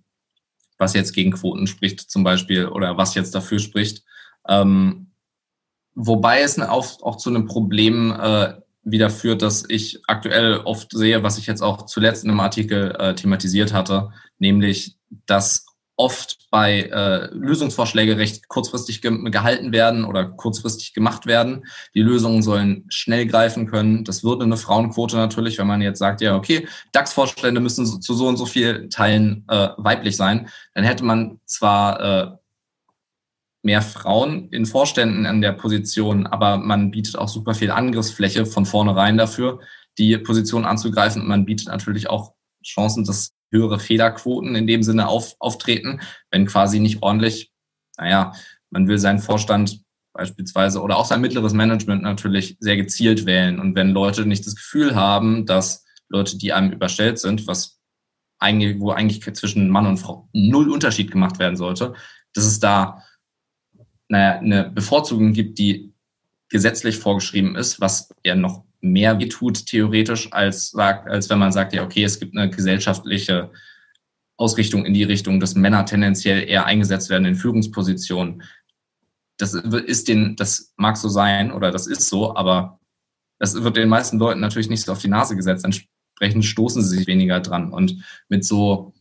was 0.77 0.93
jetzt 0.93 1.13
gegen 1.13 1.31
Quoten 1.31 1.67
spricht 1.67 2.01
zum 2.01 2.23
Beispiel 2.23 2.67
oder 2.67 2.97
was 2.97 3.15
jetzt 3.15 3.33
dafür 3.33 3.59
spricht. 3.59 4.03
Ähm, 4.47 5.11
wobei 5.95 6.41
es 6.41 6.59
auch, 6.59 7.01
auch 7.01 7.17
zu 7.17 7.29
einem 7.29 7.45
Problem 7.45 8.11
äh, 8.11 8.53
wieder 8.83 9.09
führt, 9.09 9.41
dass 9.41 9.65
ich 9.67 9.99
aktuell 10.07 10.59
oft 10.59 10.91
sehe, 10.91 11.23
was 11.23 11.37
ich 11.37 11.45
jetzt 11.45 11.61
auch 11.61 11.85
zuletzt 11.85 12.23
in 12.23 12.29
einem 12.29 12.39
Artikel 12.39 12.95
äh, 12.97 13.15
thematisiert 13.15 13.73
hatte, 13.73 14.11
nämlich, 14.39 14.97
dass 15.25 15.65
oft 15.97 16.37
bei 16.51 16.83
äh, 16.83 17.27
Lösungsvorschläge 17.33 18.17
recht 18.17 18.47
kurzfristig 18.47 19.01
ge 19.01 19.11
gehalten 19.31 19.71
werden 19.71 20.05
oder 20.05 20.25
kurzfristig 20.25 20.93
gemacht 20.93 21.25
werden. 21.25 21.65
Die 21.95 22.01
Lösungen 22.01 22.43
sollen 22.43 22.85
schnell 22.87 23.25
greifen 23.25 23.65
können. 23.67 24.03
Das 24.03 24.23
würde 24.23 24.45
eine 24.45 24.57
Frauenquote 24.57 25.17
natürlich, 25.17 25.57
wenn 25.57 25.67
man 25.67 25.81
jetzt 25.81 25.99
sagt, 25.99 26.21
ja, 26.21 26.35
okay, 26.35 26.67
DAX-Vorstände 26.91 27.59
müssen 27.59 27.85
so, 27.85 27.97
zu 27.97 28.13
so 28.13 28.27
und 28.27 28.37
so 28.37 28.45
viel 28.45 28.89
Teilen 28.89 29.43
äh, 29.49 29.69
weiblich 29.77 30.15
sein, 30.15 30.49
dann 30.75 30.83
hätte 30.83 31.03
man 31.03 31.39
zwar 31.45 31.99
äh, 31.99 32.31
mehr 33.67 33.81
Frauen 33.81 34.47
in 34.51 34.65
Vorständen 34.65 35.25
an 35.25 35.41
der 35.41 35.51
Position, 35.51 36.25
aber 36.25 36.57
man 36.57 36.89
bietet 36.89 37.17
auch 37.17 37.27
super 37.27 37.53
viel 37.53 37.69
Angriffsfläche 37.69 38.45
von 38.45 38.65
vornherein 38.65 39.17
dafür, 39.17 39.59
die 39.97 40.17
Position 40.17 40.63
anzugreifen. 40.63 41.21
Und 41.21 41.27
man 41.27 41.43
bietet 41.43 41.67
natürlich 41.67 42.09
auch 42.09 42.33
Chancen, 42.65 43.03
dass 43.03 43.33
höhere 43.51 43.77
Fehlerquoten 43.77 44.55
in 44.55 44.67
dem 44.67 44.83
Sinne 44.83 45.09
auf, 45.09 45.35
auftreten, 45.39 45.99
wenn 46.31 46.45
quasi 46.45 46.79
nicht 46.79 47.03
ordentlich, 47.03 47.51
naja, 47.97 48.31
man 48.69 48.87
will 48.87 48.99
seinen 48.99 49.19
Vorstand 49.19 49.81
beispielsweise 50.13 50.81
oder 50.81 50.95
auch 50.95 51.05
sein 51.05 51.19
mittleres 51.19 51.51
Management 51.51 52.03
natürlich 52.03 52.55
sehr 52.61 52.77
gezielt 52.77 53.25
wählen. 53.25 53.59
Und 53.59 53.75
wenn 53.75 53.89
Leute 53.89 54.25
nicht 54.25 54.47
das 54.47 54.55
Gefühl 54.55 54.95
haben, 54.95 55.45
dass 55.45 55.83
Leute, 56.07 56.37
die 56.37 56.53
einem 56.53 56.71
überstellt 56.71 57.19
sind, 57.19 57.47
was 57.47 57.81
eigentlich, 58.39 58.79
wo 58.79 58.91
eigentlich 58.91 59.21
zwischen 59.33 59.69
Mann 59.69 59.87
und 59.87 59.97
Frau 59.97 60.29
null 60.31 60.71
Unterschied 60.71 61.11
gemacht 61.11 61.37
werden 61.37 61.57
sollte, 61.57 61.95
dass 62.33 62.45
es 62.45 62.61
da 62.61 63.03
naja, 64.09 64.39
eine 64.39 64.69
Bevorzugung 64.69 65.33
gibt, 65.33 65.59
die 65.59 65.93
gesetzlich 66.49 66.97
vorgeschrieben 66.97 67.55
ist, 67.55 67.81
was 67.81 68.09
ja 68.23 68.35
noch 68.35 68.63
mehr 68.81 69.19
wehtut 69.19 69.65
theoretisch, 69.65 70.31
als, 70.31 70.71
sagt, 70.71 71.09
als 71.09 71.29
wenn 71.29 71.39
man 71.39 71.51
sagt, 71.51 71.73
ja, 71.73 71.83
okay, 71.83 72.03
es 72.03 72.19
gibt 72.19 72.37
eine 72.37 72.49
gesellschaftliche 72.49 73.51
Ausrichtung 74.37 74.85
in 74.85 74.93
die 74.93 75.03
Richtung, 75.03 75.39
dass 75.39 75.55
Männer 75.55 75.85
tendenziell 75.85 76.47
eher 76.47 76.65
eingesetzt 76.65 77.09
werden 77.09 77.25
in 77.25 77.35
Führungspositionen. 77.35 78.43
Das 79.37 79.53
ist 79.53 80.07
den, 80.07 80.35
das 80.35 80.73
mag 80.77 80.97
so 80.97 81.09
sein 81.09 81.51
oder 81.51 81.71
das 81.71 81.87
ist 81.87 82.07
so, 82.07 82.35
aber 82.35 82.79
das 83.39 83.61
wird 83.61 83.77
den 83.77 83.89
meisten 83.89 84.17
Leuten 84.17 84.39
natürlich 84.39 84.69
nicht 84.69 84.83
so 84.83 84.91
auf 84.91 85.01
die 85.01 85.09
Nase 85.09 85.35
gesetzt. 85.35 85.65
Entsprechend 85.65 86.45
stoßen 86.45 86.81
sie 86.81 86.97
sich 86.97 87.07
weniger 87.07 87.39
dran. 87.39 87.71
Und 87.71 88.03
mit 88.29 88.45
so 88.45 88.93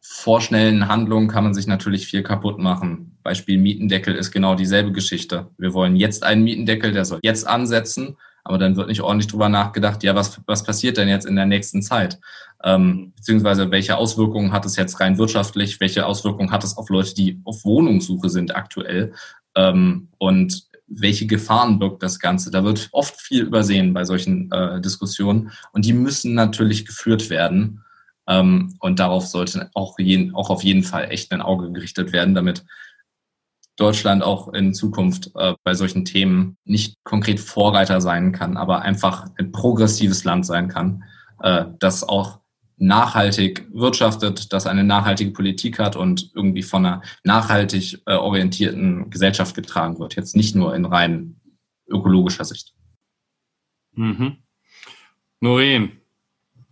vorschnellen 0.00 0.88
Handlungen 0.88 1.28
kann 1.28 1.44
man 1.44 1.54
sich 1.54 1.66
natürlich 1.66 2.06
viel 2.06 2.22
kaputt 2.22 2.58
machen. 2.58 3.18
Beispiel 3.22 3.58
Mietendeckel 3.58 4.14
ist 4.14 4.30
genau 4.30 4.54
dieselbe 4.54 4.92
Geschichte. 4.92 5.48
Wir 5.58 5.74
wollen 5.74 5.96
jetzt 5.96 6.22
einen 6.22 6.44
Mietendeckel, 6.44 6.92
der 6.92 7.04
soll 7.04 7.20
jetzt 7.22 7.46
ansetzen, 7.46 8.16
aber 8.44 8.58
dann 8.58 8.76
wird 8.76 8.88
nicht 8.88 9.02
ordentlich 9.02 9.26
drüber 9.26 9.48
nachgedacht, 9.48 10.02
ja, 10.02 10.14
was, 10.14 10.40
was 10.46 10.64
passiert 10.64 10.96
denn 10.96 11.08
jetzt 11.08 11.26
in 11.26 11.36
der 11.36 11.44
nächsten 11.46 11.82
Zeit? 11.82 12.18
Ähm, 12.64 13.12
beziehungsweise 13.16 13.70
welche 13.70 13.96
Auswirkungen 13.96 14.52
hat 14.52 14.64
es 14.64 14.76
jetzt 14.76 15.00
rein 15.00 15.18
wirtschaftlich, 15.18 15.80
welche 15.80 16.06
Auswirkungen 16.06 16.50
hat 16.50 16.64
es 16.64 16.76
auf 16.76 16.88
Leute, 16.88 17.14
die 17.14 17.40
auf 17.44 17.64
Wohnungssuche 17.64 18.30
sind 18.30 18.56
aktuell 18.56 19.12
ähm, 19.54 20.08
und 20.18 20.68
welche 20.86 21.26
Gefahren 21.26 21.78
birgt 21.78 22.02
das 22.02 22.18
Ganze? 22.18 22.50
Da 22.50 22.64
wird 22.64 22.88
oft 22.92 23.20
viel 23.20 23.42
übersehen 23.42 23.92
bei 23.92 24.04
solchen 24.04 24.50
äh, 24.50 24.80
Diskussionen 24.80 25.50
und 25.72 25.84
die 25.84 25.92
müssen 25.92 26.34
natürlich 26.34 26.86
geführt 26.86 27.28
werden. 27.30 27.84
Ähm, 28.28 28.76
und 28.80 28.98
darauf 29.00 29.26
sollte 29.26 29.70
auch, 29.74 29.98
jeden, 29.98 30.34
auch 30.34 30.50
auf 30.50 30.62
jeden 30.62 30.84
Fall 30.84 31.10
echt 31.10 31.32
ein 31.32 31.42
Auge 31.42 31.72
gerichtet 31.72 32.12
werden, 32.12 32.34
damit 32.34 32.64
Deutschland 33.76 34.22
auch 34.22 34.52
in 34.52 34.74
Zukunft 34.74 35.30
äh, 35.36 35.54
bei 35.64 35.74
solchen 35.74 36.04
Themen 36.04 36.56
nicht 36.64 36.96
konkret 37.04 37.40
Vorreiter 37.40 38.00
sein 38.00 38.32
kann, 38.32 38.56
aber 38.56 38.82
einfach 38.82 39.26
ein 39.38 39.52
progressives 39.52 40.24
Land 40.24 40.44
sein 40.44 40.68
kann, 40.68 41.04
äh, 41.42 41.64
das 41.78 42.06
auch 42.06 42.40
nachhaltig 42.76 43.66
wirtschaftet, 43.72 44.52
das 44.52 44.66
eine 44.66 44.84
nachhaltige 44.84 45.30
Politik 45.32 45.78
hat 45.78 45.96
und 45.96 46.30
irgendwie 46.34 46.62
von 46.62 46.84
einer 46.84 47.02
nachhaltig 47.24 48.02
äh, 48.06 48.14
orientierten 48.14 49.10
Gesellschaft 49.10 49.54
getragen 49.54 49.98
wird. 49.98 50.16
Jetzt 50.16 50.36
nicht 50.36 50.54
nur 50.54 50.74
in 50.74 50.84
rein 50.84 51.40
ökologischer 51.88 52.44
Sicht. 52.44 52.74
Mhm. 53.94 54.38
Noreen, 55.40 55.97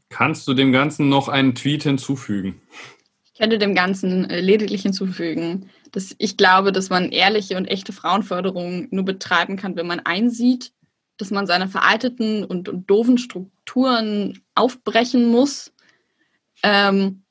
Kannst 0.09 0.47
du 0.47 0.55
dem 0.55 0.73
Ganzen 0.73 1.09
noch 1.09 1.29
einen 1.29 1.55
Tweet 1.55 1.83
hinzufügen? 1.83 2.61
Ich 3.25 3.35
könnte 3.39 3.59
dem 3.59 3.75
Ganzen 3.75 4.31
äh, 4.31 4.41
lediglich 4.41 4.83
hinzufügen, 4.83 5.69
dass 5.93 6.15
ich 6.19 6.37
glaube, 6.37 6.73
dass 6.73 6.91
man 6.91 7.11
ehrliche 7.11 7.57
und 7.57 7.67
echte 7.67 7.93
Frauenförderung 7.93 8.89
nur 8.91 9.05
betreiben 9.05 9.57
kann, 9.57 9.77
wenn 9.77 9.87
man 9.87 10.01
einsieht, 10.01 10.73
dass 11.19 11.31
man 11.31 11.47
seine 11.47 11.69
veralteten 11.69 12.45
und, 12.45 12.69
und 12.69 12.89
doofen 12.89 13.19
Strukturen 13.19 14.41
aufbrechen 14.55 15.29
muss 15.29 15.73
ähm, 16.63 17.23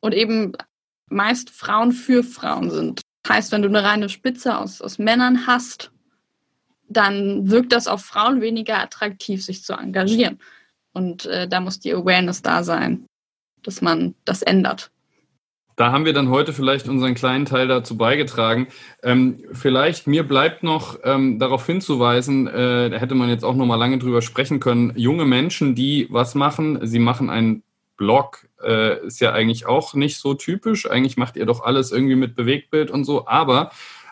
und 0.00 0.14
eben 0.14 0.52
meist 1.08 1.50
Frauen 1.50 1.92
für 1.92 2.22
Frauen 2.22 2.70
sind. 2.70 3.00
Das 3.22 3.36
heißt, 3.36 3.52
wenn 3.52 3.62
du 3.62 3.68
eine 3.68 3.82
reine 3.82 4.08
Spitze 4.08 4.58
aus, 4.58 4.80
aus 4.80 4.98
Männern 4.98 5.46
hast, 5.46 5.90
dann 6.88 7.50
wirkt 7.50 7.72
das 7.72 7.86
auf 7.86 8.04
Frauen 8.04 8.40
weniger 8.40 8.80
attraktiv, 8.80 9.44
sich 9.44 9.62
zu 9.62 9.74
engagieren. 9.74 10.38
Und 10.98 11.26
äh, 11.26 11.46
da 11.46 11.60
muss 11.60 11.78
die 11.78 11.94
Awareness 11.94 12.42
da 12.42 12.64
sein, 12.64 13.06
dass 13.62 13.80
man 13.80 14.16
das 14.24 14.42
ändert. 14.42 14.90
Da 15.76 15.92
haben 15.92 16.04
wir 16.04 16.12
dann 16.12 16.28
heute 16.28 16.52
vielleicht 16.52 16.88
unseren 16.88 17.14
kleinen 17.14 17.44
Teil 17.44 17.68
dazu 17.68 17.96
beigetragen. 17.96 18.66
Ähm, 19.04 19.44
vielleicht 19.52 20.08
mir 20.08 20.26
bleibt 20.26 20.64
noch 20.64 20.98
ähm, 21.04 21.38
darauf 21.38 21.64
hinzuweisen, 21.64 22.48
äh, 22.48 22.90
da 22.90 22.96
hätte 22.96 23.14
man 23.14 23.28
jetzt 23.28 23.44
auch 23.44 23.54
noch 23.54 23.64
mal 23.64 23.76
lange 23.76 23.98
drüber 23.98 24.20
sprechen 24.20 24.58
können. 24.58 24.92
Junge 24.96 25.24
Menschen, 25.24 25.76
die 25.76 26.08
was 26.10 26.34
machen, 26.34 26.80
sie 26.82 26.98
machen 26.98 27.30
einen 27.30 27.62
Blog, 27.96 28.48
äh, 28.60 29.06
ist 29.06 29.20
ja 29.20 29.32
eigentlich 29.32 29.66
auch 29.66 29.94
nicht 29.94 30.18
so 30.18 30.34
typisch. 30.34 30.90
Eigentlich 30.90 31.16
macht 31.16 31.36
ihr 31.36 31.46
doch 31.46 31.62
alles 31.62 31.92
irgendwie 31.92 32.16
mit 32.16 32.34
Bewegtbild 32.34 32.90
und 32.90 33.04
so. 33.04 33.28
Aber 33.28 33.70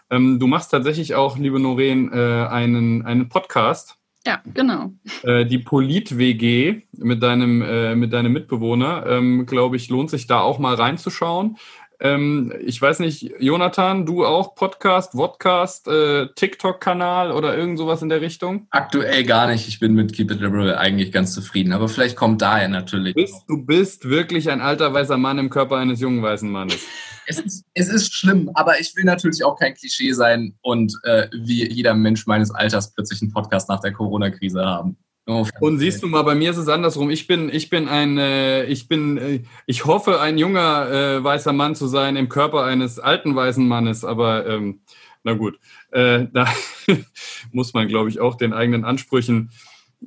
ähm, 0.08 0.38
du 0.38 0.46
machst 0.46 0.70
tatsächlich 0.70 1.16
auch, 1.16 1.36
liebe 1.36 1.58
Noreen, 1.58 2.12
äh, 2.12 2.46
einen, 2.48 3.04
einen 3.04 3.28
Podcast. 3.28 3.98
Ja, 4.26 4.42
genau. 4.54 4.92
Äh, 5.22 5.46
die 5.46 5.58
Polit-WG 5.58 6.82
mit 6.98 7.22
deinem, 7.22 7.62
äh, 7.62 7.94
mit 7.94 8.12
deinem 8.12 8.32
Mitbewohner, 8.32 9.06
ähm, 9.06 9.46
glaube 9.46 9.76
ich, 9.76 9.88
lohnt 9.88 10.10
sich 10.10 10.26
da 10.26 10.40
auch 10.40 10.58
mal 10.58 10.74
reinzuschauen. 10.74 11.58
Ähm, 12.00 12.52
ich 12.64 12.80
weiß 12.80 13.00
nicht, 13.00 13.32
Jonathan, 13.38 14.06
du 14.06 14.24
auch 14.24 14.54
Podcast, 14.54 15.12
Vodcast, 15.12 15.88
äh, 15.88 16.28
TikTok-Kanal 16.34 17.32
oder 17.32 17.56
irgend 17.56 17.78
sowas 17.78 18.02
in 18.02 18.08
der 18.08 18.20
Richtung? 18.20 18.66
Aktuell 18.70 19.24
gar 19.24 19.46
nicht. 19.48 19.68
Ich 19.68 19.80
bin 19.80 19.94
mit 19.94 20.12
Keep 20.12 20.30
It 20.30 20.40
Liberal 20.40 20.76
eigentlich 20.76 21.12
ganz 21.12 21.32
zufrieden. 21.32 21.72
Aber 21.72 21.88
vielleicht 21.88 22.16
kommt 22.16 22.42
daher 22.42 22.68
natürlich. 22.68 23.14
Du 23.14 23.22
bist, 23.22 23.44
du 23.48 23.64
bist 23.64 24.08
wirklich 24.08 24.50
ein 24.50 24.60
alter 24.60 24.92
weißer 24.92 25.16
Mann 25.16 25.38
im 25.38 25.50
Körper 25.50 25.76
eines 25.76 26.00
jungen 26.00 26.22
weißen 26.22 26.50
Mannes. 26.50 26.86
Es 27.26 27.38
ist, 27.40 27.64
es 27.74 27.88
ist 27.88 28.14
schlimm, 28.14 28.50
aber 28.54 28.78
ich 28.78 28.94
will 28.94 29.04
natürlich 29.04 29.42
auch 29.44 29.58
kein 29.58 29.74
Klischee 29.74 30.12
sein 30.12 30.54
und 30.62 30.94
äh, 31.02 31.28
wie 31.32 31.68
jeder 31.68 31.94
Mensch 31.94 32.26
meines 32.26 32.52
Alters 32.52 32.94
plötzlich 32.94 33.20
einen 33.20 33.32
Podcast 33.32 33.68
nach 33.68 33.80
der 33.80 33.92
Corona-Krise 33.92 34.64
haben. 34.64 34.96
Oh, 35.28 35.44
und 35.58 35.78
siehst 35.78 36.04
du 36.04 36.06
mal, 36.06 36.22
bei 36.22 36.36
mir 36.36 36.50
ist 36.52 36.56
es 36.56 36.68
andersrum. 36.68 37.10
Ich 37.10 37.26
bin, 37.26 37.52
ich 37.52 37.68
bin 37.68 37.88
ein, 37.88 38.16
äh, 38.16 38.64
ich 38.66 38.86
bin, 38.86 39.18
äh, 39.18 39.42
ich 39.66 39.84
hoffe, 39.84 40.20
ein 40.20 40.38
junger 40.38 40.88
äh, 40.88 41.24
weißer 41.24 41.52
Mann 41.52 41.74
zu 41.74 41.88
sein 41.88 42.14
im 42.14 42.28
Körper 42.28 42.62
eines 42.62 43.00
alten 43.00 43.34
weißen 43.34 43.66
Mannes, 43.66 44.04
aber 44.04 44.46
ähm, 44.46 44.80
na 45.24 45.32
gut, 45.32 45.58
äh, 45.90 46.26
da 46.32 46.46
muss 47.52 47.74
man, 47.74 47.88
glaube 47.88 48.08
ich, 48.08 48.20
auch 48.20 48.36
den 48.36 48.52
eigenen 48.52 48.84
Ansprüchen 48.84 49.50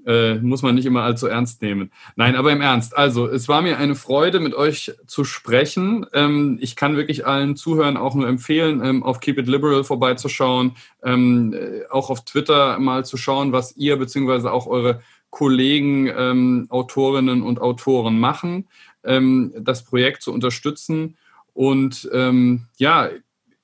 äh, 0.06 0.36
muss 0.36 0.62
man 0.62 0.76
nicht 0.76 0.86
immer 0.86 1.04
allzu 1.04 1.28
ernst 1.28 1.62
nehmen. 1.62 1.92
Nein, 2.16 2.36
aber 2.36 2.52
im 2.52 2.62
Ernst. 2.62 2.96
Also, 2.98 3.28
es 3.28 3.48
war 3.48 3.62
mir 3.62 3.78
eine 3.78 3.96
Freude, 3.96 4.40
mit 4.40 4.54
euch 4.54 4.94
zu 5.08 5.24
sprechen. 5.24 6.06
Ähm, 6.14 6.58
ich 6.62 6.76
kann 6.76 6.96
wirklich 6.96 7.26
allen 7.26 7.56
Zuhörern 7.56 7.98
auch 7.98 8.16
nur 8.16 8.28
empfehlen, 8.28 8.82
ähm, 8.84 9.04
auf 9.04 9.20
Keep 9.20 9.40
It 9.40 9.48
Liberal 9.48 9.84
vorbeizuschauen, 9.84 10.76
ähm, 11.04 11.54
äh, 11.54 11.88
auch 11.90 12.10
auf 12.10 12.24
Twitter 12.26 12.80
mal 12.80 13.06
zu 13.06 13.18
schauen, 13.18 13.52
was 13.52 13.76
ihr 13.78 13.98
beziehungsweise 13.98 14.52
auch 14.52 14.68
eure 14.68 15.02
Kollegen, 15.30 16.08
ähm, 16.08 16.68
Autorinnen 16.70 17.42
und 17.42 17.62
Autoren 17.62 18.20
machen, 18.20 18.68
ähm, 19.04 19.54
das 19.60 19.86
Projekt 19.86 20.24
zu 20.24 20.34
unterstützen 20.34 21.18
und 21.54 22.10
ähm, 22.14 22.66
ja, 22.78 23.10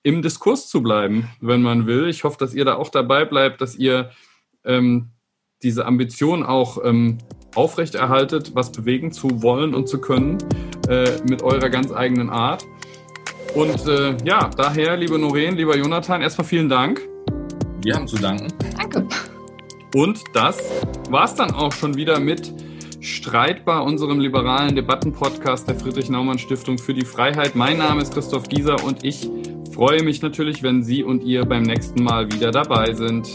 im 0.03 0.21
Diskurs 0.21 0.67
zu 0.67 0.83
bleiben, 0.83 1.29
wenn 1.41 1.63
man 1.63 1.87
will. 1.87 2.07
Ich 2.07 2.23
hoffe, 2.23 2.37
dass 2.37 2.53
ihr 2.53 2.65
da 2.65 2.75
auch 2.75 2.89
dabei 2.89 3.25
bleibt, 3.25 3.61
dass 3.61 3.75
ihr 3.75 4.11
ähm, 4.63 5.09
diese 5.63 5.85
Ambition 5.85 6.43
auch 6.43 6.77
ähm, 6.83 7.17
aufrechterhaltet, 7.55 8.51
was 8.53 8.71
bewegen 8.71 9.11
zu 9.11 9.41
wollen 9.41 9.73
und 9.73 9.87
zu 9.87 9.99
können 9.99 10.37
äh, 10.89 11.11
mit 11.27 11.41
eurer 11.43 11.69
ganz 11.69 11.91
eigenen 11.91 12.29
Art. 12.29 12.65
Und 13.55 13.87
äh, 13.87 14.17
ja, 14.25 14.49
daher, 14.49 14.97
liebe 14.97 15.17
Noreen, 15.17 15.55
lieber 15.55 15.77
Jonathan, 15.77 16.21
erstmal 16.21 16.45
vielen 16.45 16.67
Dank. 16.67 17.01
Wir 17.81 17.95
haben 17.95 18.07
zu 18.07 18.17
danken. 18.17 18.47
Danke. 18.77 19.07
Und 19.93 20.19
das 20.33 20.61
war's 21.09 21.35
dann 21.35 21.51
auch 21.51 21.71
schon 21.71 21.95
wieder 21.95 22.19
mit 22.19 22.53
Streitbar, 22.99 23.85
unserem 23.85 24.19
liberalen 24.19 24.75
Debattenpodcast 24.75 25.69
der 25.69 25.75
Friedrich-Naumann-Stiftung 25.75 26.77
für 26.77 26.93
die 26.93 27.05
Freiheit. 27.05 27.55
Mein 27.55 27.77
Name 27.77 28.01
ist 28.01 28.13
Christoph 28.13 28.49
Gieser 28.49 28.83
und 28.83 29.05
ich 29.05 29.29
freue 29.73 30.03
mich 30.03 30.21
natürlich, 30.21 30.63
wenn 30.63 30.83
Sie 30.83 31.03
und 31.03 31.23
ihr 31.23 31.45
beim 31.45 31.63
nächsten 31.63 32.03
Mal 32.03 32.31
wieder 32.31 32.51
dabei 32.51 32.93
sind. 32.93 33.29